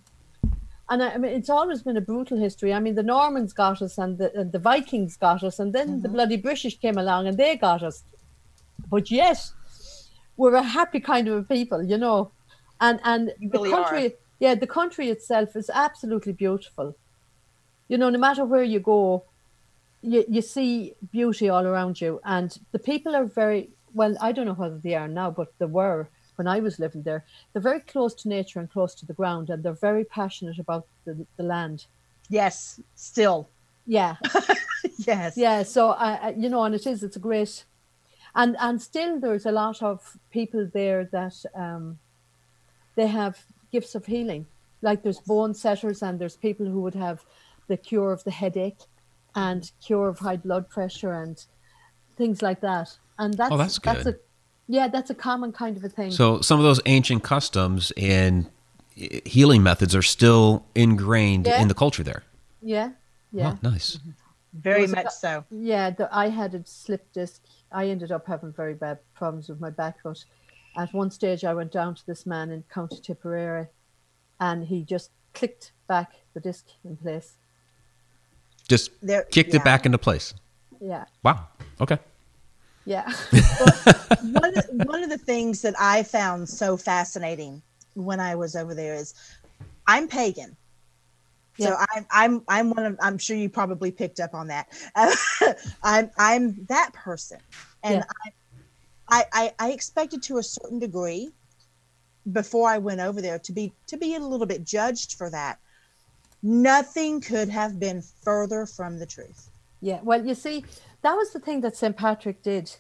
and 0.90 1.04
I, 1.04 1.12
I 1.12 1.18
mean, 1.18 1.32
it's 1.32 1.50
always 1.50 1.82
been 1.84 1.98
a 1.98 2.02
brutal 2.02 2.38
history. 2.38 2.74
I 2.74 2.80
mean, 2.80 2.96
the 2.96 3.04
Normans 3.04 3.54
got 3.54 3.82
us, 3.82 3.98
and 3.98 4.18
the 4.18 4.34
and 4.40 4.52
the 4.52 4.60
Vikings 4.60 5.18
got 5.18 5.44
us, 5.44 5.60
and 5.60 5.74
then 5.74 6.02
the 6.02 6.08
mm-hmm. 6.08 6.16
bloody 6.16 6.38
British 6.38 6.80
came 6.80 6.98
along 6.98 7.28
and 7.28 7.38
they 7.38 7.58
got 7.58 7.84
us. 7.84 8.04
But 8.90 9.12
yes, 9.12 9.54
we're 10.38 10.56
a 10.56 10.64
happy 10.64 11.00
kind 11.00 11.28
of 11.28 11.38
a 11.38 11.44
people, 11.44 11.84
you 11.84 11.98
know. 11.98 12.32
And 12.80 13.00
and 13.04 13.34
You 13.40 13.50
the 13.50 13.60
really 13.60 13.74
are. 13.74 13.84
country, 13.84 14.16
yeah, 14.40 14.56
the 14.56 14.68
country 14.68 15.10
itself 15.10 15.56
is 15.56 15.70
absolutely 15.74 16.34
beautiful. 16.34 16.96
You 17.88 17.98
know, 17.98 18.10
no 18.10 18.20
matter 18.20 18.46
where 18.46 18.64
you 18.64 18.80
go, 18.80 19.24
you, 20.02 20.24
you 20.28 20.42
see 20.42 20.94
beauty 21.12 21.50
all 21.50 21.66
around 21.66 22.00
you. 22.00 22.20
And 22.24 22.58
the 22.72 22.80
people 22.80 23.16
are 23.16 23.26
very 23.26 23.72
well, 23.94 24.16
I 24.22 24.32
don't 24.32 24.46
know 24.46 24.54
whether 24.54 24.78
they 24.78 24.96
are 24.96 25.08
now, 25.08 25.32
but 25.32 25.54
they 25.58 25.66
were 25.66 26.10
when 26.38 26.48
I 26.48 26.60
was 26.60 26.80
living 26.80 27.04
there. 27.04 27.26
They're 27.52 27.62
very 27.62 27.82
close 27.82 28.14
to 28.16 28.30
nature 28.30 28.60
and 28.60 28.72
close 28.72 28.96
to 28.96 29.06
the 29.06 29.14
ground, 29.14 29.50
and 29.50 29.62
they're 29.64 29.74
very 29.90 30.06
passionate 30.06 30.60
about 30.60 30.86
the, 31.06 31.26
the 31.36 31.44
land. 31.44 31.86
yes, 32.30 32.80
still. 32.96 33.50
Yeah, 33.86 34.16
Yes. 34.98 35.38
yeah. 35.38 35.64
So 35.64 35.92
I, 35.92 36.12
I- 36.28 36.36
you 36.38 36.50
know, 36.50 36.64
and 36.64 36.76
it 36.76 36.86
is. 36.86 37.04
It's 37.04 37.16
a 37.16 37.20
great, 37.20 37.64
and 38.36 38.56
and 38.60 38.82
still 38.82 39.20
there's 39.20 39.46
a 39.46 39.52
lot 39.52 39.82
of 39.82 40.18
people 40.32 40.70
there 40.74 41.06
that 41.06 41.36
um, 41.56 41.98
they 42.96 43.08
have 43.08 43.38
gifts 43.72 43.96
of 43.96 44.06
healing. 44.06 44.46
Like 44.82 45.04
there's 45.04 45.20
bone 45.20 45.54
setters, 45.54 46.04
and 46.04 46.20
there's 46.20 46.36
people 46.36 46.66
who 46.66 46.82
would 46.82 46.96
have 46.96 47.24
the 47.68 47.78
cure 47.78 48.12
of 48.12 48.24
the 48.26 48.32
headache, 48.32 48.82
and 49.36 49.72
cure 49.82 50.10
of 50.10 50.20
high 50.20 50.38
blood 50.38 50.70
pressure, 50.70 51.14
and 51.24 51.44
things 52.18 52.42
like 52.42 52.60
that. 52.62 52.90
And 53.18 53.34
that's 53.36 53.52
Oh, 53.54 53.58
that's 53.58 53.80
That's 53.80 54.04
good. 54.04 54.16
a, 54.16 54.18
yeah, 54.68 54.88
that's 54.88 55.10
a 55.10 55.16
common 55.16 55.52
kind 55.52 55.78
of 55.78 55.84
a 55.84 55.90
thing. 55.90 56.12
So 56.12 56.42
some 56.42 56.60
of 56.60 56.64
those 56.64 56.80
ancient 56.86 57.24
customs 57.24 57.92
and 57.98 58.50
healing 58.96 59.64
methods 59.64 59.96
are 59.96 60.02
still 60.02 60.66
ingrained 60.76 61.46
Yeah. 61.48 61.62
in 61.62 61.68
the 61.68 61.74
culture 61.76 62.04
there. 62.04 62.24
yeah, 62.62 62.92
yeah. 63.32 63.54
Oh, 63.56 63.60
nice. 63.62 63.98
Mm-hmm. 63.98 64.10
Very 64.54 64.82
was 64.84 64.94
a 64.94 64.96
much 64.96 65.06
co- 65.06 65.12
so. 65.12 65.46
Yeah, 65.52 65.92
the, 65.92 66.10
I 66.12 66.30
had 66.30 66.56
a 66.56 66.66
slip 66.66 67.12
disc. 67.14 67.44
I 67.72 67.88
ended 67.90 68.12
up 68.12 68.26
having 68.26 68.52
very 68.54 68.74
bad 68.74 68.98
problems 69.14 69.50
with 69.50 69.60
my 69.60 69.70
back, 69.70 69.98
but 70.04 70.24
at 70.78 70.92
one 70.94 71.12
stage 71.12 71.44
I 71.44 71.54
went 71.54 71.72
down 71.72 71.94
to 71.96 72.06
this 72.08 72.26
man 72.26 72.50
in 72.50 72.64
County 72.74 72.98
Tipperary, 73.02 73.68
and 74.40 74.66
he 74.66 74.84
just 74.84 75.12
clicked 75.34 75.74
back 75.88 76.14
the 76.34 76.40
disc 76.40 76.66
in 76.84 76.96
place. 76.98 77.34
Just 78.68 78.92
There- 79.02 79.24
kicked 79.24 79.54
yeah. 79.54 79.60
it 79.60 79.64
back 79.64 79.86
into 79.86 79.98
place. 79.98 80.34
Yeah, 80.82 81.06
Wow. 81.24 81.48
Okay. 81.82 81.98
Yeah, 82.88 83.12
one, 84.22 84.58
of, 84.58 84.66
one 84.88 85.04
of 85.04 85.10
the 85.10 85.18
things 85.18 85.62
that 85.64 85.76
I 85.78 86.04
found 86.04 86.48
so 86.48 86.78
fascinating 86.78 87.62
when 87.96 88.20
I 88.22 88.36
was 88.36 88.56
over 88.56 88.74
there 88.74 88.96
is 88.96 89.14
I'm 89.86 90.08
pagan. 90.08 90.56
So 91.60 91.70
Yeah. 91.70 91.86
I'm 91.94 92.06
I'm 92.12 92.44
I'm 92.48 92.70
one 92.70 92.86
of 92.86 92.98
I'm 93.02 93.18
sure 93.18 93.36
you 93.36 93.50
probably 93.50 93.92
picked 93.92 94.20
up 94.20 94.34
on 94.34 94.48
that. 94.48 94.68
I'm 95.84 96.12
I'm 96.18 96.66
that 96.70 96.94
person, 96.94 97.40
and 97.84 97.96
Yeah. 97.96 98.04
I, 99.10 99.24
I 99.34 99.54
I 99.60 99.72
expected 99.72 100.24
to 100.24 100.38
a 100.38 100.44
certain 100.44 100.80
degree 100.80 101.32
before 102.32 102.70
I 102.70 102.78
went 102.78 103.02
over 103.02 103.22
there 103.22 103.40
to 103.40 103.52
be 103.52 103.74
to 103.88 103.98
be 103.98 104.16
a 104.16 104.20
little 104.20 104.48
bit 104.48 104.64
judged 104.64 105.16
for 105.18 105.30
that. 105.32 105.60
Nothing 106.44 107.22
could 107.22 107.50
have 107.50 107.80
been 107.80 108.02
further 108.24 108.66
from 108.66 109.00
the 109.00 109.06
truth. 109.08 109.50
yeah. 109.82 110.00
Well, 110.04 110.24
you 110.26 110.36
see, 110.36 110.64
that 111.08 111.16
was 111.16 111.32
the 111.32 111.40
thing 111.40 111.62
that 111.62 111.78
St. 111.78 111.96
Patrick 111.96 112.44
did. 112.44 112.76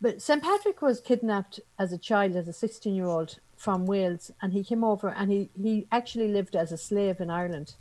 But 0.00 0.22
St. 0.22 0.42
Patrick 0.42 0.80
was 0.80 1.02
kidnapped 1.02 1.60
as 1.78 1.92
a 1.92 1.98
child, 1.98 2.34
as 2.34 2.48
a 2.48 2.52
16 2.54 2.94
year 2.94 3.04
old 3.04 3.40
from 3.58 3.84
Wales, 3.84 4.30
and 4.40 4.54
he 4.54 4.64
came 4.64 4.82
over 4.82 5.10
and 5.10 5.30
he, 5.30 5.50
he 5.54 5.86
actually 5.92 6.28
lived 6.28 6.56
as 6.56 6.72
a 6.72 6.78
slave 6.78 7.20
in 7.20 7.28
Ireland. 7.28 7.74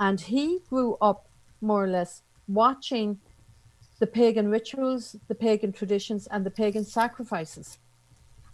And 0.00 0.20
he 0.20 0.58
grew 0.68 0.96
up 1.00 1.28
more 1.60 1.84
or 1.84 1.86
less 1.86 2.22
watching 2.48 3.20
the 4.00 4.08
pagan 4.08 4.48
rituals, 4.50 5.14
the 5.28 5.36
pagan 5.36 5.72
traditions, 5.72 6.26
and 6.26 6.44
the 6.44 6.50
pagan 6.50 6.84
sacrifices. 6.84 7.78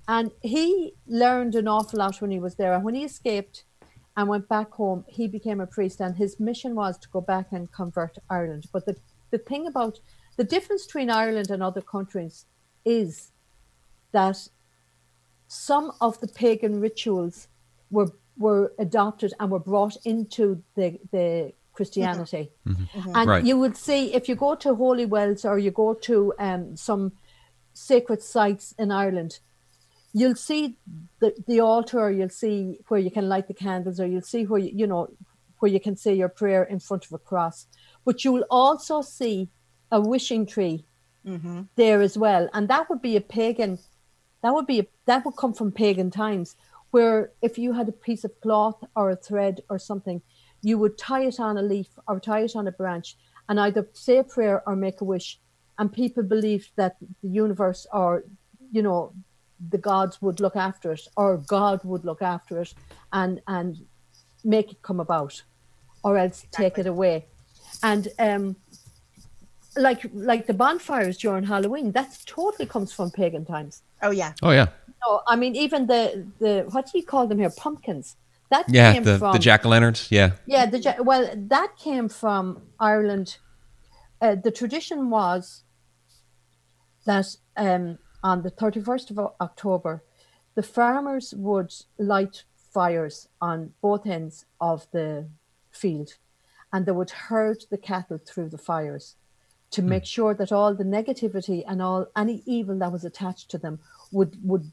And 0.06 0.32
he 0.42 0.92
learned 1.06 1.54
an 1.54 1.66
awful 1.66 1.98
lot 1.98 2.20
when 2.20 2.30
he 2.30 2.40
was 2.40 2.56
there. 2.56 2.74
And 2.74 2.84
when 2.84 2.94
he 2.94 3.04
escaped 3.04 3.64
and 4.18 4.28
went 4.28 4.50
back 4.50 4.72
home, 4.72 5.06
he 5.08 5.26
became 5.26 5.62
a 5.62 5.66
priest. 5.66 5.98
And 5.98 6.16
his 6.16 6.38
mission 6.38 6.74
was 6.74 6.98
to 6.98 7.08
go 7.08 7.22
back 7.22 7.52
and 7.52 7.72
convert 7.72 8.18
Ireland. 8.28 8.66
But 8.70 8.84
the, 8.84 8.96
the 9.30 9.38
thing 9.38 9.66
about 9.66 10.00
the 10.36 10.44
difference 10.44 10.86
between 10.86 11.10
Ireland 11.10 11.50
and 11.50 11.62
other 11.62 11.80
countries 11.80 12.46
is 12.84 13.32
that 14.12 14.48
some 15.48 15.92
of 16.00 16.20
the 16.20 16.28
pagan 16.28 16.80
rituals 16.80 17.48
were 17.90 18.10
were 18.38 18.72
adopted 18.78 19.34
and 19.38 19.50
were 19.50 19.58
brought 19.58 19.96
into 20.04 20.62
the 20.76 20.98
the 21.12 21.52
Christianity. 21.72 22.50
Mm-hmm. 22.66 22.82
Mm-hmm. 22.82 22.98
Mm-hmm. 22.98 23.16
And 23.16 23.28
Right. 23.30 23.44
you 23.44 23.58
would 23.58 23.76
see 23.76 24.14
if 24.14 24.28
you 24.28 24.34
go 24.34 24.54
to 24.56 24.74
holy 24.74 25.06
wells 25.06 25.44
or 25.44 25.58
you 25.58 25.70
go 25.70 25.94
to 25.94 26.32
um, 26.38 26.76
some 26.76 27.12
sacred 27.72 28.22
sites 28.22 28.74
in 28.78 28.90
Ireland, 28.90 29.38
you'll 30.12 30.34
see 30.34 30.76
the, 31.20 31.32
the 31.46 31.60
altar, 31.60 32.00
or 32.00 32.10
you'll 32.10 32.28
see 32.28 32.80
where 32.88 33.00
you 33.00 33.10
can 33.10 33.28
light 33.28 33.48
the 33.48 33.54
candles, 33.54 34.00
or 34.00 34.06
you'll 34.06 34.22
see 34.22 34.44
where 34.44 34.60
you, 34.60 34.72
you 34.74 34.86
know 34.86 35.08
where 35.60 35.70
you 35.70 35.80
can 35.80 35.96
say 35.96 36.12
your 36.14 36.28
prayer 36.28 36.64
in 36.64 36.80
front 36.80 37.06
of 37.06 37.12
a 37.12 37.18
cross. 37.18 37.66
But 38.04 38.24
you'll 38.24 38.46
also 38.50 39.02
see 39.02 39.48
a 39.90 40.00
wishing 40.00 40.46
tree 40.46 40.84
Mm-hmm. 41.26 41.62
there 41.76 42.00
as 42.00 42.16
well, 42.16 42.48
and 42.54 42.66
that 42.68 42.88
would 42.88 43.02
be 43.02 43.14
a 43.14 43.20
pagan. 43.20 43.78
That 44.42 44.54
would 44.54 44.66
be 44.66 44.80
a, 44.80 44.86
that 45.04 45.22
would 45.26 45.36
come 45.36 45.52
from 45.52 45.70
pagan 45.70 46.10
times, 46.10 46.56
where 46.92 47.32
if 47.42 47.58
you 47.58 47.74
had 47.74 47.90
a 47.90 47.92
piece 47.92 48.24
of 48.24 48.40
cloth 48.40 48.82
or 48.96 49.10
a 49.10 49.16
thread 49.16 49.60
or 49.68 49.78
something, 49.78 50.22
you 50.62 50.78
would 50.78 50.96
tie 50.96 51.24
it 51.24 51.38
on 51.38 51.58
a 51.58 51.62
leaf 51.62 51.88
or 52.08 52.20
tie 52.20 52.40
it 52.40 52.56
on 52.56 52.66
a 52.66 52.72
branch, 52.72 53.18
and 53.50 53.60
either 53.60 53.86
say 53.92 54.16
a 54.16 54.24
prayer 54.24 54.62
or 54.66 54.74
make 54.76 55.02
a 55.02 55.04
wish. 55.04 55.38
And 55.78 55.92
people 55.92 56.22
believed 56.22 56.70
that 56.76 56.96
the 57.22 57.28
universe 57.28 57.86
or 57.92 58.24
you 58.72 58.80
know 58.80 59.12
the 59.68 59.76
gods 59.76 60.22
would 60.22 60.40
look 60.40 60.56
after 60.56 60.92
it, 60.92 61.06
or 61.16 61.36
God 61.36 61.84
would 61.84 62.06
look 62.06 62.22
after 62.22 62.62
it, 62.62 62.72
and 63.12 63.42
and 63.46 63.76
make 64.42 64.72
it 64.72 64.80
come 64.80 65.00
about, 65.00 65.42
or 66.02 66.16
else 66.16 66.46
take 66.50 66.78
it 66.78 66.86
away. 66.86 67.26
And 67.82 68.08
um, 68.18 68.56
like 69.76 70.02
like 70.12 70.46
the 70.46 70.54
bonfires 70.54 71.16
during 71.18 71.44
Halloween, 71.44 71.92
that 71.92 72.18
totally 72.26 72.66
comes 72.66 72.92
from 72.92 73.10
pagan 73.10 73.44
times. 73.44 73.82
Oh 74.02 74.10
yeah. 74.10 74.32
Oh 74.42 74.50
yeah. 74.50 74.66
No, 75.06 75.22
I 75.26 75.36
mean 75.36 75.54
even 75.56 75.86
the 75.86 76.26
the 76.38 76.64
what 76.70 76.90
do 76.92 76.98
you 76.98 77.04
call 77.04 77.26
them 77.26 77.38
here? 77.38 77.50
Pumpkins. 77.50 78.16
That 78.50 78.66
Yeah. 78.68 78.92
came 78.92 79.04
The 79.04 79.18
from 79.18 79.32
the 79.32 79.38
jack 79.38 79.64
o' 79.64 79.68
lanterns. 79.68 80.08
Yeah. 80.10 80.32
yeah. 80.46 80.66
The 80.66 80.96
well, 81.00 81.30
that 81.36 81.76
came 81.78 82.08
from 82.08 82.62
Ireland. 82.78 83.38
Uh, 84.20 84.34
the 84.34 84.50
tradition 84.50 85.08
was 85.08 85.62
that 87.06 87.36
um, 87.56 87.98
on 88.22 88.42
the 88.42 88.50
thirty 88.50 88.80
first 88.80 89.10
of 89.10 89.18
October, 89.40 90.02
the 90.54 90.62
farmers 90.62 91.32
would 91.36 91.72
light 91.98 92.44
fires 92.72 93.28
on 93.40 93.72
both 93.80 94.06
ends 94.06 94.44
of 94.60 94.86
the 94.92 95.28
field, 95.70 96.18
and 96.72 96.86
they 96.86 96.92
would 96.92 97.10
herd 97.10 97.64
the 97.70 97.78
cattle 97.78 98.18
through 98.18 98.48
the 98.48 98.58
fires 98.58 99.16
to 99.70 99.80
hmm. 99.82 99.88
make 99.88 100.04
sure 100.04 100.34
that 100.34 100.52
all 100.52 100.74
the 100.74 100.84
negativity 100.84 101.62
and 101.66 101.80
all 101.82 102.06
any 102.16 102.42
evil 102.46 102.78
that 102.78 102.92
was 102.92 103.04
attached 103.04 103.50
to 103.50 103.58
them 103.58 103.78
would 104.12 104.36
would 104.42 104.70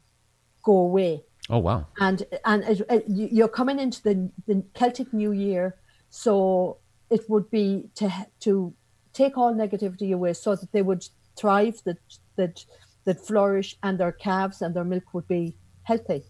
go 0.62 0.76
away 0.76 1.22
Oh 1.50 1.58
wow. 1.58 1.86
and 1.98 2.24
and 2.44 2.62
it, 2.64 2.82
it, 2.90 3.04
you- 3.08 3.28
you're 3.32 3.48
coming 3.48 3.78
into 3.78 4.02
the, 4.02 4.30
the 4.46 4.62
Celtic 4.74 5.12
New 5.14 5.32
Year, 5.32 5.76
so 6.10 6.78
it 7.10 7.28
would 7.30 7.50
be 7.50 7.88
to 7.94 8.10
to 8.40 8.74
take 9.14 9.38
all 9.38 9.54
negativity 9.54 10.12
away, 10.12 10.34
so 10.34 10.54
that 10.56 10.72
they 10.72 10.82
would 10.82 11.04
thrive, 11.36 11.80
that 11.84 11.98
that 12.36 12.64
that 13.04 13.26
flourish, 13.26 13.76
and 13.82 13.98
their 13.98 14.12
calves 14.12 14.60
and 14.60 14.74
their 14.74 14.84
milk 14.84 15.14
would 15.14 15.26
be 15.26 15.56
healthy. 15.84 16.22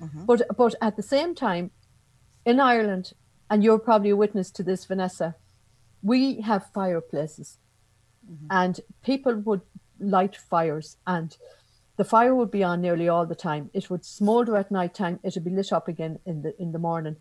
Mm-hmm. 0.00 0.24
But 0.24 0.42
but 0.56 0.74
at 0.80 0.96
the 0.96 1.02
same 1.02 1.34
time, 1.34 1.70
in 2.46 2.58
Ireland, 2.58 3.12
and 3.52 3.62
you're 3.62 3.78
probably 3.78 4.08
a 4.08 4.16
witness 4.16 4.50
to 4.50 4.62
this, 4.62 4.86
Vanessa, 4.86 5.36
we 6.02 6.40
have 6.40 6.72
fireplaces 6.72 7.58
and 8.48 8.80
people 9.04 9.34
would 9.40 9.60
light 10.00 10.34
fires 10.34 10.96
and 11.06 11.36
the 11.98 12.04
fire 12.04 12.34
would 12.34 12.50
be 12.50 12.62
on 12.62 12.80
nearly 12.80 13.10
all 13.10 13.26
the 13.26 13.34
time. 13.34 13.68
It 13.74 13.90
would 13.90 14.06
smolder 14.06 14.56
at 14.56 14.70
night 14.70 14.94
time. 14.94 15.20
It 15.22 15.34
would 15.34 15.44
be 15.44 15.50
lit 15.50 15.70
up 15.70 15.86
again 15.86 16.18
in 16.24 16.40
the 16.40 16.58
in 16.58 16.72
the 16.72 16.78
morning. 16.78 17.16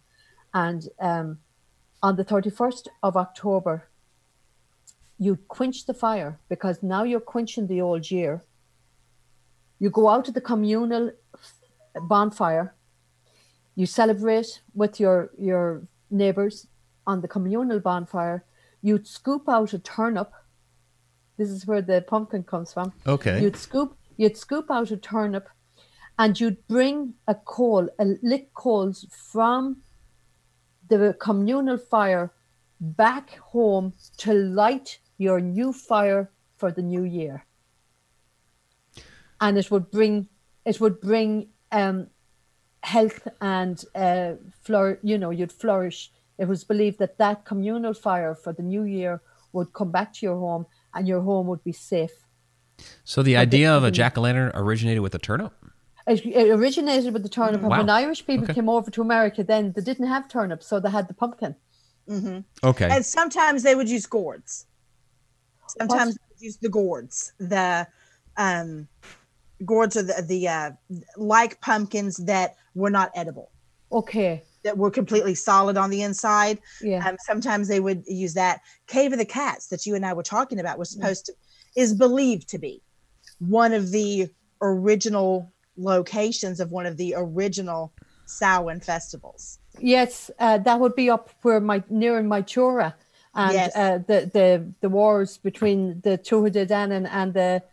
And 0.54 0.88
um, 1.02 1.40
on 2.02 2.16
the 2.16 2.24
31st 2.24 2.88
of 3.04 3.18
October, 3.18 3.90
you'd 5.20 5.50
quench 5.50 5.86
the 5.86 5.94
fire 5.94 6.40
because 6.48 6.82
now 6.82 7.04
you're 7.04 7.20
quenching 7.34 7.68
the 7.68 7.82
old 7.82 8.10
year. 8.10 8.42
You 9.80 9.90
go 9.90 10.08
out 10.08 10.24
to 10.26 10.32
the 10.32 10.40
communal 10.40 11.12
bonfire. 12.04 12.74
You 13.76 13.86
celebrate 13.86 14.62
with 14.74 14.98
your 14.98 15.32
your 15.38 15.84
neighbors 16.12 16.68
on 17.08 17.22
the 17.22 17.28
communal 17.28 17.80
bonfire. 17.80 18.46
You'd 18.82 19.08
scoop 19.08 19.48
out 19.48 19.74
a 19.74 19.80
turnip. 19.80 20.32
This 21.38 21.50
is 21.50 21.66
where 21.66 21.82
the 21.82 22.02
pumpkin 22.02 22.44
comes 22.44 22.74
from. 22.74 22.94
Okay. 23.08 23.42
You'd 23.42 23.58
scoop 23.58 23.98
you'd 24.18 24.38
scoop 24.38 24.70
out 24.70 24.92
a 24.92 24.98
turnip 24.98 25.50
and 26.20 26.40
you'd 26.40 26.68
bring 26.68 27.14
a 27.28 27.36
coal, 27.36 27.90
a 28.00 28.06
lit 28.22 28.54
coals 28.54 29.06
from 29.12 29.78
the 30.88 31.16
communal 31.20 31.78
fire 31.78 32.32
back 32.80 33.38
home 33.38 33.94
to 34.18 34.34
light 34.34 35.00
your 35.18 35.40
new 35.40 35.72
fire 35.72 36.32
for 36.58 36.72
the 36.72 36.82
new 36.82 37.04
year. 37.04 37.46
And 39.40 39.58
it 39.58 39.72
would 39.72 39.90
bring 39.90 40.28
it 40.66 40.80
would 40.80 41.02
bring 41.02 41.50
um, 41.72 42.08
health 42.84 43.28
and 43.40 43.84
uh, 43.96 44.34
flour, 44.64 45.00
you 45.04 45.18
know, 45.18 45.30
you'd 45.30 45.52
flourish. 45.52 46.12
It 46.38 46.48
was 46.48 46.64
believed 46.64 47.00
that 47.00 47.18
that 47.18 47.46
communal 47.46 47.94
fire 47.94 48.34
for 48.36 48.54
the 48.54 48.64
new 48.64 48.84
year 48.84 49.22
would 49.54 49.74
come 49.74 49.92
back 49.92 50.14
to 50.14 50.26
your 50.26 50.40
home 50.40 50.66
and 50.94 51.08
your 51.08 51.22
home 51.22 51.48
would 51.48 51.64
be 51.64 51.74
safe. 51.74 52.12
So 53.04 53.22
the 53.22 53.38
idea 53.38 53.72
of 53.72 53.84
a 53.84 53.92
jack 53.92 54.18
o' 54.18 54.22
lantern 54.22 54.52
originated 54.56 55.02
with 55.02 55.14
a 55.14 55.20
turnip. 55.20 55.54
It, 56.08 56.26
it 56.26 56.50
originated 56.50 57.14
with 57.14 57.22
the 57.22 57.30
turnip, 57.30 57.62
Wow. 57.62 57.78
when 57.78 57.90
Irish 57.90 58.26
people 58.26 58.46
Okay. 58.46 58.56
came 58.56 58.70
over 58.70 58.90
to 58.90 59.02
America, 59.02 59.44
then 59.44 59.74
they 59.74 59.82
didn't 59.84 60.08
have 60.08 60.28
turnips, 60.28 60.66
so 60.66 60.80
they 60.80 60.90
had 60.90 61.08
the 61.08 61.14
pumpkin. 61.14 61.56
Okay. 62.64 62.90
And 62.90 63.06
sometimes 63.06 63.62
they 63.62 63.76
would 63.76 63.88
use 63.88 64.08
gourds. 64.08 64.66
Sometimes 65.78 66.16
they 66.16 66.26
would 66.30 66.42
use 66.42 66.58
the 66.58 66.70
gourds. 66.70 67.34
The 67.40 67.88
um, 68.36 68.88
gourds 69.66 69.96
are 69.98 70.04
the, 70.04 70.24
the 70.28 70.48
uh, 70.48 70.72
like 71.18 71.60
pumpkins 71.62 72.18
that 72.18 72.56
were 72.76 72.90
not 72.90 73.12
edible, 73.16 73.52
Okay, 73.92 74.44
that 74.64 74.78
were 74.78 74.92
completely 74.92 75.36
solid 75.36 75.78
on 75.78 75.90
the 75.90 76.02
inside. 76.02 76.60
yeah, 76.82 77.08
Um, 77.08 77.16
sometimes 77.26 77.68
they 77.68 77.80
would 77.80 78.04
use 78.08 78.34
that. 78.36 78.62
Cave 78.88 79.12
of 79.14 79.20
the 79.20 79.26
Cats 79.26 79.68
that 79.68 79.86
you 79.86 79.96
and 79.96 80.06
I 80.06 80.14
were 80.14 80.24
talking 80.24 80.60
about 80.60 80.78
was 80.80 80.90
supposed 80.92 81.26
to, 81.28 81.34
is 81.76 81.94
believed 81.94 82.48
to 82.50 82.58
be 82.58 82.82
one 83.40 83.74
of 83.74 83.92
the 83.92 84.30
original 84.62 85.52
locations 85.78 86.60
of 86.60 86.72
one 86.72 86.86
of 86.86 86.98
the 86.98 87.14
original 87.18 87.92
Samhain 88.26 88.80
festivals. 88.80 89.60
yes, 89.80 90.30
uh, 90.40 90.58
that 90.60 90.80
would 90.80 90.96
be 90.96 91.10
up 91.10 91.30
where 91.42 91.60
my 91.60 91.84
near 91.90 92.18
in 92.20 92.28
Moytura, 92.28 92.94
and 93.34 93.54
Yes. 93.54 93.76
uh, 93.76 93.98
the 94.08 94.30
the 94.34 94.74
the 94.82 94.90
wars 94.90 95.38
between 95.38 96.02
the 96.02 96.18
Tuatha 96.18 96.66
Danann 96.68 97.08
and 97.12 97.34
the 97.34 97.64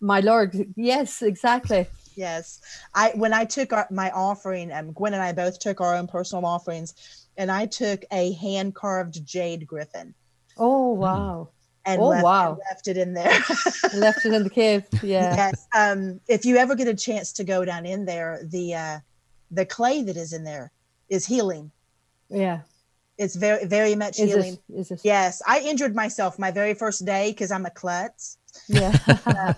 my 0.00 0.20
lord. 0.20 0.54
Yes, 0.76 1.22
exactly. 1.22 1.86
Yes, 2.16 2.60
I 2.94 3.12
when 3.14 3.32
I 3.32 3.44
took 3.44 3.72
our, 3.72 3.86
my 3.90 4.10
offering, 4.10 4.72
um, 4.72 4.92
Gwen 4.92 5.14
and 5.14 5.22
I 5.22 5.32
both 5.32 5.58
took 5.58 5.80
our 5.80 5.94
own 5.94 6.06
personal 6.06 6.44
offerings, 6.44 6.94
and 7.36 7.50
I 7.50 7.66
took 7.66 8.04
a 8.12 8.32
hand 8.34 8.74
carved 8.74 9.24
jade 9.24 9.66
griffin 9.66 10.14
Oh 10.58 10.92
wow, 10.92 11.48
and, 11.86 12.00
Oh, 12.00 12.08
left, 12.08 12.24
wow. 12.24 12.48
and 12.50 12.58
left 12.70 12.88
it 12.88 12.96
in 12.98 13.14
there. 13.14 13.32
left 13.94 14.26
it 14.26 14.32
in 14.34 14.42
the 14.44 14.50
cave. 14.50 14.84
Yeah, 15.02 15.34
yes, 15.36 15.66
um, 15.74 16.20
if 16.28 16.44
you 16.44 16.56
ever 16.56 16.74
get 16.74 16.88
a 16.88 16.94
chance 16.94 17.32
to 17.34 17.44
go 17.44 17.64
down 17.64 17.86
in 17.86 18.04
there, 18.04 18.40
the 18.44 18.74
uh, 18.74 18.98
the 19.50 19.64
clay 19.64 20.02
that 20.02 20.16
is 20.16 20.32
in 20.32 20.44
there 20.44 20.72
is 21.08 21.24
healing. 21.26 21.70
yeah. 22.28 22.60
It's 23.18 23.36
very 23.36 23.66
very 23.66 23.94
much 23.94 24.18
Is 24.18 24.30
healing. 24.30 24.58
it? 24.68 24.80
Is 24.80 24.90
it? 24.90 25.00
Yes, 25.04 25.42
I 25.46 25.60
injured 25.60 25.94
myself 25.94 26.38
my 26.38 26.50
very 26.50 26.72
first 26.74 27.04
day 27.04 27.30
because 27.32 27.50
I'm 27.50 27.66
a 27.66 27.70
klutz. 27.70 28.38
Yeah. 28.68 28.96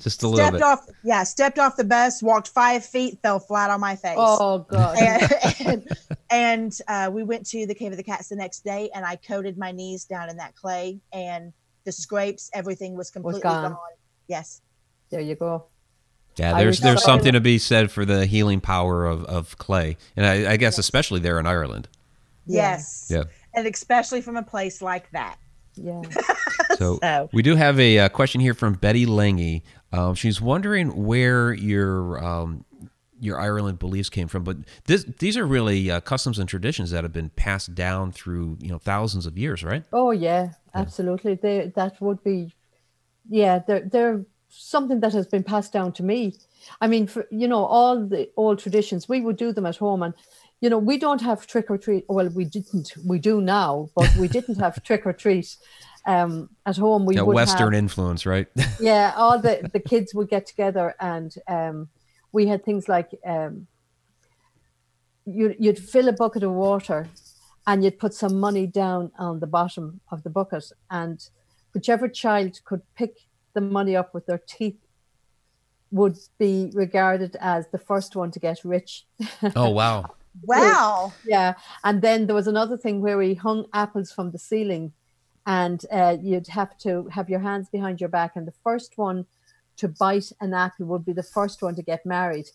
Just 0.00 0.24
a 0.24 0.28
little 0.28 0.44
Stepped 0.44 0.54
bit. 0.54 0.62
off, 0.62 0.86
yeah, 1.04 1.22
stepped 1.22 1.58
off 1.60 1.76
the 1.76 1.84
bus, 1.84 2.20
walked 2.20 2.48
five 2.48 2.84
feet, 2.84 3.20
fell 3.22 3.38
flat 3.38 3.70
on 3.70 3.78
my 3.80 3.94
face. 3.94 4.16
oh 4.18 4.58
god. 4.68 4.98
and 4.98 5.32
and, 5.60 5.88
and 6.30 6.78
uh, 6.88 7.10
we 7.12 7.22
went 7.22 7.46
to 7.50 7.64
the 7.66 7.74
cave 7.76 7.92
of 7.92 7.96
the 7.96 8.02
cats 8.02 8.28
the 8.28 8.34
next 8.34 8.64
day 8.64 8.90
and 8.92 9.04
i 9.04 9.14
coated 9.14 9.56
my 9.56 9.70
knees 9.70 10.04
down 10.04 10.28
in 10.28 10.36
that 10.38 10.56
clay 10.56 10.98
and 11.12 11.52
the 11.84 11.92
scrapes 11.92 12.50
everything 12.52 12.96
was 12.96 13.10
completely 13.10 13.40
gone. 13.40 13.70
gone. 13.72 13.78
yes 14.26 14.60
There 15.10 15.20
you 15.20 15.36
go. 15.36 15.66
Yeah, 16.36 16.58
there's 16.58 16.80
there's 16.80 17.04
sorry. 17.04 17.18
something 17.18 17.32
to 17.34 17.40
be 17.40 17.58
said 17.58 17.92
for 17.92 18.04
the 18.04 18.26
healing 18.26 18.60
power 18.60 19.06
of, 19.06 19.24
of 19.26 19.56
clay, 19.58 19.96
and 20.16 20.26
I, 20.26 20.54
I 20.54 20.56
guess 20.56 20.76
especially 20.78 21.20
there 21.20 21.38
in 21.38 21.46
Ireland. 21.46 21.86
Yes 22.46 23.06
Yeah. 23.08 23.24
and 23.54 23.68
especially 23.68 24.20
from 24.22 24.36
a 24.36 24.42
place 24.42 24.82
like 24.82 25.08
that 25.12 25.36
Yeah. 25.76 26.02
So 26.78 26.98
So- 27.02 27.30
we 27.32 27.42
do 27.42 27.54
have 27.56 27.78
a, 27.78 27.98
uh 28.00 28.08
question 28.08 28.40
here 28.40 28.54
from 28.54 28.74
Betty 28.74 29.06
Lange. 29.06 29.62
Um, 29.92 30.14
she's 30.14 30.40
wondering 30.40 31.04
where 31.04 31.52
your 31.52 32.22
um, 32.24 32.64
your 33.20 33.38
Ireland 33.38 33.78
beliefs 33.78 34.10
came 34.10 34.26
from, 34.28 34.42
but 34.42 34.56
this, 34.86 35.04
these 35.18 35.36
are 35.36 35.46
really 35.46 35.90
uh, 35.90 36.00
customs 36.00 36.38
and 36.38 36.48
traditions 36.48 36.90
that 36.90 37.04
have 37.04 37.12
been 37.12 37.30
passed 37.30 37.74
down 37.74 38.10
through 38.12 38.58
you 38.60 38.68
know 38.70 38.78
thousands 38.78 39.24
of 39.26 39.38
years, 39.38 39.62
right? 39.62 39.84
Oh 39.92 40.10
yeah, 40.10 40.50
absolutely. 40.74 41.34
They 41.36 41.72
that 41.76 42.00
would 42.00 42.24
be, 42.24 42.52
yeah. 43.28 43.60
They're 43.60 43.80
they're 43.88 44.24
something 44.48 45.00
that 45.00 45.12
has 45.12 45.26
been 45.26 45.44
passed 45.44 45.72
down 45.72 45.92
to 45.92 46.02
me. 46.02 46.34
I 46.80 46.86
mean, 46.88 47.06
for, 47.06 47.26
you 47.30 47.46
know, 47.46 47.64
all 47.64 48.04
the 48.04 48.30
old 48.36 48.58
traditions 48.58 49.08
we 49.08 49.20
would 49.20 49.36
do 49.36 49.52
them 49.52 49.66
at 49.66 49.76
home, 49.76 50.02
and 50.02 50.14
you 50.60 50.70
know, 50.70 50.78
we 50.78 50.98
don't 50.98 51.20
have 51.20 51.46
trick 51.46 51.70
or 51.70 51.78
treat. 51.78 52.04
Well, 52.08 52.28
we 52.28 52.44
didn't. 52.44 52.94
We 53.04 53.18
do 53.18 53.40
now, 53.40 53.90
but 53.94 54.14
we 54.16 54.28
didn't 54.36 54.56
have 54.56 54.82
trick 54.82 55.06
or 55.06 55.12
treat 55.12 55.56
um, 56.06 56.50
at 56.66 56.76
home. 56.76 57.06
We 57.06 57.16
Yeah, 57.16 57.22
Western 57.22 57.72
have, 57.72 57.78
influence, 57.78 58.26
right? 58.26 58.46
yeah, 58.80 59.12
all 59.16 59.38
the 59.38 59.68
the 59.72 59.80
kids 59.80 60.14
would 60.14 60.28
get 60.28 60.46
together, 60.46 60.94
and 61.00 61.34
um, 61.48 61.88
we 62.32 62.46
had 62.46 62.64
things 62.64 62.88
like 62.88 63.10
um, 63.26 63.66
you 65.24 65.54
you'd 65.58 65.78
fill 65.78 66.08
a 66.08 66.12
bucket 66.12 66.42
of 66.42 66.52
water, 66.52 67.08
and 67.66 67.84
you'd 67.84 67.98
put 67.98 68.14
some 68.14 68.38
money 68.38 68.66
down 68.66 69.12
on 69.18 69.40
the 69.40 69.46
bottom 69.46 70.00
of 70.10 70.22
the 70.22 70.30
bucket, 70.30 70.64
and 70.90 71.28
whichever 71.72 72.08
child 72.08 72.60
could 72.64 72.82
pick 72.94 73.18
the 73.54 73.60
money 73.60 73.96
up 73.96 74.14
with 74.14 74.26
their 74.26 74.40
teeth 74.46 74.78
would 75.90 76.18
be 76.38 76.70
regarded 76.74 77.36
as 77.40 77.68
the 77.68 77.78
first 77.78 78.16
one 78.16 78.30
to 78.32 78.40
get 78.40 78.64
rich. 78.64 79.06
oh 79.56 79.70
wow! 79.70 80.14
wow 80.42 81.12
Yeah, 81.24 81.54
and 81.84 82.02
then 82.02 82.26
there 82.26 82.34
was 82.34 82.46
another 82.46 82.76
thing 82.76 83.00
where 83.00 83.18
we 83.18 83.34
hung 83.34 83.66
apples 83.72 84.12
from 84.12 84.30
the 84.30 84.38
ceiling, 84.38 84.92
and 85.46 85.84
uh, 85.92 86.16
you'd 86.20 86.48
have 86.48 86.76
to 86.78 87.08
have 87.08 87.28
your 87.30 87.40
hands 87.40 87.68
behind 87.68 88.00
your 88.00 88.08
back, 88.08 88.32
and 88.36 88.46
the 88.46 88.54
first 88.62 88.98
one 88.98 89.26
to 89.76 89.88
bite 89.88 90.32
an 90.40 90.54
apple 90.54 90.86
would 90.86 91.04
be 91.04 91.12
the 91.12 91.22
first 91.22 91.62
one 91.62 91.74
to 91.74 91.82
get 91.82 92.04
married. 92.06 92.48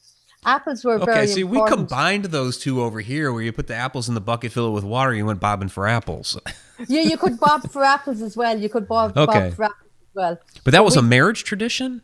Apples 0.45 0.85
were 0.85 0.97
very 0.99 1.17
Okay, 1.17 1.27
see, 1.27 1.43
we 1.43 1.61
combined 1.67 2.25
those 2.25 2.57
two 2.57 2.81
over 2.81 3.01
here, 3.01 3.33
where 3.33 3.41
you 3.41 3.51
put 3.51 3.67
the 3.67 3.75
apples 3.75 4.07
in 4.07 4.15
the 4.15 4.21
bucket, 4.21 4.53
fill 4.53 4.67
it 4.67 4.71
with 4.71 4.85
water, 4.85 5.13
you 5.13 5.25
went 5.25 5.41
bobbing 5.41 5.67
for 5.67 5.85
apples. 5.85 6.39
yeah, 6.87 7.01
you 7.01 7.17
could 7.17 7.39
bob 7.39 7.69
for 7.69 7.83
apples 7.83 8.21
as 8.21 8.37
well. 8.37 8.57
You 8.57 8.69
could 8.69 8.87
bob, 8.87 9.17
Okay. 9.17 9.49
bob 9.49 9.53
for 9.53 9.63
apples 9.65 9.89
as 10.01 10.15
well. 10.15 10.39
But 10.63 10.71
that 10.71 10.85
was 10.85 10.95
a 10.95 11.01
marriage 11.01 11.43
tradition. 11.43 12.01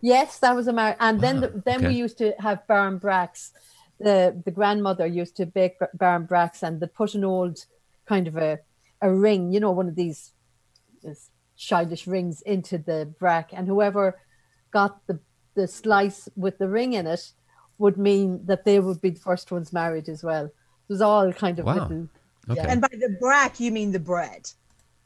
Yes, 0.00 0.38
that 0.38 0.54
was 0.54 0.66
a 0.66 0.72
marriage. 0.72 0.96
and 1.00 1.20
then 1.20 1.40
the, 1.40 1.62
then 1.64 1.78
okay. 1.78 1.88
we 1.88 1.94
used 1.94 2.18
to 2.18 2.32
have 2.38 2.66
barn 2.66 2.98
bracks. 2.98 3.52
The 4.00 4.40
the 4.44 4.50
grandmother 4.50 5.06
used 5.06 5.36
to 5.36 5.46
bake 5.46 5.78
bar- 5.78 5.90
barn 5.94 6.26
bracks, 6.26 6.62
and 6.62 6.80
they 6.80 6.86
put 6.86 7.14
an 7.14 7.24
old 7.24 7.58
kind 8.06 8.26
of 8.28 8.36
a 8.36 8.58
a 9.00 9.12
ring, 9.12 9.52
you 9.52 9.60
know, 9.60 9.70
one 9.70 9.88
of 9.88 9.94
these 9.94 10.32
this 11.02 11.30
childish 11.56 12.06
rings 12.06 12.42
into 12.42 12.78
the 12.78 13.12
brack, 13.18 13.50
and 13.52 13.68
whoever 13.68 14.20
got 14.72 15.06
the 15.06 15.20
the 15.54 15.68
slice 15.68 16.28
with 16.36 16.58
the 16.58 16.68
ring 16.68 16.94
in 16.94 17.06
it 17.06 17.32
would 17.78 17.96
mean 17.96 18.44
that 18.46 18.64
they 18.64 18.80
would 18.80 19.00
be 19.00 19.10
the 19.10 19.20
first 19.20 19.52
ones 19.52 19.72
married 19.72 20.08
as 20.08 20.24
well. 20.24 20.46
It 20.46 20.52
was 20.88 21.00
all 21.00 21.32
kind 21.32 21.58
of 21.58 21.66
Wow. 21.66 21.74
little 21.74 22.08
Okay. 22.50 22.60
and 22.68 22.80
by 22.80 22.88
the 22.90 23.16
brack 23.20 23.58
you 23.58 23.70
mean 23.72 23.92
the 23.92 23.98
bread 23.98 24.50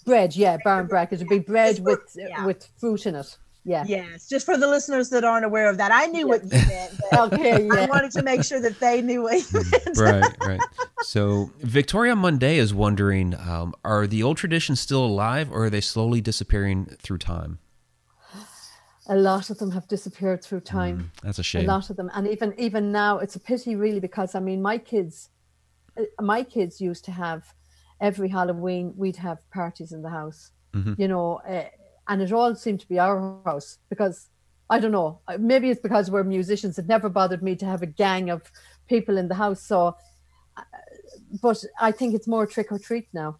bread, 0.05 0.35
yeah, 0.35 0.57
barn 0.65 0.87
brack. 0.87 1.13
It 1.13 1.19
would 1.19 1.29
be 1.29 1.39
bread 1.39 1.79
with 1.81 2.01
yeah. 2.17 2.45
with 2.47 2.67
fruit 2.79 3.07
in 3.07 3.15
it. 3.15 3.37
Yeah. 3.65 3.85
yes 3.87 4.29
just 4.29 4.47
for 4.47 4.57
the 4.57 4.67
listeners 4.67 5.11
that 5.11 5.25
aren't 5.25 5.45
aware 5.45 5.69
of 5.69 5.77
that 5.79 5.93
i 5.93 6.07
knew 6.07 6.27
what 6.27 6.43
you 6.43 6.49
meant 6.51 6.93
but 7.11 7.33
Okay. 7.33 7.69
i 7.71 7.87
wanted 7.87 8.13
to 8.13 8.23
make 8.23 8.43
sure 8.43 8.61
that 8.61 8.81
they 8.81 9.03
knew 9.03 9.23
what 9.23 9.53
you 9.53 9.63
meant 9.71 9.97
right, 9.97 10.31
right. 10.43 10.65
So 11.01 11.51
Victoria 11.61 12.17
Monday 12.17 12.59
is 12.59 12.75
wondering: 12.75 13.35
um, 13.35 13.75
Are 13.85 14.07
the 14.07 14.23
old 14.23 14.37
traditions 14.37 14.81
still 14.81 15.05
alive, 15.05 15.51
or 15.53 15.65
are 15.67 15.71
they 15.71 15.81
slowly 15.81 16.21
disappearing 16.21 16.87
through 17.03 17.19
time? 17.19 17.59
A 19.07 19.17
lot 19.17 19.49
of 19.49 19.59
them 19.59 19.71
have 19.71 19.89
disappeared 19.89 20.43
through 20.45 20.61
time. 20.61 21.13
That's 21.23 21.39
a 21.39 21.43
shame. 21.43 21.63
a 21.65 21.67
lot 21.67 21.89
of 21.91 21.97
them 21.97 22.11
and 22.15 22.27
even 22.29 22.53
even 22.59 22.93
now 22.93 23.19
it's 23.19 23.37
a 23.37 23.41
pity 23.41 23.75
really 23.77 24.01
because 24.01 24.35
i 24.35 24.41
mean 24.41 24.61
my 24.61 24.77
kids 24.79 25.31
uh, 25.97 26.03
my 26.35 26.43
kids 26.43 26.81
used 26.81 27.05
to 27.07 27.13
have 27.13 27.55
every 28.01 28.29
Halloween 28.29 28.93
we'd 28.97 29.17
have 29.17 29.39
parties 29.51 29.91
in 29.93 30.03
the 30.03 30.11
house, 30.11 30.53
Mhm. 30.75 30.97
you 30.99 31.09
know, 31.09 31.41
uh, 31.49 31.65
and 32.09 32.23
it 32.23 32.33
all 32.33 32.55
seemed 32.55 32.81
to 32.81 32.89
be 32.89 32.99
our 32.99 33.41
house 33.45 33.79
because 33.89 34.29
I 34.71 34.79
don't 34.81 34.93
know, 34.93 35.21
maybe 35.39 35.71
it's 35.71 35.81
because 35.81 36.11
we're 36.11 36.25
musicians. 36.25 36.79
It 36.79 36.87
never 36.89 37.09
bothered 37.09 37.43
me 37.43 37.57
to 37.57 37.67
have 37.67 37.83
a 37.83 37.87
gang 37.87 38.29
of 38.31 38.51
people 38.87 39.17
in 39.17 39.29
the 39.29 39.35
house. 39.35 39.63
So, 39.63 39.97
uh, 40.57 40.63
but 41.43 41.63
I 41.81 41.91
think 41.93 42.15
it's 42.15 42.27
more 42.27 42.47
trick 42.47 42.71
or 42.71 42.79
treat 42.79 43.09
now 43.13 43.39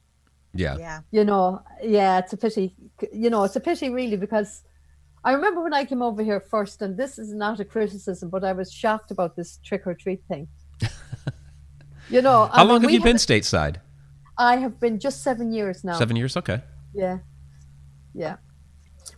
Yeah. 0.55 0.77
Yeah. 0.79 1.01
you 1.11 1.25
know, 1.25 1.63
yeah, 1.83 2.19
it's 2.19 2.33
a 2.33 2.37
pity. 2.37 2.75
You 3.13 3.31
know, 3.31 3.45
it's 3.45 3.57
a 3.57 3.61
pity 3.61 3.91
really 3.91 4.17
because 4.17 4.63
I 5.25 5.33
remember 5.33 5.63
when 5.63 5.75
I 5.75 5.85
came 5.85 6.01
over 6.03 6.23
here 6.23 6.41
first, 6.41 6.81
and 6.81 6.97
this 6.97 7.19
is 7.19 7.35
not 7.35 7.61
a 7.61 7.65
criticism, 7.65 8.31
but 8.31 8.45
I 8.45 8.53
was 8.53 8.73
shocked 8.73 9.11
about 9.11 9.37
this 9.37 9.59
trick 9.63 9.87
or 9.87 9.95
treat 9.95 10.23
thing. 10.29 10.49
you 12.11 12.23
know, 12.23 12.49
I 12.53 12.59
How 12.59 12.63
mean, 12.63 12.69
long 12.69 12.83
have 12.83 12.91
you 12.91 13.03
been 13.03 13.17
stateside? 13.17 13.77
I 14.39 14.57
have 14.57 14.79
been 14.81 14.99
just 14.99 15.23
seven 15.23 15.53
years 15.53 15.85
now. 15.85 15.99
Seven 15.99 16.17
years. 16.17 16.37
Okay. 16.37 16.63
Yeah, 16.95 17.19
yeah. 18.15 18.37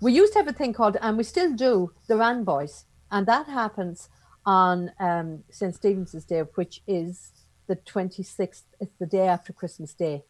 We 0.03 0.15
used 0.15 0.33
to 0.33 0.39
have 0.39 0.49
a 0.49 0.55
thing 0.55 0.73
called, 0.73 0.97
and 1.03 1.19
we 1.19 1.25
still 1.25 1.53
do, 1.53 1.93
the 2.07 2.17
Wren 2.17 2.43
Boys, 2.43 2.87
and 3.11 3.27
that 3.27 3.47
happens 3.47 4.09
on 4.47 4.93
um, 4.99 5.45
St 5.51 5.75
Stephen's 5.75 6.25
Day, 6.25 6.41
which 6.55 6.81
is 6.87 7.33
the 7.67 7.77
twenty 7.77 8.23
sixth. 8.23 8.65
It's 8.81 8.97
the 8.99 9.05
day 9.05 9.29
after 9.29 9.53
Christmas 9.53 9.93
Day, 9.93 10.25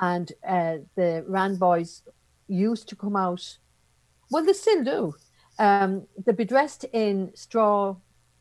and 0.00 0.32
uh, 0.48 0.78
the 0.94 1.26
Wren 1.28 1.56
Boys 1.56 2.04
used 2.48 2.88
to 2.88 2.96
come 2.96 3.16
out. 3.16 3.58
Well, 4.30 4.46
they 4.46 4.54
still 4.54 4.82
do. 4.82 5.14
Um, 5.58 6.06
they'd 6.24 6.34
be 6.34 6.46
dressed 6.46 6.84
in 6.84 7.32
straw 7.34 7.96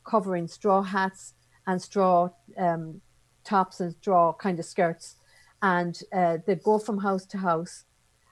covering, 0.06 0.48
straw 0.48 0.84
hats, 0.84 1.34
and 1.68 1.82
straw 1.82 2.30
um, 2.58 3.02
tops 3.44 3.82
and 3.82 3.94
straw 3.94 4.32
kind 4.32 4.58
of 4.58 4.66
skirts, 4.66 5.16
and 5.62 6.00
uh, 6.14 6.38
they'd 6.48 6.64
go 6.64 6.80
from 6.80 7.00
house 7.00 7.26
to 7.26 7.40
house 7.40 7.84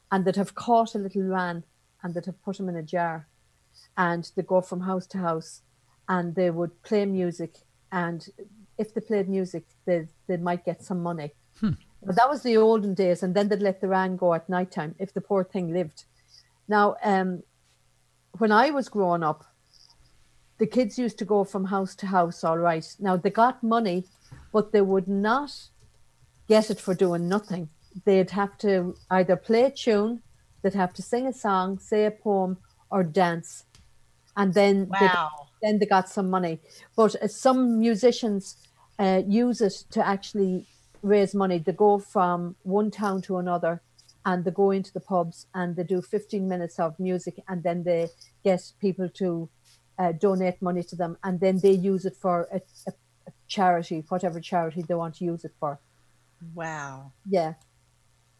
and 0.09 0.23
they'd 0.23 0.35
have 0.35 0.53
caught 0.53 0.93
a 0.93 0.99
little 0.99 1.23
wren 1.23 1.63
and 2.03 2.13
they'd 2.13 2.25
have 2.25 2.43
put 2.43 2.57
them 2.57 2.69
in 2.69 2.75
a 2.75 2.83
jar 2.83 3.27
and 3.97 4.31
they'd 4.35 4.47
go 4.47 4.61
from 4.61 4.81
house 4.81 5.07
to 5.07 5.17
house 5.17 5.61
and 6.09 6.35
they 6.35 6.49
would 6.49 6.81
play 6.83 7.05
music 7.05 7.55
and 7.91 8.27
if 8.77 8.93
they 8.93 9.01
played 9.01 9.29
music 9.29 9.63
they, 9.85 10.07
they 10.27 10.37
might 10.37 10.65
get 10.65 10.83
some 10.83 11.01
money. 11.01 11.31
But 12.05 12.17
that 12.17 12.29
was 12.29 12.43
the 12.43 12.57
olden 12.57 12.93
days 12.93 13.23
and 13.23 13.33
then 13.33 13.47
they'd 13.47 13.61
let 13.61 13.79
the 13.79 13.87
wren 13.87 14.17
go 14.17 14.33
at 14.33 14.49
night 14.49 14.71
time 14.71 14.95
if 14.99 15.13
the 15.13 15.21
poor 15.21 15.43
thing 15.43 15.73
lived. 15.73 16.03
Now 16.67 16.95
um, 17.03 17.43
when 18.37 18.51
i 18.51 18.71
was 18.71 18.89
growing 18.89 19.23
up 19.23 19.45
the 20.57 20.67
kids 20.67 20.97
used 20.97 21.17
to 21.19 21.25
go 21.25 21.43
from 21.43 21.65
house 21.65 21.95
to 21.95 22.07
house 22.07 22.43
all 22.43 22.57
right. 22.57 22.85
Now 22.99 23.15
they 23.17 23.29
got 23.29 23.63
money 23.63 24.05
but 24.51 24.71
they 24.71 24.81
would 24.81 25.07
not 25.07 25.51
get 26.47 26.69
it 26.69 26.79
for 26.79 26.93
doing 26.93 27.27
nothing. 27.27 27.69
They'd 28.05 28.31
have 28.31 28.57
to 28.59 28.95
either 29.09 29.35
play 29.35 29.63
a 29.63 29.71
tune, 29.71 30.21
they'd 30.63 30.73
have 30.73 30.93
to 30.93 31.01
sing 31.03 31.27
a 31.27 31.33
song, 31.33 31.77
say 31.77 32.05
a 32.05 32.11
poem, 32.11 32.57
or 32.89 33.03
dance, 33.03 33.65
and 34.35 34.53
then 34.53 34.89
they, 34.99 35.05
Wow. 35.05 35.29
then 35.61 35.77
they 35.79 35.85
got 35.85 36.09
some 36.09 36.29
money. 36.29 36.59
But 36.95 37.15
uh, 37.21 37.27
some 37.27 37.79
musicians 37.79 38.57
uh, 38.97 39.21
use 39.27 39.61
it 39.61 39.73
to 39.91 40.05
actually 40.07 40.65
raise 41.03 41.35
money. 41.35 41.59
They 41.59 41.73
go 41.73 41.99
from 41.99 42.55
one 42.63 42.89
town 42.91 43.21
to 43.23 43.37
another, 43.37 43.81
and 44.25 44.45
they 44.45 44.51
go 44.51 44.71
into 44.71 44.93
the 44.93 45.01
pubs 45.01 45.47
and 45.53 45.75
they 45.75 45.83
do 45.83 46.01
15 46.01 46.47
minutes 46.47 46.79
of 46.79 46.97
music, 46.99 47.35
and 47.47 47.61
then 47.61 47.83
they 47.83 48.07
get 48.43 48.61
people 48.79 49.09
to 49.09 49.49
uh, 49.99 50.11
donate 50.13 50.61
money 50.61 50.81
to 50.83 50.95
them, 50.95 51.17
and 51.23 51.39
then 51.39 51.59
they 51.59 51.71
use 51.71 52.05
it 52.05 52.15
for 52.15 52.47
a, 52.51 52.61
a, 52.87 52.91
a 53.27 53.31
charity, 53.47 54.03
whatever 54.09 54.39
charity 54.39 54.81
they 54.81 54.95
want 54.95 55.15
to 55.15 55.25
use 55.25 55.43
it 55.45 55.51
for. 55.59 55.79
Wow. 56.55 57.11
Yeah, 57.29 57.53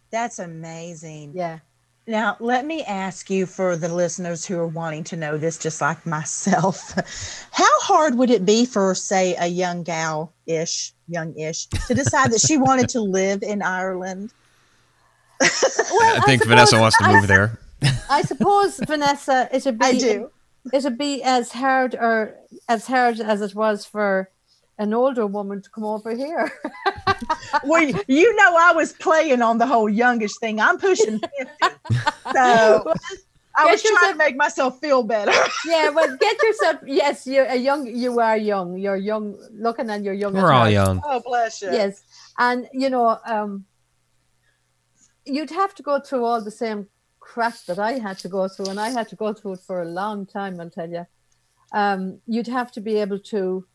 That's 0.10 0.40
amazing. 0.40 1.34
yeah. 1.36 1.60
Now, 2.06 2.36
let 2.42 2.66
me 2.66 2.84
ask 2.84 3.30
you 3.30 3.46
for 3.46 3.78
the 3.78 3.88
listeners 3.94 4.46
who 4.46 4.58
are 4.60 4.68
wanting 4.68 5.06
to 5.06 5.16
know 5.16 5.38
this, 5.38 5.58
just 5.58 5.80
like 5.80 6.06
myself, 6.06 6.92
how 7.52 7.80
hard 7.80 8.16
would 8.16 8.30
it 8.30 8.46
be 8.46 8.66
for, 8.66 8.94
say, 8.94 9.36
a 9.40 9.48
young 9.48 9.84
gal 9.84 10.34
ish, 10.46 10.94
young 11.08 11.34
ish, 11.40 11.68
to 11.68 11.94
decide 11.94 12.32
that 12.34 12.42
she 12.42 12.58
wanted 12.58 12.90
to 12.90 13.00
live 13.00 13.42
in 13.42 13.62
Ireland? 13.62 14.34
I 15.42 15.48
think 16.26 16.42
suppose- 16.42 16.48
Vanessa 16.48 16.80
wants 16.80 16.98
to 16.98 17.06
I- 17.06 17.14
move 17.14 17.28
there. 17.28 17.58
I 18.10 18.22
suppose 18.22 18.80
Vanessa, 18.86 19.50
it'd 19.52 19.78
be 19.80 19.86
I 19.86 19.92
do. 19.98 20.30
it'd 20.74 20.98
be 20.98 21.22
as 21.24 21.52
hard 21.52 21.96
or 21.96 22.36
as 22.70 22.88
hard 22.88 23.20
as 23.20 23.42
it 23.42 23.54
was 23.56 23.86
for 23.86 24.30
an 24.78 24.94
older 24.94 25.28
woman 25.28 25.62
to 25.62 25.70
come 25.70 25.84
over 25.84 26.16
here. 26.16 26.50
Well, 27.64 27.84
you 28.08 28.36
know, 28.36 28.56
I 28.58 28.74
was 28.74 28.94
playing 28.94 29.42
on 29.42 29.58
the 29.58 29.68
whole 29.68 29.90
youngish 29.90 30.38
thing. 30.40 30.60
I'm 30.60 30.78
pushing 30.78 31.20
50. 31.20 31.30
So 32.34 32.94
I 33.56 33.66
was 33.66 33.84
yourself- 33.84 34.00
trying 34.00 34.12
to 34.14 34.18
make 34.18 34.36
myself 34.36 34.80
feel 34.80 35.04
better. 35.04 35.32
yeah, 35.66 35.90
well, 35.90 36.18
get 36.18 36.42
yourself. 36.42 36.78
Yes, 36.86 37.28
you're 37.28 37.46
a 37.46 37.56
young. 37.56 37.86
You 37.86 38.20
are 38.20 38.38
young. 38.38 38.78
You're 38.78 38.96
young. 38.96 39.38
Looking 39.54 39.90
at 39.90 40.04
your 40.04 40.14
young. 40.14 40.34
We're 40.34 40.52
all 40.52 40.62
heart. 40.62 40.72
young. 40.72 41.02
Oh, 41.06 41.22
bless 41.24 41.62
you. 41.62 41.72
Yes, 41.72 42.04
and 42.38 42.68
you 42.74 42.90
know, 42.90 43.20
um, 43.26 43.66
you'd 45.26 45.52
have 45.52 45.76
to 45.76 45.84
go 45.84 46.00
through 46.00 46.26
all 46.26 46.42
the 46.42 46.52
same 46.52 46.88
crap 47.20 47.56
that 47.68 47.80
I 47.80 47.94
had 47.94 48.18
to 48.20 48.28
go 48.28 48.48
through, 48.48 48.68
and 48.68 48.80
I 48.80 48.90
had 48.90 49.08
to 49.10 49.16
go 49.16 49.34
through 49.34 49.54
it 49.54 49.60
for 49.60 49.82
a 49.82 49.86
long 49.88 50.26
time. 50.26 50.60
I'll 50.60 50.70
tell 50.70 50.90
you. 50.90 51.06
Um, 51.74 52.20
you'd 52.28 52.48
have 52.48 52.72
to 52.74 52.82
be 52.82 52.98
able 52.98 53.20
to 53.20 53.66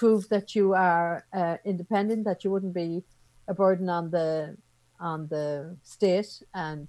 prove 0.00 0.28
that 0.28 0.54
you 0.54 0.66
are 0.74 1.24
uh, 1.32 1.56
independent, 1.64 2.24
that 2.24 2.44
you 2.44 2.50
wouldn't 2.50 2.74
be 2.74 3.02
a 3.48 3.54
burden 3.54 3.88
on 3.88 4.10
the 4.10 4.56
on 5.00 5.26
the 5.28 5.76
state, 5.82 6.42
and 6.54 6.88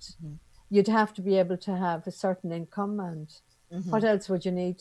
you'd 0.70 0.88
have 0.99 1.14
to 1.14 1.22
be 1.22 1.38
able 1.43 1.58
to 1.58 1.74
have 1.76 2.05
a 2.08 2.12
certain 2.12 2.51
income. 2.60 2.99
And 2.99 3.28
Mhm. 3.74 3.91
what 3.93 4.03
else 4.12 4.30
would 4.30 4.43
you 4.45 4.51
need? 4.64 4.78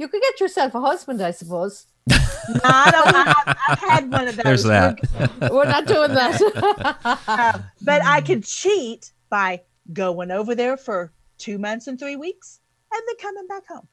You 0.00 0.06
could 0.08 0.22
get 0.28 0.40
yourself 0.40 0.74
a 0.74 0.80
husband, 0.90 1.20
I 1.30 1.32
suppose. 1.32 1.86
No, 2.48 2.60
I 2.64 2.90
don't, 2.94 3.14
I, 3.14 3.56
I've 3.68 3.78
had 3.90 4.10
one 4.10 4.26
of 4.28 4.36
those. 4.36 4.44
There's 4.44 4.64
that. 4.64 4.94
We're 5.54 5.66
not 5.76 5.86
doing 5.86 6.14
that. 6.14 6.36
Uh, 7.28 7.58
but 7.90 8.00
I 8.16 8.18
could 8.28 8.42
cheat 8.44 9.12
by 9.28 9.50
going 9.92 10.30
over 10.30 10.54
there 10.54 10.76
for 10.86 11.12
two 11.44 11.58
months 11.58 11.86
and 11.88 11.98
three 11.98 12.16
weeks 12.16 12.60
and 12.92 13.02
then 13.06 13.16
coming 13.26 13.46
back 13.46 13.64
home. 13.72 13.86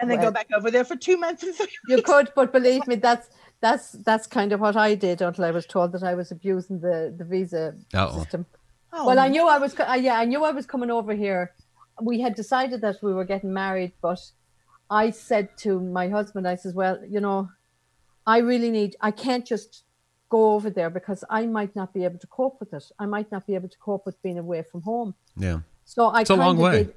And 0.00 0.10
then 0.10 0.18
Well- 0.18 0.28
go 0.30 0.32
back 0.34 0.48
over 0.56 0.70
there 0.70 0.84
for 0.84 0.96
two 0.96 1.16
months 1.16 1.42
and 1.42 1.54
three 1.54 1.68
You 1.88 1.96
weeks. 1.96 2.10
could, 2.10 2.32
but 2.34 2.52
believe 2.52 2.86
me, 2.86 2.96
that's 2.96 3.28
that's 3.60 3.92
that's 4.08 4.26
kind 4.26 4.52
of 4.52 4.60
what 4.60 4.76
I 4.76 4.94
did 4.94 5.22
until 5.22 5.44
I 5.44 5.50
was 5.50 5.66
told 5.66 5.92
that 5.92 6.02
I 6.02 6.14
was 6.14 6.30
abusing 6.32 6.80
the 6.80 7.14
the 7.16 7.24
visa 7.24 7.74
Uh-oh. 7.94 8.18
system. 8.18 8.46
Oh, 8.92 9.06
Well, 9.06 9.18
I 9.18 9.28
knew 9.28 9.46
I 9.48 9.58
was. 9.58 9.72
co- 9.74 9.92
Yeah, 9.94 10.18
I 10.18 10.24
knew 10.24 10.44
I 10.44 10.52
was 10.52 10.66
coming 10.66 10.90
over 10.90 11.14
here. 11.14 11.52
We 12.02 12.20
had 12.20 12.34
decided 12.34 12.80
that 12.82 12.96
we 13.02 13.12
were 13.14 13.24
getting 13.24 13.52
married, 13.52 13.92
but 14.02 14.20
I 14.90 15.10
said 15.10 15.56
to 15.58 15.80
my 15.80 16.08
husband, 16.08 16.46
I 16.46 16.56
says, 16.56 16.74
"Well, 16.74 16.96
you 17.14 17.20
know, 17.20 17.48
I 18.26 18.38
really 18.38 18.70
need. 18.70 18.96
I 19.00 19.10
can't 19.12 19.46
just 19.46 19.84
go 20.28 20.54
over 20.54 20.70
there 20.70 20.90
because 20.90 21.24
I 21.30 21.46
might 21.46 21.74
not 21.76 21.92
be 21.94 22.04
able 22.04 22.18
to 22.18 22.26
cope 22.26 22.56
with 22.60 22.72
it. 22.74 22.84
I 22.98 23.06
might 23.06 23.30
not 23.32 23.46
be 23.46 23.54
able 23.54 23.68
to 23.68 23.78
cope 23.78 24.04
with 24.06 24.20
being 24.22 24.38
away 24.38 24.62
from 24.70 24.82
home." 24.82 25.14
Yeah. 25.36 25.60
So 25.84 26.06
I 26.08 26.20
It's 26.22 26.30
a 26.30 26.36
long 26.36 26.58
way. 26.58 26.84
did- 26.84 26.94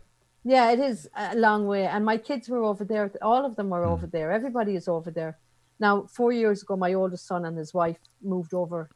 yeah, 0.47 0.71
it 0.71 0.79
is 0.79 1.09
a 1.15 1.35
long 1.35 1.67
way. 1.67 1.85
And 1.93 2.05
my 2.05 2.17
kids 2.17 2.47
were 2.49 2.63
over 2.63 2.85
there. 2.85 3.11
All 3.21 3.43
of 3.45 3.55
them 3.57 3.69
were 3.69 3.85
Hmm. 3.85 3.93
over 3.93 4.07
there. 4.07 4.31
Everybody 4.31 4.73
is 4.75 4.87
over 4.87 5.11
there. 5.11 5.33
Now, 5.79 5.93
four 6.17 6.31
years 6.31 6.63
ago, 6.63 6.75
my 6.77 6.93
oldest 6.93 7.27
son 7.27 7.45
and 7.45 7.57
his 7.57 7.73
wife 7.73 7.99
moved 8.21 8.53
over 8.53 8.89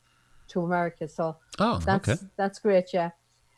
to 0.52 0.62
America. 0.62 1.08
So 1.08 1.38
Oh, 1.60 1.78
that's 1.89 2.10
okay. 2.10 2.20
that's 2.38 2.60
great. 2.60 2.88
Yeah. 2.93 3.12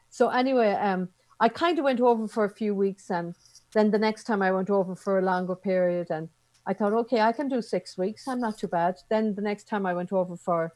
So 0.10 0.30
anyway, 0.30 0.72
um, 0.90 1.10
I 1.40 1.50
kind 1.50 1.78
of 1.80 1.86
went 1.86 2.02
over 2.02 2.28
for 2.28 2.44
a 2.46 2.50
few 2.62 2.74
weeks, 2.76 3.10
and 3.10 3.36
then 3.74 3.92
the 3.92 3.98
next 4.08 4.24
time 4.26 4.42
I 4.48 4.52
went 4.52 4.70
over 4.70 4.96
for 4.96 5.18
a 5.18 5.22
longer 5.32 5.56
period, 5.56 6.08
and 6.12 6.30
I 6.70 6.74
thought, 6.74 6.94
okay, 6.94 7.22
I 7.22 7.32
can 7.34 7.48
do 7.50 7.62
six 7.62 7.98
weeks. 7.98 8.28
I'm 8.28 8.40
not 8.40 8.58
too 8.58 8.68
bad. 8.68 8.94
Then 9.10 9.36
the 9.36 9.42
next 9.42 9.66
time 9.72 9.86
I 9.86 9.94
went 9.94 10.12
over 10.14 10.36
for 10.38 10.72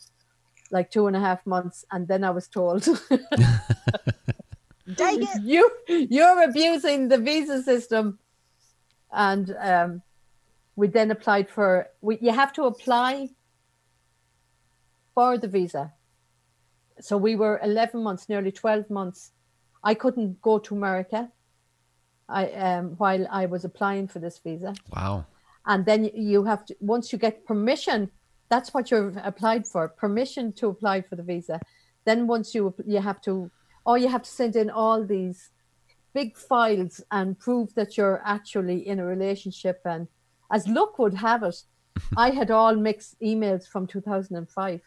like 0.72 0.90
two 0.92 1.08
and 1.08 1.16
a 1.16 1.20
half 1.28 1.46
months, 1.46 1.86
and 1.92 2.08
then 2.08 2.24
I 2.24 2.32
was 2.32 2.48
told. 2.48 2.88
dang 4.96 5.24
it. 5.24 5.30
you 5.44 5.70
you're 5.88 6.44
abusing 6.44 7.08
the 7.08 7.18
visa 7.18 7.62
system. 7.64 8.20
And 9.12 9.56
um 9.60 10.02
we 10.76 10.88
then 10.88 11.12
applied 11.12 11.50
for 11.50 11.88
we, 12.02 12.18
you 12.22 12.32
have 12.32 12.54
to 12.54 12.64
apply 12.64 13.30
for 15.14 15.38
the 15.38 15.48
visa. 15.48 15.94
So 17.00 17.18
we 17.18 17.36
were 17.36 17.60
11 17.64 18.02
months 18.02 18.30
nearly 18.30 18.52
12 18.52 18.90
months. 18.90 19.32
I 19.84 19.94
couldn't 19.94 20.42
go 20.42 20.60
to 20.60 20.76
america. 20.76 21.32
I 22.30 22.52
um 22.52 22.96
while 22.98 23.26
i 23.32 23.46
was 23.46 23.64
applying 23.66 24.08
for 24.08 24.20
this 24.20 24.40
visa. 24.40 24.76
Wow. 24.96 25.26
and 25.66 25.86
then 25.86 26.06
you 26.14 26.44
have 26.46 26.66
to 26.66 26.76
once 26.80 27.12
you 27.12 27.20
get 27.20 27.46
permission 27.46 28.10
that's 28.50 28.74
what 28.74 28.92
you've 28.92 29.18
applied 29.24 29.68
for 29.68 29.90
permission 29.90 30.54
to 30.54 30.68
apply 30.68 31.02
for 31.02 31.16
the 31.16 31.24
visa. 31.24 31.60
Then 32.06 32.28
once 32.28 32.56
you 32.56 32.74
you 32.86 33.02
have 33.02 33.22
to 33.22 33.52
or 33.88 33.98
you 33.98 34.10
have 34.10 34.22
to 34.24 34.30
send 34.30 34.56
in 34.56 34.70
all 34.70 35.04
these 35.04 35.50
big 36.14 36.36
files 36.38 37.02
and 37.12 37.40
prove 37.40 37.74
that 37.76 37.98
you're 37.98 38.22
actually 38.26 38.80
in 38.88 39.00
a 39.00 39.06
relationship 39.06 39.80
and 39.86 40.08
as 40.52 40.68
luck 40.68 41.00
would 41.00 41.16
have 41.28 41.42
it 41.44 41.58
i 42.26 42.30
had 42.40 42.50
all 42.52 42.76
mixed 42.76 43.20
emails 43.22 43.64
from 43.68 43.88
2005 43.88 44.82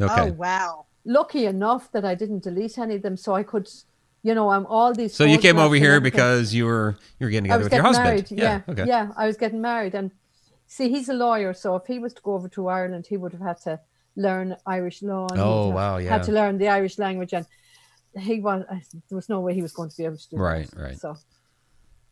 Okay. 0.00 0.14
Oh 0.30 0.32
wow. 0.32 0.86
Lucky 1.04 1.44
enough 1.44 1.92
that 1.92 2.04
I 2.06 2.14
didn't 2.14 2.42
delete 2.42 2.78
any 2.78 2.94
of 2.94 3.02
them, 3.02 3.16
so 3.18 3.34
I 3.34 3.42
could, 3.42 3.68
you 4.22 4.34
know, 4.34 4.48
I'm 4.54 4.64
all 4.66 4.94
these. 4.94 5.12
So 5.14 5.24
you 5.24 5.38
came 5.38 5.58
over 5.58 5.74
here 5.74 6.00
because 6.00 6.54
you 6.54 6.64
were 6.70 6.96
you 7.18 7.26
were 7.26 7.30
getting 7.30 7.44
together 7.50 7.64
was 7.64 7.66
with 7.66 7.72
your 7.74 7.82
getting 7.82 8.00
husband. 8.02 8.30
married. 8.30 8.44
Yeah, 8.46 8.72
Okay. 8.72 8.86
yeah, 8.92 9.04
I 9.22 9.26
was 9.30 9.36
getting 9.36 9.60
married, 9.60 9.94
and 9.94 10.10
see, 10.66 10.88
he's 10.94 11.08
a 11.10 11.18
lawyer, 11.26 11.52
so 11.62 11.76
if 11.76 11.84
he 11.86 11.98
was 11.98 12.12
to 12.14 12.22
go 12.22 12.32
over 12.38 12.48
to 12.56 12.68
Ireland, 12.68 13.04
he 13.12 13.16
would 13.18 13.32
have 13.36 13.42
had 13.50 13.58
to 13.68 13.80
learn 14.16 14.56
Irish 14.78 15.02
law. 15.02 15.26
And 15.32 15.40
Oh, 15.40 15.68
wow, 15.68 15.98
yeah. 15.98 16.10
Had 16.16 16.22
to 16.30 16.32
learn 16.32 16.56
the 16.56 16.68
Irish 16.68 16.96
language, 17.06 17.32
and 17.38 17.44
he 18.18 18.40
was. 18.40 18.64
There 19.08 19.16
was 19.16 19.28
no 19.28 19.40
way 19.40 19.54
he 19.54 19.62
was 19.62 19.72
going 19.72 19.90
to 19.90 19.96
be 19.96 20.04
able 20.04 20.16
to 20.16 20.28
do 20.30 20.36
Right, 20.36 20.70
that. 20.70 20.80
right. 20.80 20.98
So, 20.98 21.16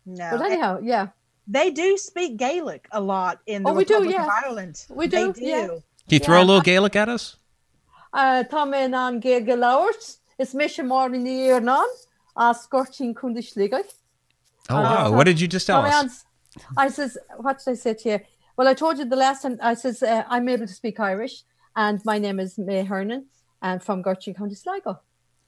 No. 0.07 0.29
but 0.33 0.43
anyhow, 0.43 0.79
yeah, 0.83 1.09
they 1.47 1.71
do 1.71 1.97
speak 1.97 2.37
Gaelic 2.37 2.89
a 2.93 3.01
lot 3.01 3.41
in 3.47 3.63
the 3.63 3.71
Oh, 3.71 3.75
we 3.75 3.85
do, 3.85 3.95
Republic 3.95 4.17
of 4.19 4.27
yeah. 4.27 4.41
Ireland. 4.45 4.85
We 4.91 5.07
They 5.07 5.33
do, 5.33 5.35
yeah. 5.39 5.67
Can 5.67 5.81
you 6.11 6.19
throw 6.21 6.41
a 6.41 6.45
little 6.45 6.63
Gaelic 6.63 6.97
at 6.97 7.09
us? 7.09 7.37
uh, 8.13 8.45
Tá 8.51 8.65
mé 8.67 8.85
an 8.95 9.21
ge 9.21 9.45
galát 9.47 10.17
is 10.39 10.55
mis 10.55 10.75
sem 10.77 10.87
mar 10.89 11.13
in 11.13 11.25
íar 11.25 11.61
ná 11.63 11.85
a 12.37 12.55
scorching 12.55 13.15
kundish 13.15 13.55
ligach. 13.57 13.91
Oh 14.71 14.77
Uh, 14.77 14.83
wow! 14.83 15.13
What 15.13 15.25
did 15.25 15.41
you 15.41 15.49
just 15.49 15.67
tell 15.67 15.85
us? 15.85 16.25
I 16.77 16.89
says, 16.89 17.17
what 17.37 17.59
did 17.59 17.73
I 17.73 17.75
say 17.75 17.95
to 17.95 18.09
you? 18.11 18.21
Well, 18.57 18.67
I 18.69 18.75
told 18.75 18.99
you 18.99 19.05
the 19.05 19.17
last 19.17 19.43
time. 19.43 19.59
I 19.63 19.75
says 19.75 20.03
uh, 20.03 20.25
I'm 20.29 20.49
able 20.49 20.67
to 20.67 20.73
speak 20.73 20.99
Irish, 20.99 21.45
and 21.77 22.01
my 22.05 22.19
name 22.19 22.41
is 22.41 22.59
May 22.59 22.83
Hernan, 22.85 23.27
and 23.63 23.83
from 23.83 24.03
Gertrude 24.03 24.37
County 24.37 24.55
Sligo. 24.57 25.01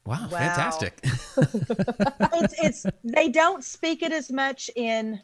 Wow, 0.05 0.17
Wow. 0.31 0.37
fantastic! 0.37 0.99
it's 2.33 2.55
it's 2.63 2.85
they 3.03 3.29
don't 3.29 3.63
speak 3.63 4.01
it 4.01 4.11
as 4.11 4.31
much 4.31 4.69
in 4.75 5.21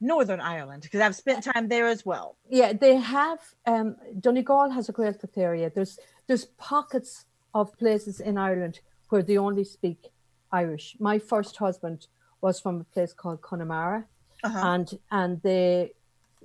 Northern 0.00 0.40
Ireland 0.40 0.82
because 0.82 1.00
I've 1.00 1.16
spent 1.16 1.44
time 1.44 1.68
there 1.68 1.86
as 1.88 2.06
well. 2.06 2.36
Yeah, 2.48 2.72
they 2.72 2.96
have. 2.96 3.40
Um, 3.66 3.96
Donegal 4.20 4.70
has 4.70 4.88
a 4.88 4.92
great 4.92 5.16
area. 5.36 5.70
There's 5.74 5.98
there's 6.26 6.44
pockets 6.58 7.24
of 7.54 7.76
places 7.76 8.20
in 8.20 8.38
Ireland 8.38 8.80
where 9.08 9.22
they 9.22 9.36
only 9.36 9.64
speak 9.64 10.08
Irish. 10.52 10.96
My 11.00 11.18
first 11.18 11.56
husband 11.56 12.06
was 12.40 12.60
from 12.60 12.80
a 12.80 12.84
place 12.84 13.12
called 13.12 13.42
Connemara, 13.42 14.06
Uh-huh. 14.44 14.60
and 14.72 14.98
and 15.10 15.42
they 15.42 15.92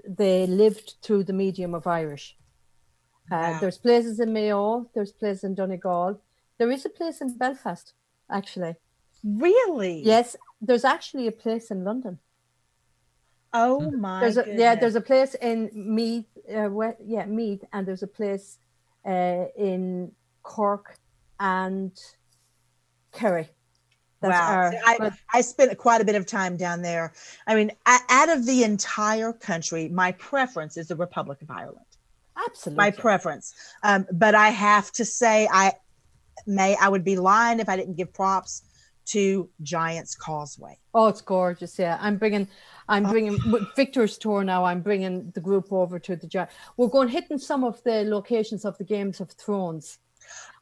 they 0.07 0.47
lived 0.47 0.95
through 1.03 1.23
the 1.25 1.33
medium 1.33 1.73
of 1.75 1.85
Irish. 1.87 2.35
Uh, 3.31 3.35
Wow. 3.35 3.57
There's 3.59 3.77
places 3.77 4.19
in 4.19 4.33
Mayo. 4.33 4.89
There's 4.93 5.11
places 5.11 5.43
in 5.43 5.55
Donegal. 5.55 6.19
There 6.57 6.71
is 6.71 6.85
a 6.85 6.89
place 6.89 7.21
in 7.21 7.37
Belfast, 7.37 7.93
actually. 8.29 8.75
Really? 9.23 10.01
Yes, 10.03 10.35
there's 10.61 10.85
actually 10.85 11.27
a 11.27 11.31
place 11.31 11.71
in 11.71 11.83
London. 11.83 12.19
Oh 13.53 13.89
my. 13.91 14.19
there's 14.19 14.37
a, 14.37 14.45
yeah, 14.47 14.75
there's 14.75 14.95
a 14.95 15.01
place 15.01 15.33
in 15.35 15.69
Meath, 15.73 16.25
uh, 16.53 16.65
where, 16.65 16.97
yeah, 17.05 17.25
Meath, 17.25 17.63
and 17.71 17.87
there's 17.87 18.03
a 18.03 18.07
place 18.07 18.57
uh, 19.05 19.45
in 19.57 20.11
Cork 20.43 20.97
and 21.39 21.91
Kerry. 23.13 23.47
That's 24.21 24.33
wow. 24.33 24.55
our- 24.55 24.71
See, 24.71 24.79
I, 24.85 24.97
but- 24.99 25.13
I 25.33 25.41
spent 25.41 25.77
quite 25.77 26.01
a 26.01 26.05
bit 26.05 26.15
of 26.15 26.25
time 26.25 26.57
down 26.57 26.81
there. 26.81 27.13
I 27.47 27.55
mean, 27.55 27.71
out 27.85 28.29
of 28.29 28.45
the 28.45 28.63
entire 28.63 29.31
country, 29.31 29.87
my 29.89 30.11
preference 30.13 30.77
is 30.77 30.87
the 30.89 30.95
Republic 30.95 31.41
of 31.41 31.49
Ireland. 31.49 31.85
absolutely. 32.45 32.77
My 32.77 32.91
preference. 32.91 33.53
Um, 33.83 34.05
but 34.11 34.35
I 34.35 34.49
have 34.49 34.91
to 34.93 35.05
say, 35.05 35.47
I 35.51 35.73
may 36.45 36.75
I 36.75 36.87
would 36.89 37.03
be 37.03 37.15
lying 37.17 37.59
if 37.59 37.69
I 37.69 37.75
didn't 37.75 37.95
give 37.95 38.13
props 38.13 38.63
to 39.07 39.47
Giants 39.61 40.15
Causeway. 40.15 40.77
Oh, 40.93 41.07
it's 41.07 41.21
gorgeous. 41.21 41.77
Yeah, 41.77 41.97
I'm 42.01 42.17
bringing, 42.17 42.47
I'm 42.89 43.03
bringing 43.03 43.37
with 43.51 43.63
Victor's 43.75 44.17
tour 44.17 44.43
now. 44.43 44.63
I'm 44.65 44.81
bringing 44.81 45.31
the 45.35 45.41
group 45.41 45.71
over 45.71 45.99
to 45.99 46.15
the. 46.15 46.25
Gi- 46.27 46.47
We're 46.77 46.87
going 46.87 47.09
hitting 47.09 47.37
some 47.37 47.63
of 47.63 47.83
the 47.83 48.03
locations 48.03 48.65
of 48.65 48.77
the 48.79 48.83
Games 48.83 49.19
of 49.21 49.29
Thrones. 49.31 49.99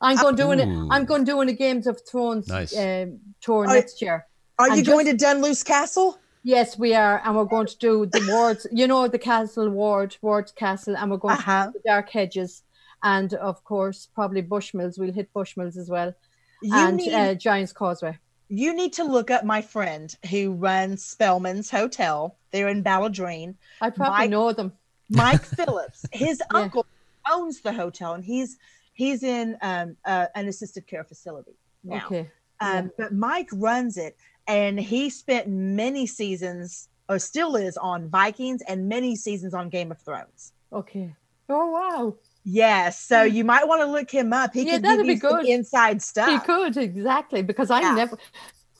I'm 0.02 0.18
going 0.18 0.36
doing 0.36 0.60
it. 0.60 0.68
I'm 0.92 1.06
going 1.06 1.24
doing 1.24 1.48
a 1.48 1.54
Games 1.54 1.88
of 1.88 2.02
Thrones 2.06 2.50
Nice. 2.50 2.78
um, 2.78 3.20
tour 3.40 3.66
Are- 3.66 3.74
next 3.74 4.02
year. 4.02 4.26
Are 4.60 4.68
And 4.68 4.76
you 4.78 4.84
just- 4.84 4.94
going 4.94 5.06
to 5.06 5.14
Dunluce 5.16 5.64
Castle? 5.64 6.20
Yes, 6.46 6.78
we 6.78 6.94
are, 6.94 7.22
and 7.24 7.38
we're 7.38 7.46
going 7.46 7.68
to 7.68 7.78
do 7.78 8.06
the 8.06 8.26
wards. 8.30 8.68
You 8.70 8.86
know, 8.88 9.08
the 9.08 9.18
castle 9.18 9.70
ward, 9.70 10.18
Ward 10.22 10.52
Castle, 10.58 10.98
and 10.98 11.10
we're 11.10 11.16
going 11.16 11.36
Uh-huh. 11.38 11.68
to 11.68 11.72
do 11.72 11.80
the 11.82 11.90
Dark 11.90 12.10
Hedges, 12.10 12.64
and 13.04 13.34
of 13.36 13.64
course, 13.64 14.08
probably 14.16 14.42
Bushmills. 14.42 14.98
We'll 14.98 15.12
hit 15.14 15.34
Bushmills 15.34 15.78
as 15.78 15.90
well, 15.90 16.14
You 16.62 16.76
and 16.76 16.98
need 16.98 17.14
uh, 17.14 17.36
Giants 17.36 17.74
Causeway. 17.74 18.18
you 18.50 18.74
need 18.76 18.94
to 18.94 19.04
look 19.04 19.30
up 19.32 19.44
my 19.44 19.62
friend 19.62 20.16
who 20.30 20.54
runs 20.54 21.04
Spellman's 21.06 21.70
Hotel. 21.70 22.36
They're 22.52 22.68
in 22.70 22.84
Ballaghaderreen. 22.84 23.56
I 23.82 23.90
probably 23.90 24.18
Mike- 24.20 24.30
know 24.30 24.52
them. 24.54 24.74
Mike 25.10 25.44
Phillips, 25.58 26.06
his 26.12 26.42
Yeah. 26.52 26.60
uncle 26.62 26.86
owns 27.32 27.62
the 27.62 27.74
hotel, 27.74 28.14
and 28.14 28.24
he's 28.24 28.58
he's 28.94 29.24
in 29.24 29.58
um, 29.62 29.98
uh, 30.06 30.28
an 30.36 30.48
assisted 30.48 30.88
care 30.88 31.04
facility 31.04 31.56
now. 31.84 32.06
Okay. 32.06 32.30
Um, 32.62 32.92
But 32.98 33.14
Mike 33.14 33.50
runs 33.52 33.98
it, 33.98 34.16
and 34.48 34.80
he 34.80 35.10
spent 35.10 35.48
many 35.50 36.06
seasons, 36.06 36.88
or 37.10 37.20
still 37.20 37.56
is, 37.58 37.76
on 37.78 38.08
Vikings, 38.10 38.62
and 38.68 38.88
many 38.88 39.16
seasons 39.16 39.54
on 39.54 39.68
Game 39.70 39.92
of 39.92 40.00
Thrones. 40.00 40.54
Okay. 40.72 41.14
Oh 41.50 41.68
wow. 41.72 42.16
Yes, 42.46 43.00
so 43.00 43.24
you 43.24 43.44
might 43.46 43.68
want 43.68 43.82
to 43.82 43.88
look 43.88 44.12
him 44.12 44.34
up. 44.34 44.54
He 44.54 44.64
Yeah, 44.64 44.74
could 44.80 44.84
give 44.84 45.02
be 45.02 45.08
you 45.14 45.18
some 45.20 45.38
good. 45.38 45.46
inside 45.48 46.02
stuff. 46.02 46.30
He 46.30 46.40
could 46.40 46.76
exactly 46.78 47.42
because 47.42 47.72
I 47.72 47.82
Yeah. 47.82 47.96
never. 47.96 48.18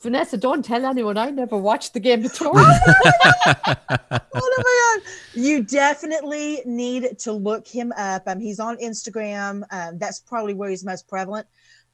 Vanessa, 0.02 0.36
don't 0.36 0.62
tell 0.62 0.84
anyone. 0.84 1.16
I 1.16 1.30
never 1.30 1.56
watched 1.56 1.94
the 1.94 2.00
Game 2.00 2.24
of 2.26 2.32
Thrones. 2.32 2.56
oh 2.56 3.54
my 3.64 5.00
god 5.02 5.12
you 5.34 5.62
definitely 5.62 6.60
need 6.66 7.18
to 7.18 7.32
look 7.32 7.66
him 7.66 7.92
up 7.96 8.22
um 8.26 8.38
he's 8.40 8.60
on 8.60 8.76
instagram 8.78 9.62
um 9.70 9.98
that's 9.98 10.20
probably 10.20 10.54
where 10.54 10.68
he's 10.70 10.84
most 10.84 11.08
prevalent 11.08 11.46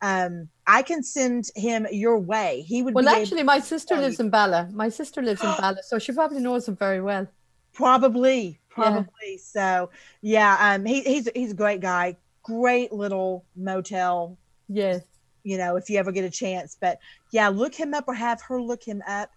um 0.03 0.49
i 0.66 0.83
can 0.83 1.03
send 1.03 1.45
him 1.55 1.87
your 1.93 2.18
way 2.18 2.62
he 2.66 2.83
would 2.83 2.95
well, 2.95 3.09
actually, 3.09 3.43
my 3.43 3.61
sister 3.61 3.97
lives 3.97 4.18
in 4.21 4.31
Bala. 4.31 4.68
My 4.73 4.89
sister 4.89 5.23
lives 5.23 5.43
in 5.43 5.51
Bala, 5.61 5.77
so 5.83 5.99
she 5.99 6.12
probably 6.12 6.41
knows 6.41 6.66
him 6.68 6.77
very 6.77 7.01
well. 7.01 7.27
probably 7.75 8.59
probably 8.71 9.37
so 9.43 9.91
yeah 10.23 10.57
um 10.75 10.85
he, 10.85 11.03
he's 11.03 11.29
he's 11.35 11.51
a 11.51 11.55
great 11.55 11.81
guy 11.81 12.16
great 12.43 12.93
little 12.93 13.45
motel 13.57 14.37
Yes. 14.68 15.03
you 15.43 15.59
know 15.59 15.77
if 15.77 15.91
you 15.91 15.99
ever 15.99 16.12
get 16.12 16.25
a 16.25 16.31
chance 16.31 16.77
but 16.81 16.99
yeah 17.33 17.49
look 17.49 17.75
him 17.75 17.93
up 17.95 18.05
or 18.07 18.14
have 18.14 18.41
her 18.43 18.61
look 18.62 18.83
him 18.87 19.03
up 19.07 19.31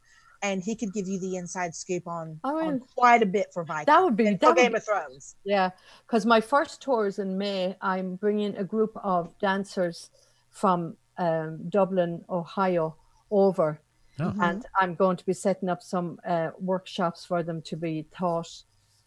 and 0.43 0.61
he 0.61 0.75
could 0.75 0.93
give 0.93 1.07
you 1.07 1.19
the 1.21 1.37
inside 1.37 1.73
scoop 1.73 2.05
on, 2.05 2.37
I 2.43 2.49
on 2.49 2.79
quite 2.97 3.23
a 3.23 3.25
bit 3.25 3.47
for 3.53 3.63
Vikings. 3.63 3.85
That 3.85 4.03
would 4.03 4.17
be 4.17 4.27
and 4.27 4.37
that 4.41 4.45
for 4.45 4.49
would 4.53 4.57
Game 4.57 4.71
be- 4.73 4.77
of 4.77 4.83
Thrones. 4.83 5.35
Yeah, 5.45 5.69
because 6.05 6.25
my 6.25 6.41
first 6.41 6.81
tour 6.81 7.07
is 7.07 7.17
in 7.17 7.37
May. 7.37 7.77
I'm 7.81 8.15
bringing 8.17 8.53
a 8.57 8.63
group 8.65 8.91
of 9.01 9.29
dancers 9.39 10.09
from 10.51 10.97
um, 11.17 11.69
Dublin, 11.69 12.25
Ohio, 12.29 12.97
over, 13.31 13.79
Oh. 14.19 14.33
and 14.41 14.65
I'm 14.77 14.95
going 14.95 15.15
to 15.15 15.25
be 15.25 15.31
setting 15.31 15.69
up 15.69 15.81
some 15.81 16.19
uh, 16.27 16.49
workshops 16.59 17.23
for 17.23 17.41
them 17.41 17.61
to 17.61 17.77
be 17.77 18.05
taught 18.13 18.63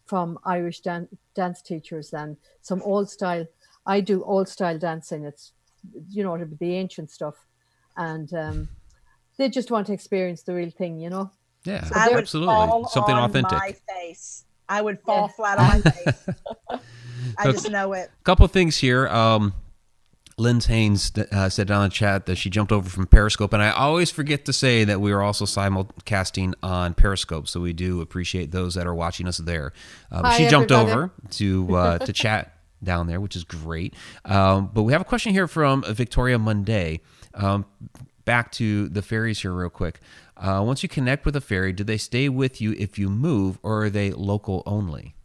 from 0.07 0.39
Irish 0.45 0.79
dan- 0.81 1.09
dance 1.35 1.61
teachers 1.61 2.13
and 2.13 2.37
some 2.61 2.81
old 2.83 3.09
style. 3.09 3.45
I 3.85 4.01
do 4.01 4.23
old 4.23 4.49
style 4.49 4.77
dancing. 4.79 5.23
It's 5.25 5.51
you 6.09 6.23
know 6.23 6.37
the 6.37 6.75
ancient 6.75 7.11
stuff, 7.11 7.35
and 7.95 8.33
um, 8.33 8.69
they 9.37 9.49
just 9.49 9.69
want 9.71 9.87
to 9.87 9.93
experience 9.93 10.43
the 10.43 10.53
real 10.53 10.71
thing. 10.71 10.99
You 10.99 11.09
know. 11.09 11.31
Yeah, 11.63 11.83
So 11.83 11.93
I 11.95 12.07
would 12.09 12.17
absolutely. 12.19 12.53
fall 12.55 12.87
Something 12.87 13.15
on 13.15 13.29
authentic. 13.29 13.57
My 13.57 13.75
face. 13.89 14.45
I 14.69 14.81
would 14.81 14.99
fall 15.01 15.27
Yeah. 15.27 15.35
flat 15.35 15.57
on 15.59 15.65
my 15.67 15.91
face. 15.91 16.29
I 17.37 17.43
So- 17.43 17.51
just 17.51 17.69
know 17.69 17.93
it. 17.93 18.09
A 18.21 18.23
couple 18.23 18.45
of 18.45 18.51
things 18.51 18.77
here. 18.77 19.07
Um, 19.09 19.53
Lynn 20.39 20.59
Haynes 20.59 21.11
uh, 21.31 21.49
said 21.49 21.67
down 21.67 21.83
in 21.83 21.89
the 21.89 21.95
chat 21.95 22.27
that 22.27 22.35
she 22.35 22.51
jumped 22.51 22.71
over 22.71 22.87
from 22.87 23.07
Periscope, 23.07 23.53
and 23.53 23.63
I 23.63 23.71
always 23.71 24.11
forget 24.11 24.45
to 24.45 24.53
say 24.53 24.83
that 24.83 25.01
we 25.01 25.11
are 25.11 25.23
also 25.23 25.45
simulcasting 25.45 26.53
on 26.61 26.93
Periscope, 26.93 27.47
so 27.47 27.59
we 27.59 27.73
do 27.73 28.01
appreciate 28.01 28.51
those 28.51 28.75
that 28.75 28.85
are 28.85 28.93
watching 28.93 29.27
us 29.27 29.39
there. 29.39 29.73
Uh, 30.11 30.21
Hi, 30.21 30.37
she 30.37 30.47
jumped 30.47 30.71
everybody. 30.71 30.95
over 30.95 31.11
to 31.31 31.75
uh, 31.75 31.97
to 32.05 32.13
chat 32.13 32.53
down 32.83 33.07
there, 33.07 33.19
which 33.19 33.35
is 33.35 33.43
great. 33.43 33.95
Um, 34.25 34.69
but 34.71 34.83
we 34.83 34.93
have 34.93 35.01
a 35.01 35.05
question 35.05 35.33
here 35.33 35.47
from 35.47 35.83
Victoria 35.87 36.37
Monday. 36.37 37.01
Um, 37.33 37.65
back 38.23 38.51
to 38.53 38.89
the 38.89 39.01
fairies 39.01 39.41
here, 39.41 39.53
real 39.53 39.71
quick. 39.71 39.99
Uh, 40.35 40.61
once 40.63 40.83
you 40.83 40.89
connect 40.89 41.25
with 41.25 41.35
a 41.35 41.41
fairy, 41.41 41.73
do 41.73 41.83
they 41.83 41.97
stay 41.97 42.29
with 42.29 42.61
you 42.61 42.73
if 42.77 42.99
you 42.99 43.09
move, 43.09 43.57
or 43.63 43.85
are 43.85 43.89
they 43.89 44.11
local 44.11 44.61
only? 44.67 45.15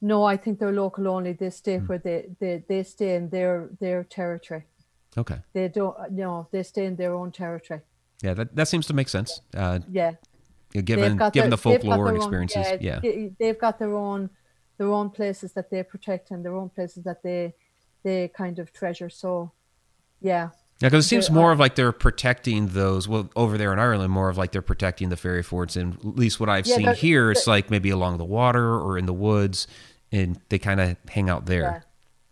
No, 0.00 0.24
I 0.24 0.36
think 0.36 0.58
they're 0.58 0.72
local 0.72 1.08
only. 1.08 1.32
They 1.32 1.50
stay 1.50 1.78
Hmm. 1.78 1.86
where 1.86 1.98
they, 1.98 2.26
they, 2.38 2.62
they 2.68 2.82
stay 2.82 3.16
in 3.16 3.30
their 3.30 3.70
their 3.80 4.04
territory. 4.04 4.64
Okay. 5.16 5.38
They 5.52 5.68
don't 5.68 5.96
no, 6.10 6.48
they 6.52 6.62
stay 6.62 6.84
in 6.86 6.96
their 6.96 7.14
own 7.14 7.32
territory. 7.32 7.80
Yeah, 8.22 8.34
that, 8.34 8.54
that 8.56 8.68
seems 8.68 8.86
to 8.86 8.94
make 8.94 9.08
sense. 9.08 9.40
Uh, 9.54 9.80
Yeah. 9.90 10.12
given 10.72 11.16
given 11.16 11.32
their- 11.32 11.50
the 11.50 11.56
folklore 11.58 11.94
and 11.94 12.06
their 12.06 12.08
own- 12.08 12.16
experiences. 12.16 12.66
Yeah. 12.80 13.00
they- 13.00 13.32
They've 13.38 13.58
got 13.58 13.78
their 13.78 13.94
own 13.94 14.30
their 14.78 14.88
own 14.92 15.08
places 15.10 15.52
that 15.54 15.70
they 15.70 15.82
protect 15.82 16.30
and 16.30 16.44
their 16.44 16.54
own 16.54 16.68
places 16.68 17.04
that 17.04 17.22
they 17.22 17.54
they 18.02 18.28
kind 18.28 18.58
of 18.58 18.72
treasure. 18.72 19.08
So 19.10 19.52
yeah. 20.20 20.50
Yeah, 20.80 20.88
because 20.90 21.06
it 21.06 21.08
seems 21.08 21.30
more 21.30 21.52
of 21.52 21.58
like 21.58 21.74
they're 21.74 21.90
protecting 21.90 22.68
those. 22.68 23.08
Well, 23.08 23.30
over 23.34 23.56
there 23.56 23.72
in 23.72 23.78
Ireland, 23.78 24.12
more 24.12 24.28
of 24.28 24.36
like 24.36 24.52
they're 24.52 24.60
protecting 24.60 25.08
the 25.08 25.16
fairy 25.16 25.42
forts. 25.42 25.74
And 25.74 25.94
at 25.94 26.04
least 26.04 26.38
what 26.38 26.50
I've 26.50 26.66
Yeah, 26.66 26.76
seen 26.76 26.94
here, 26.94 27.30
it's 27.30 27.46
like 27.46 27.70
maybe 27.70 27.88
along 27.88 28.18
the 28.18 28.26
water 28.26 28.74
or 28.78 28.98
in 28.98 29.06
the 29.06 29.14
woods, 29.14 29.66
and 30.12 30.40
they 30.48 30.58
kind 30.58 30.80
of 30.80 30.96
hang 31.08 31.30
out 31.30 31.46
there. 31.46 31.84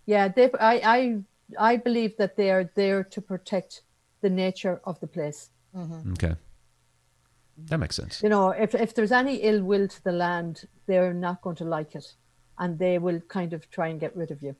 Yeah, 0.06 0.28
they 0.28 0.50
I 0.60 0.74
I 0.84 1.18
I 1.58 1.76
believe 1.76 2.16
that 2.16 2.36
they 2.36 2.50
are 2.50 2.70
there 2.74 3.04
to 3.04 3.20
protect 3.20 3.82
the 4.20 4.30
nature 4.30 4.80
of 4.84 5.00
the 5.00 5.06
place. 5.06 5.50
Mm-hmm. 5.74 6.12
Okay. 6.12 6.34
That 7.56 7.78
makes 7.78 7.96
sense. 7.96 8.22
You 8.22 8.28
know, 8.28 8.50
if 8.50 8.74
if 8.74 8.94
there's 8.94 9.12
any 9.12 9.36
ill 9.36 9.62
will 9.62 9.88
to 9.88 10.04
the 10.04 10.12
land, 10.12 10.66
they're 10.86 11.14
not 11.14 11.40
going 11.42 11.56
to 11.56 11.64
like 11.64 11.94
it, 11.94 12.14
and 12.58 12.78
they 12.78 12.98
will 12.98 13.20
kind 13.28 13.52
of 13.52 13.70
try 13.70 13.88
and 13.88 14.00
get 14.00 14.16
rid 14.16 14.30
of 14.30 14.42
you. 14.42 14.56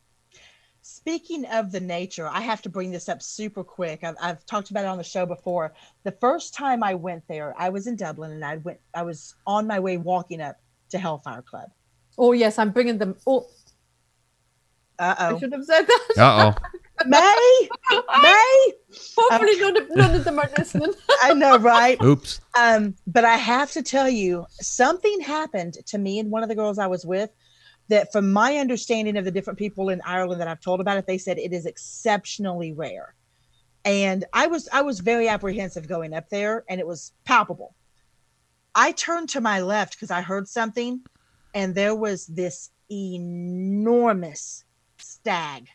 Speaking 0.83 1.47
of 1.47 1.73
the 1.73 1.81
nature, 1.81 2.29
I 2.29 2.43
have 2.43 2.61
to 2.63 2.69
bring 2.69 2.93
this 2.93 3.09
up 3.09 3.23
super 3.23 3.65
quick. 3.65 4.05
I've, 4.05 4.17
I've 4.21 4.45
talked 4.45 4.71
about 4.71 4.85
it 4.85 4.89
on 4.89 4.99
the 4.99 5.05
show 5.05 5.25
before. 5.25 5.73
The 6.03 6.13
first 6.13 6.53
time 6.53 6.83
I 6.83 6.95
went 6.95 7.27
there, 7.27 7.55
I 7.59 7.71
was 7.71 7.87
in 7.87 7.97
Dublin, 7.97 8.33
and 8.33 8.45
I 8.45 8.57
went. 8.59 8.79
I 8.95 9.03
was 9.03 9.35
on 9.47 9.67
my 9.67 9.81
way 9.81 9.97
walking 9.97 10.41
up 10.41 10.57
to 10.91 10.99
Hellfire 10.99 11.43
Club. 11.43 11.71
Oh 12.19 12.33
yes, 12.33 12.59
I'm 12.59 12.71
bringing 12.71 12.99
them. 12.99 13.17
Oh, 13.27 13.47
Uh 14.99 15.15
I 15.19 15.31
oh, 15.31 15.39
should 15.39 15.53
have 15.53 15.65
said 15.65 15.87
that. 15.87 16.09
Uh 16.19 16.53
oh. 16.53 16.69
May, 17.07 17.69
May. 18.23 18.73
Hopefully, 19.17 19.61
none 19.61 19.77
of, 19.77 19.97
none 19.97 20.15
of 20.15 20.25
them 20.25 20.39
are 20.39 20.49
listening. 20.57 20.93
I 21.23 21.35
know, 21.35 21.59
right? 21.59 22.01
Oops. 22.03 22.41
Um, 22.57 22.95
but 23.07 23.25
I 23.25 23.37
have 23.37 23.73
to 23.73 23.83
tell 23.83 24.09
you, 24.09 24.47
something 24.49 25.21
happened 25.21 25.79
to 25.87 25.99
me 25.99 26.21
and 26.21 26.31
one 26.31 26.45
of 26.45 26.49
the 26.49 26.55
girls 26.55 26.79
I 26.79 26.87
was 26.87 27.05
with 27.05 27.31
that, 27.89 28.13
from 28.13 28.33
my 28.33 28.59
understanding 28.59 29.17
of 29.17 29.25
the 29.25 29.33
different 29.33 29.59
people 29.59 29.89
in 29.89 30.01
Ireland 30.07 30.41
that 30.41 30.49
I've 30.49 30.61
told 30.61 30.81
about 30.81 30.97
it, 30.97 31.07
they 31.07 31.19
said 31.19 31.37
it 31.37 31.53
is 31.53 31.67
exceptionally 31.67 32.73
rare. 32.73 33.15
And 33.85 34.25
I 34.33 34.47
was 34.47 34.69
I 34.73 34.83
was 34.83 35.01
very 35.01 35.29
apprehensive 35.29 35.89
going 35.89 36.15
up 36.15 36.31
there, 36.31 36.65
and 36.69 36.81
it 36.81 36.87
was 36.87 37.13
palpable. 37.25 37.75
I 38.75 38.93
turned 38.93 39.29
to 39.31 39.41
my 39.41 39.61
left 39.61 39.95
because 39.95 40.11
I 40.11 40.23
heard 40.23 40.49
something, 40.49 41.03
and 41.55 41.75
there 41.75 41.95
was 41.95 42.27
this 42.27 42.71
enormous 42.91 44.65
stag 44.99 45.69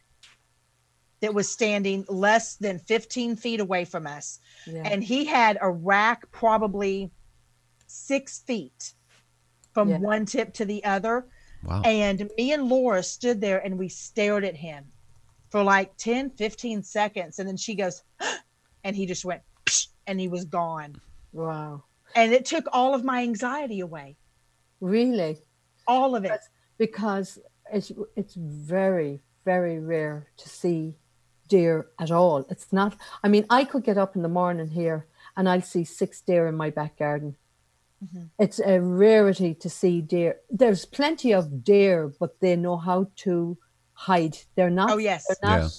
that 1.22 1.34
was 1.34 1.50
standing 1.50 2.06
less 2.08 2.56
than 2.56 2.80
15 2.80 3.36
feet 3.36 3.60
away 3.60 3.84
from 3.86 4.08
us 4.08 4.40
Yeah. 4.66 4.84
and 4.86 5.04
he 5.04 5.26
had 5.26 5.58
a 5.62 5.70
rack 5.70 6.30
probably 6.32 7.12
six 7.88 8.40
feet 8.40 8.94
from 9.74 9.90
Yeah. 9.90 9.98
one 10.00 10.26
tip 10.26 10.54
to 10.56 10.66
the 10.66 10.84
other. 10.86 11.28
Wow. 11.64 11.82
And 11.84 12.30
me 12.38 12.54
and 12.54 12.70
Laura 12.70 13.04
stood 13.04 13.42
there 13.42 13.60
and 13.60 13.78
we 13.78 13.90
stared 13.90 14.46
at 14.46 14.56
him 14.56 14.86
for 15.50 15.62
like 15.64 15.98
10, 15.98 16.30
15 16.32 16.84
seconds. 16.84 17.40
And 17.40 17.48
then 17.50 17.58
she 17.58 17.76
goes, 17.76 18.02
and 18.84 18.96
he 18.96 19.06
just 19.06 19.26
went, 19.26 19.42
and 20.08 20.20
he 20.20 20.28
was 20.30 20.46
gone. 20.46 21.02
wow, 21.34 21.84
And 22.16 22.32
it 22.34 22.46
took 22.46 22.66
all 22.72 22.94
of 22.94 23.04
my 23.04 23.24
anxiety 23.24 23.82
away, 23.82 24.16
really? 24.80 25.42
All 25.90 26.16
of 26.16 26.24
it. 26.26 26.42
Because 26.78 27.40
it's 27.74 27.92
it's 28.16 28.36
very 28.36 29.22
very 29.46 29.80
rare 29.80 30.28
to 30.38 30.48
see 30.48 30.82
deer 31.48 31.88
at 31.98 32.12
all. 32.12 32.46
It's 32.54 32.72
not. 32.72 32.92
I 33.24 33.28
mean, 33.28 33.46
I 33.50 33.64
could 33.70 33.84
get 33.84 33.98
up 33.98 34.16
in 34.16 34.22
the 34.22 34.30
morning 34.42 34.70
here 34.70 35.08
and 35.36 35.50
I'll 35.50 35.62
see 35.74 35.84
six 35.84 36.22
deer 36.22 36.48
in 36.48 36.56
my 36.56 36.70
back 36.70 36.98
garden. 36.98 37.36
Mhm. 38.06 38.30
It's 38.38 38.60
a 38.60 38.80
rarity 38.80 39.54
to 39.56 39.70
see 39.70 40.02
deer. 40.02 40.40
There's 40.62 40.86
plenty 40.86 41.34
of 41.34 41.64
deer, 41.64 42.14
but 42.22 42.40
they 42.40 42.56
know 42.56 42.78
how 42.78 43.08
to 43.24 43.58
hide. 43.94 44.38
They're 44.56 44.70
not. 44.82 44.92
Oh, 44.92 44.98
yes. 44.98 45.26
They're 45.28 45.50
not. 45.52 45.62
Yeah. 45.62 45.70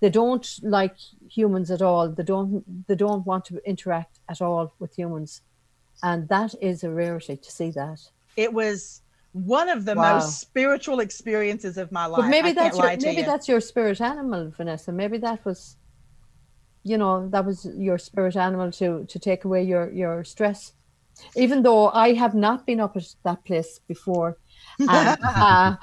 They 0.00 0.10
don't 0.10 0.48
like 0.62 0.96
humans 1.28 1.70
at 1.70 1.82
all. 1.82 2.08
They 2.08 2.24
don't. 2.24 2.86
They 2.88 2.96
don't 2.96 3.26
want 3.26 3.44
to 3.46 3.60
interact 3.68 4.20
at 4.28 4.40
all 4.40 4.72
with 4.80 4.94
humans, 4.96 5.42
and 6.02 6.28
that 6.28 6.54
is 6.60 6.84
a 6.84 6.90
rarity 6.90 7.36
to 7.36 7.50
see 7.50 7.70
that. 7.72 8.00
It 8.36 8.52
was 8.54 9.01
one 9.32 9.68
of 9.68 9.84
the 9.84 9.94
Wow. 9.94 10.14
most 10.16 10.40
spiritual 10.40 11.00
experiences 11.00 11.78
of 11.78 11.90
my 11.90 12.06
life. 12.06 12.22
But 12.22 12.30
maybe 12.30 12.50
I 12.50 12.52
that's 12.52 12.78
your, 12.78 12.96
maybe 12.98 13.22
you. 13.22 13.26
that's 13.26 13.48
your 13.48 13.60
spirit 13.60 14.00
animal, 14.00 14.52
Vanessa. 14.56 14.92
Maybe 14.92 15.18
that 15.18 15.44
was, 15.44 15.76
you 16.84 16.98
know, 16.98 17.28
that 17.30 17.44
was 17.44 17.66
your 17.76 17.98
spirit 17.98 18.36
animal 18.36 18.70
to 18.72 19.04
to 19.06 19.18
take 19.18 19.44
away 19.44 19.62
your 19.64 19.90
your 19.92 20.24
stress. 20.24 20.72
Even 21.36 21.62
though 21.62 21.88
I 21.90 22.14
have 22.14 22.34
not 22.34 22.66
been 22.66 22.80
up 22.80 22.96
at 22.96 23.04
that 23.24 23.44
place 23.44 23.80
before, 23.86 24.38
and, 24.80 25.16
uh, 25.22 25.76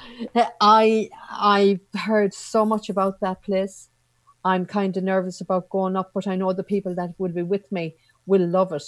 I 0.62 1.10
I've 1.32 1.82
heard 2.02 2.34
so 2.34 2.66
much 2.66 2.90
about 2.90 3.20
that 3.22 3.44
place. 3.44 3.90
I'm 4.44 4.66
kind 4.66 4.96
of 4.98 5.04
nervous 5.04 5.42
about 5.42 5.70
going 5.70 5.96
up, 5.96 6.12
but 6.14 6.28
I 6.28 6.36
know 6.36 6.54
the 6.54 6.64
people 6.64 6.96
that 6.96 7.12
will 7.18 7.32
be 7.32 7.44
with 7.44 7.72
me 7.72 7.96
will 8.26 8.48
love 8.48 8.72
it, 8.74 8.84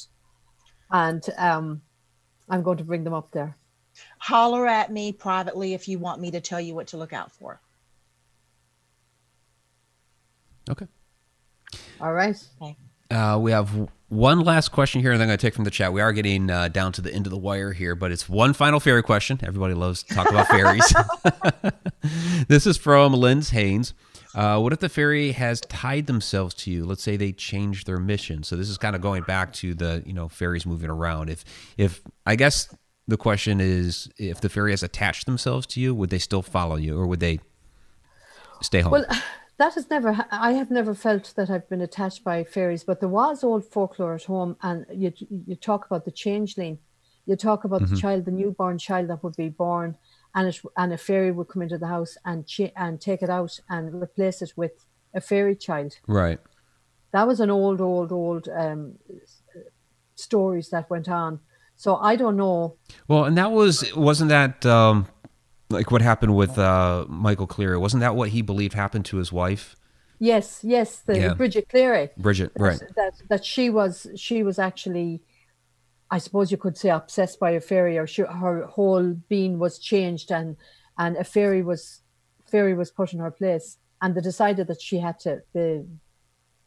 and 0.92 1.24
um, 1.38 1.82
I'm 2.50 2.64
going 2.64 2.78
to 2.78 2.84
bring 2.84 3.04
them 3.04 3.14
up 3.14 3.32
there. 3.32 3.58
Holler 4.20 4.68
at 4.68 4.92
me 4.92 5.12
privately 5.12 5.74
if 5.74 5.88
you 5.88 6.00
want 6.00 6.22
me 6.22 6.32
to 6.32 6.42
tell 6.42 6.62
you 6.62 6.76
what 6.76 6.88
to 6.88 6.98
look 6.98 7.14
out 7.14 7.32
for. 7.32 7.60
Okay. 10.70 10.88
All 12.00 12.14
right. 12.14 12.36
Uh, 13.10 13.38
we 13.42 13.52
have 13.52 13.90
one 14.10 14.40
last 14.42 14.70
question 14.70 15.02
here, 15.02 15.12
and 15.12 15.20
then 15.20 15.26
I'm 15.26 15.30
going 15.30 15.38
to 15.38 15.42
take 15.42 15.54
from 15.54 15.64
the 15.64 15.72
chat. 15.72 15.92
We 15.92 16.02
are 16.02 16.14
getting 16.14 16.50
uh, 16.50 16.68
down 16.68 16.92
to 16.94 17.02
the 17.02 17.14
end 17.14 17.28
of 17.28 17.32
the 17.32 17.38
wire 17.38 17.74
here, 17.74 17.96
but 17.96 18.12
it's 18.12 18.28
one 18.28 18.54
final 18.54 18.80
fairy 18.80 19.04
question. 19.04 19.40
Everybody 19.44 19.74
loves 19.74 20.04
to 20.04 20.14
talk 20.14 20.30
about 20.30 20.48
fairies. 20.48 20.94
this 22.48 22.66
is 22.68 22.78
from 22.78 23.14
Linz 23.14 23.50
Haynes. 23.50 23.94
Uh, 24.34 24.60
what 24.60 24.72
if 24.72 24.80
the 24.80 24.90
fairy 24.90 25.34
has 25.34 25.62
tied 25.62 26.08
themselves 26.08 26.54
to 26.56 26.72
you? 26.72 26.86
Let's 26.86 27.04
say 27.04 27.18
they 27.18 27.32
changed 27.32 27.86
their 27.86 28.00
mission. 28.00 28.44
So 28.44 28.56
this 28.56 28.70
is 28.70 28.78
kind 28.78 28.96
of 28.96 29.02
going 29.02 29.24
back 29.24 29.52
to 29.54 29.74
the 29.74 30.04
you 30.06 30.14
know 30.14 30.30
fairies 30.30 30.66
moving 30.66 30.90
around. 30.90 31.30
If 31.30 31.44
if 31.78 32.02
I 32.26 32.36
guess 32.36 32.74
the 33.08 33.18
question 33.18 33.60
is 33.60 34.10
if 34.18 34.42
the 34.42 34.50
fairy 34.50 34.72
has 34.72 34.84
attached 34.84 35.26
themselves 35.26 35.66
to 35.68 35.82
you, 35.82 35.94
would 35.94 36.10
they 36.10 36.20
still 36.20 36.42
follow 36.42 36.76
you, 36.76 36.98
or 36.98 37.08
would 37.08 37.20
they 37.20 37.40
stay 38.62 38.82
home? 38.82 38.92
Well, 38.92 39.06
that 39.58 39.74
has 39.76 39.90
never, 39.90 40.26
I 40.32 40.54
have 40.54 40.72
never 40.72 40.94
felt 40.94 41.34
that 41.36 41.50
I've 41.50 41.68
been 41.70 41.82
attached 41.82 42.24
by 42.24 42.44
fairies, 42.44 42.84
but 42.84 43.00
there 43.00 43.10
was 43.10 43.44
old 43.44 43.66
folklore 43.66 44.16
at 44.16 44.24
home, 44.24 44.58
and 44.62 44.86
you 44.94 45.14
you 45.30 45.56
talk 45.56 45.86
about 45.86 46.06
the 46.06 46.12
changeling, 46.12 46.80
you 47.26 47.36
talk 47.36 47.64
about 47.64 47.88
the 47.88 47.96
child, 47.96 48.26
the 48.26 48.32
newborn 48.32 48.78
child 48.78 49.10
that 49.10 49.24
would 49.24 49.36
be 49.36 49.50
born, 49.50 49.98
and 50.36 50.48
it 50.48 50.60
and 50.78 50.94
a 50.94 50.98
fairy 50.98 51.32
would 51.32 51.48
come 51.48 51.62
into 51.62 51.78
the 51.78 51.88
house 51.88 52.18
and 52.26 52.48
and 52.76 53.02
take 53.02 53.22
it 53.22 53.30
out 53.30 53.60
and 53.70 54.02
replace 54.02 54.42
it 54.42 54.54
with 54.56 54.86
a 55.14 55.22
fairy 55.22 55.56
child. 55.56 55.98
right. 56.08 56.40
That 57.12 57.28
was 57.28 57.42
an 57.42 57.50
old, 57.50 57.82
old, 57.82 58.14
old 58.14 58.48
um, 58.48 58.98
stories 60.16 60.70
that 60.70 60.90
went 60.90 61.10
on. 61.10 61.42
So 61.84 61.96
I 61.96 62.16
don't 62.16 62.38
know. 62.38 62.76
Well, 63.08 63.24
and 63.26 63.36
that 63.40 63.52
was 63.52 63.74
wasn't 63.96 64.30
that 64.30 64.64
um, 64.68 65.08
like 65.72 65.90
what 65.90 66.04
happened 66.04 66.36
with 66.36 66.56
uh, 66.60 67.06
Michael 67.10 67.48
Cleary? 67.48 67.76
Wasn't 67.80 68.02
that 68.02 68.16
what 68.16 68.30
he 68.30 68.44
believed 68.44 68.76
happened 68.76 69.06
to 69.06 69.18
his 69.18 69.32
wife, 69.32 69.76
Yes, 70.20 70.60
yes, 70.64 71.00
the 71.00 71.18
Yeah. 71.20 71.34
Bridget 71.34 71.66
Cleary. 71.70 72.10
Bridget? 72.18 72.52
that, 72.54 72.62
Right. 72.62 72.82
that 73.00 73.14
that 73.32 73.44
she 73.54 73.72
was 73.72 73.94
she 74.16 74.44
was 74.44 74.58
actually 74.60 75.10
i 76.16 76.20
suppose 76.26 76.52
you 76.54 76.60
could 76.64 76.78
say 76.78 76.90
obsessed 76.90 77.38
by 77.40 77.52
a 77.60 77.62
fairy 77.72 77.98
or 78.02 78.06
she, 78.14 78.22
her 78.44 78.58
whole 78.76 79.08
being 79.34 79.54
was 79.58 79.74
changed 79.92 80.30
and 80.40 80.58
and 81.04 81.12
a 81.18 81.24
fairy 81.36 81.64
was 81.72 81.82
fairy 82.52 82.76
was 82.82 82.92
put 83.00 83.12
in 83.14 83.20
her 83.26 83.32
place 83.42 83.68
and 84.02 84.10
they 84.14 84.22
decided 84.32 84.66
that 84.68 84.82
she 84.88 84.98
had 85.08 85.18
to 85.26 85.32
the 85.56 85.70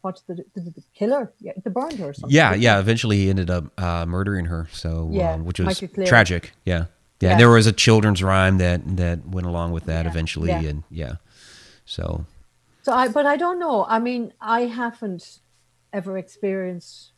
what 0.04 0.20
did 0.26 0.44
the, 0.54 0.60
the 0.60 0.82
killer 0.94 1.32
yeah 1.40 1.52
they 1.64 1.70
burned 1.70 1.98
her 1.98 2.08
or 2.10 2.14
something 2.14 2.36
Yeah, 2.36 2.54
yeah. 2.54 2.78
Eventually, 2.78 3.16
he 3.22 3.30
ended 3.30 3.50
up 3.50 3.64
uh, 3.80 4.04
murdering 4.06 4.46
her. 4.46 4.68
So, 4.72 5.08
Yeah, 5.10 5.32
um, 5.32 5.44
which 5.46 5.58
was 5.60 5.82
tragic. 6.06 6.52
Yeah. 6.64 6.86
yeah, 7.20 7.30
Yeah. 7.30 7.38
There 7.38 7.50
was 7.50 7.66
a 7.66 7.72
children's 7.72 8.22
rhyme 8.22 8.58
that 8.58 8.80
that 9.02 9.26
went 9.26 9.46
along 9.46 9.72
with 9.72 9.84
that 9.86 10.04
Yeah, 10.04 10.10
eventually, 10.12 10.50
yeah. 10.50 10.70
and 10.70 10.82
yeah. 10.90 11.14
So 11.86 12.26
so 12.82 12.92
i 12.92 13.08
but 13.08 13.24
i 13.34 13.36
don't 13.44 13.58
know 13.58 13.86
i 13.88 13.98
mean 13.98 14.22
i 14.40 14.60
haven't 14.80 15.24
ever 15.98 16.18
experienced 16.18 17.12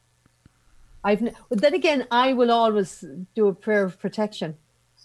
i've 1.02 1.20
but 1.50 1.60
then 1.60 1.74
again 1.74 2.06
i 2.10 2.32
will 2.32 2.52
always 2.52 3.04
do 3.34 3.48
a 3.48 3.54
prayer 3.64 3.84
of 3.84 3.98
protection 3.98 4.56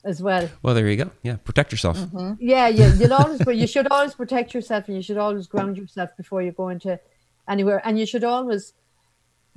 as 0.04 0.22
well 0.22 0.46
well, 0.64 0.74
there 0.76 0.88
you 0.88 0.98
go. 0.98 1.10
Yeah, 1.22 1.36
protect 1.50 1.72
yourself. 1.72 1.98
Mm-hmm. 1.98 2.34
Yeah, 2.40 2.68
yeah. 2.68 2.92
You'll 3.00 3.14
always, 3.14 3.40
but 3.50 3.56
you 3.56 3.68
should 3.68 3.88
always 3.92 4.16
protect 4.16 4.52
yourself, 4.56 4.88
and 4.88 4.96
you 4.98 5.04
should 5.04 5.18
always 5.26 5.46
ground 5.46 5.78
yourself 5.78 6.10
before 6.18 6.42
you 6.42 6.52
go 6.52 6.70
into 6.70 7.00
anywhere. 7.48 7.82
And 7.84 8.00
you 8.00 8.06
should 8.06 8.24
always 8.24 8.74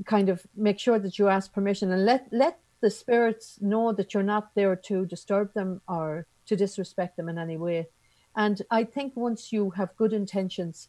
kind 0.07 0.28
of 0.28 0.47
make 0.57 0.78
sure 0.78 0.99
that 0.99 1.18
you 1.18 1.28
ask 1.28 1.53
permission 1.53 1.93
and 1.93 2.05
let 2.05 2.26
let 2.32 2.59
the 2.80 2.91
spirits 2.91 3.59
know 3.61 3.93
that 3.93 4.12
you're 4.12 4.22
not 4.22 4.55
there 4.55 4.76
to 4.76 5.07
disturb 5.07 5.55
them 5.55 5.80
or 5.89 6.26
to 6.47 6.57
disrespect 6.57 7.16
them 7.16 7.28
in 7.28 7.39
any 7.39 7.57
way. 7.57 7.89
And 8.37 8.61
I 8.70 8.85
think 8.85 9.16
once 9.16 9.53
you 9.53 9.70
have 9.70 9.97
good 9.97 10.12
intentions, 10.12 10.89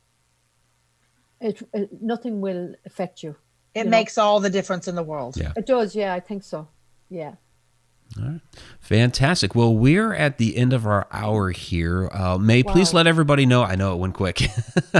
it, 1.40 1.62
it 1.74 2.02
nothing 2.02 2.42
will 2.42 2.76
affect 2.86 3.24
you. 3.24 3.36
It 3.74 3.80
You 3.80 3.84
know. 3.86 3.92
makes 3.92 4.18
all 4.18 4.40
the 4.40 4.50
difference 4.50 4.88
in 4.88 4.96
the 4.96 5.04
world. 5.04 5.38
Yeah. 5.38 5.54
It 5.56 5.66
does, 5.66 5.96
yeah. 5.96 6.14
I 6.14 6.20
think 6.20 6.44
so. 6.44 6.68
Yeah. 7.10 7.36
Fantastic. 8.80 9.56
Well, 9.56 9.76
we're 9.76 10.14
at 10.14 10.38
the 10.38 10.56
end 10.56 10.74
of 10.74 10.86
our 10.86 11.08
hour 11.12 11.52
here. 11.52 12.10
Uh, 12.12 12.38
May 12.38 12.64
please 12.64 12.94
let 12.94 13.08
everybody 13.08 13.46
know. 13.46 13.64
I 13.64 13.76
know 13.76 13.94
it 13.94 13.98
went 13.98 14.14
quick. 14.14 14.42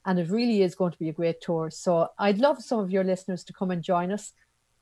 And 0.05 0.19
it 0.19 0.29
really 0.29 0.61
is 0.61 0.75
going 0.75 0.91
to 0.91 0.99
be 0.99 1.09
a 1.09 1.19
great 1.21 1.41
tour. 1.41 1.71
So 1.71 2.09
I'd 2.19 2.37
love 2.37 2.61
some 2.61 2.77
of 2.77 2.91
your 2.91 3.03
listeners 3.03 3.43
to 3.45 3.53
come 3.53 3.71
and 3.71 3.81
join 3.81 4.11
us 4.11 4.33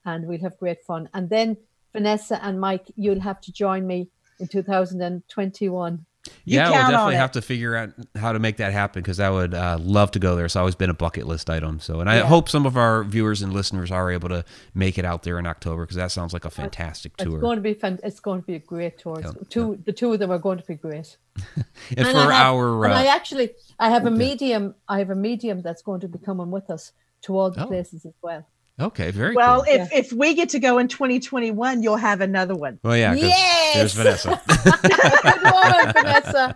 and 0.03 0.27
we'll 0.27 0.41
have 0.41 0.59
great 0.59 0.83
fun. 0.83 1.07
And 1.13 1.29
then 1.29 1.55
Vanessa 1.93 2.43
and 2.43 2.59
Mike, 2.59 2.87
you'll 2.97 3.21
have 3.21 3.39
to 3.39 3.53
join 3.53 3.87
me 3.87 4.09
in 4.41 4.49
2021. 4.49 6.05
You 6.45 6.57
yeah, 6.57 6.69
we'll 6.71 6.89
definitely 6.89 7.15
have 7.15 7.31
to 7.33 7.41
figure 7.41 7.75
out 7.75 7.89
how 8.15 8.31
to 8.31 8.39
make 8.39 8.57
that 8.57 8.71
happen 8.73 9.01
because 9.01 9.19
I 9.19 9.29
would 9.29 9.53
uh, 9.53 9.77
love 9.79 10.11
to 10.11 10.19
go 10.19 10.35
there. 10.35 10.45
It's 10.45 10.55
always 10.55 10.75
been 10.75 10.89
a 10.89 10.93
bucket 10.93 11.27
list 11.27 11.49
item. 11.49 11.79
So, 11.79 11.99
and 11.99 12.09
I 12.09 12.17
Yeah. 12.17 12.23
hope 12.25 12.49
some 12.49 12.65
of 12.65 12.77
our 12.77 13.03
viewers 13.03 13.41
and 13.41 13.53
listeners 13.53 13.91
are 13.91 14.11
able 14.11 14.29
to 14.29 14.43
make 14.73 14.97
it 14.97 15.05
out 15.05 15.23
there 15.23 15.37
in 15.39 15.45
October 15.47 15.83
because 15.83 15.97
that 15.97 16.11
sounds 16.11 16.33
like 16.33 16.45
a 16.45 16.49
fantastic 16.49 17.13
It's 17.19 17.23
tour. 17.25 17.39
going 17.39 17.57
to 17.57 17.61
be 17.61 17.73
fun. 17.73 17.99
It's 18.03 18.19
going 18.19 18.41
to 18.41 18.45
be 18.47 18.55
a 18.55 18.59
great 18.59 18.97
tour. 18.97 19.19
Yeah, 19.21 19.31
two, 19.49 19.79
the 19.85 19.93
two 19.93 20.11
of 20.13 20.19
them 20.19 20.31
are 20.31 20.39
going 20.39 20.57
to 20.59 20.65
be 20.65 20.75
great. 20.75 21.17
and 21.97 22.07
for 22.07 22.17
I 22.17 22.21
have, 22.33 22.53
our, 22.55 22.85
and 22.85 22.93
I 22.93 23.07
uh, 23.07 23.15
actually, 23.15 23.51
I 23.79 23.89
have 23.89 24.05
a 24.05 24.11
medium. 24.11 24.75
I 24.87 24.99
have 24.99 25.09
a 25.09 25.15
medium 25.15 25.61
that's 25.61 25.81
going 25.81 26.01
to 26.01 26.07
be 26.07 26.19
coming 26.19 26.51
with 26.51 26.69
us 26.69 26.91
to 27.21 27.37
all 27.37 27.51
the 27.51 27.63
Oh. 27.63 27.67
places 27.67 28.05
as 28.05 28.13
well. 28.21 28.45
Okay, 28.79 29.11
very 29.11 29.35
Well, 29.35 29.63
cool. 29.63 29.73
if 29.73 29.91
if 29.93 30.13
we 30.13 30.33
get 30.33 30.49
to 30.49 30.59
go 30.59 30.77
in 30.77 30.87
2021, 30.87 31.83
you'll 31.83 31.95
have 31.97 32.21
another 32.21 32.55
one. 32.55 32.79
Well, 32.83 32.95
yeah, 32.97 33.13
'cause 33.13 33.23
Yes! 33.23 33.75
there's 33.75 33.93
Vanessa. 33.93 34.41
Good 34.47 35.53
one, 35.53 35.93
Vanessa. 35.93 36.55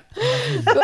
Good. 0.66 0.84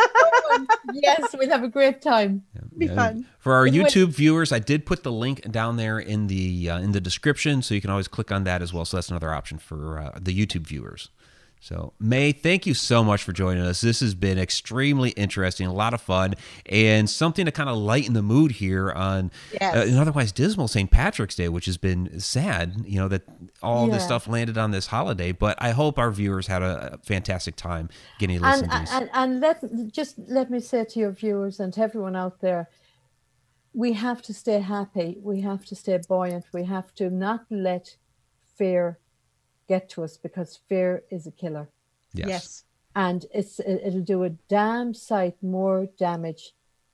Yes, 0.92 1.34
we'll 1.38 1.48
have 1.50 1.62
a 1.62 1.68
great 1.68 2.02
time. 2.02 2.42
Be 2.76 2.86
Yeah. 2.86 2.94
fun. 2.94 3.26
For 3.38 3.54
our 3.54 3.66
It 3.66 3.74
YouTube 3.74 4.08
viewers, 4.08 4.52
I 4.52 4.58
did 4.58 4.84
put 4.84 5.02
the 5.02 5.12
link 5.12 5.50
down 5.50 5.76
there 5.76 5.98
in 5.98 6.26
the 6.26 6.68
uh, 6.70 6.78
in 6.78 6.92
the 6.92 7.00
description, 7.00 7.62
so 7.62 7.74
you 7.74 7.80
can 7.80 7.90
always 7.90 8.08
click 8.08 8.30
on 8.32 8.44
that 8.44 8.62
as 8.62 8.72
well. 8.72 8.84
So 8.84 8.96
that's 8.96 9.08
another 9.10 9.32
option 9.32 9.58
for 9.58 9.98
uh, 9.98 10.18
the 10.20 10.34
YouTube 10.36 10.66
viewers. 10.66 11.08
So 11.62 11.92
May, 12.00 12.32
thank 12.32 12.64
you 12.66 12.72
so 12.72 13.04
much 13.04 13.22
for 13.22 13.32
joining 13.32 13.62
us. 13.62 13.82
This 13.82 14.00
has 14.00 14.14
been 14.14 14.38
extremely 14.38 15.10
interesting, 15.10 15.66
a 15.66 15.72
lot 15.74 15.92
of 15.92 16.00
fun, 16.00 16.34
and 16.64 17.08
something 17.08 17.44
to 17.44 17.52
kind 17.52 17.68
of 17.68 17.76
lighten 17.76 18.14
the 18.14 18.22
mood 18.22 18.52
here 18.52 18.90
on 18.90 19.30
Yes. 19.52 19.76
uh, 19.76 19.90
an 19.90 19.98
otherwise 19.98 20.32
dismal 20.32 20.68
St. 20.68 20.90
Patrick's 20.90 21.34
Day, 21.34 21.50
which 21.50 21.66
has 21.66 21.76
been 21.76 22.18
sad. 22.18 22.82
You 22.86 23.00
know 23.00 23.08
that 23.08 23.22
all 23.62 23.88
this 23.88 24.04
stuff 24.04 24.26
landed 24.26 24.56
on 24.56 24.70
this 24.70 24.86
holiday, 24.86 25.32
but 25.32 25.60
I 25.60 25.72
hope 25.72 25.98
our 25.98 26.10
viewers 26.10 26.46
had 26.46 26.62
a, 26.62 26.98
fantastic 27.04 27.56
time 27.56 27.90
getting 28.18 28.38
to 28.38 28.44
listen 28.44 28.70
And, 28.70 28.86
to 28.86 28.94
and 28.94 29.10
and 29.12 29.40
let 29.40 29.92
just 29.92 30.18
let 30.28 30.50
me 30.50 30.60
say 30.60 30.84
to 30.84 30.98
your 30.98 31.12
viewers 31.12 31.60
and 31.60 31.72
to 31.74 31.82
everyone 31.82 32.16
out 32.16 32.40
there, 32.40 32.68
we 33.74 33.92
have 33.92 34.22
to 34.22 34.32
stay 34.34 34.60
happy. 34.60 35.18
We 35.22 35.42
have 35.42 35.66
to 35.66 35.76
stay 35.76 35.98
buoyant. 36.08 36.46
We 36.52 36.64
have 36.64 36.94
to 36.94 37.10
not 37.10 37.44
let 37.50 37.96
fear 38.56 38.98
get 39.74 39.82
to 39.92 39.98
us 40.06 40.14
because 40.26 40.50
fear 40.68 40.90
is 41.16 41.22
a 41.32 41.34
killer. 41.42 41.66
yes. 42.22 42.28
Yes. 42.34 42.44
and 43.08 43.20
it's 43.38 43.54
it- 43.70 43.82
it'll 43.86 44.08
do 44.14 44.20
a 44.28 44.30
damn 44.56 44.88
sight 45.08 45.36
more 45.56 45.78
damage 46.08 46.44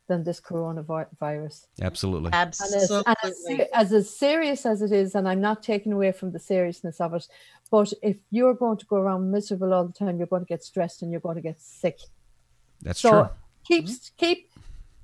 than 0.09 0.21
this 0.29 0.41
coronavirus. 0.51 1.57
absolutely. 1.91 2.31
As, 2.33 2.47
Absolutely. 2.47 3.03
and 3.11 3.17
as, 3.29 3.35
se- 3.47 3.69
as 3.83 3.89
as 4.01 4.07
serious 4.27 4.61
as 4.73 4.79
it 4.87 4.93
is, 5.03 5.09
and 5.17 5.25
I'm 5.31 5.41
not 5.51 5.59
taking 5.73 5.93
away 5.99 6.13
from 6.19 6.29
the 6.37 6.43
seriousness 6.53 6.97
of 7.05 7.11
it, 7.19 7.25
but 7.75 7.89
if 8.11 8.17
you're 8.37 8.59
going 8.65 8.79
to 8.83 8.87
go 8.93 8.97
around 9.05 9.23
miserable 9.37 9.73
all 9.75 9.87
the 9.91 9.99
time, 10.05 10.15
you're 10.19 10.33
going 10.35 10.45
to 10.47 10.53
get 10.55 10.63
stressed 10.71 10.99
and 11.03 11.09
you're 11.11 11.25
going 11.29 11.39
to 11.43 11.47
get 11.51 11.59
sick. 11.83 11.99
That's 12.87 13.01
so 13.01 13.11
true. 13.11 13.29
keep 13.69 13.85
keep 14.23 14.39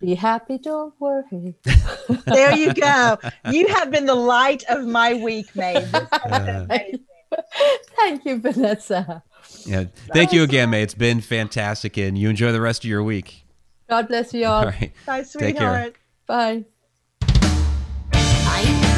be 0.04 0.14
happy, 0.30 0.56
don't 0.70 0.94
worry. 1.04 1.54
there 2.36 2.54
you 2.62 2.70
go. 2.88 3.00
You 3.56 3.64
have 3.76 3.88
been 3.94 4.06
the 4.14 4.20
light 4.36 4.62
of 4.74 4.80
my 5.00 5.10
week, 5.28 5.48
May. 5.60 5.76
This 7.32 7.44
has 7.52 7.78
been 7.88 7.88
amazing. 7.88 7.94
Thank 7.96 8.24
you, 8.24 8.38
Vanessa. 8.40 9.22
Yeah. 9.66 9.84
Thank 10.12 10.32
you 10.32 10.42
again, 10.42 10.70
May. 10.70 10.82
It's 10.82 10.94
been 10.94 11.20
fantastic, 11.20 11.96
and 11.96 12.16
you 12.16 12.28
enjoy 12.28 12.52
the 12.52 12.60
rest 12.60 12.84
of 12.84 12.90
your 12.90 13.02
week. 13.02 13.44
God 13.88 14.08
bless 14.08 14.32
you 14.32 14.46
All 14.46 14.52
all. 14.60 14.64
right. 14.66 14.92
Bye, 15.06 15.22
Take 15.22 15.56
care. 15.56 15.84
sweetheart. 15.84 15.96
Bye. 16.26 16.64
I 18.12 18.88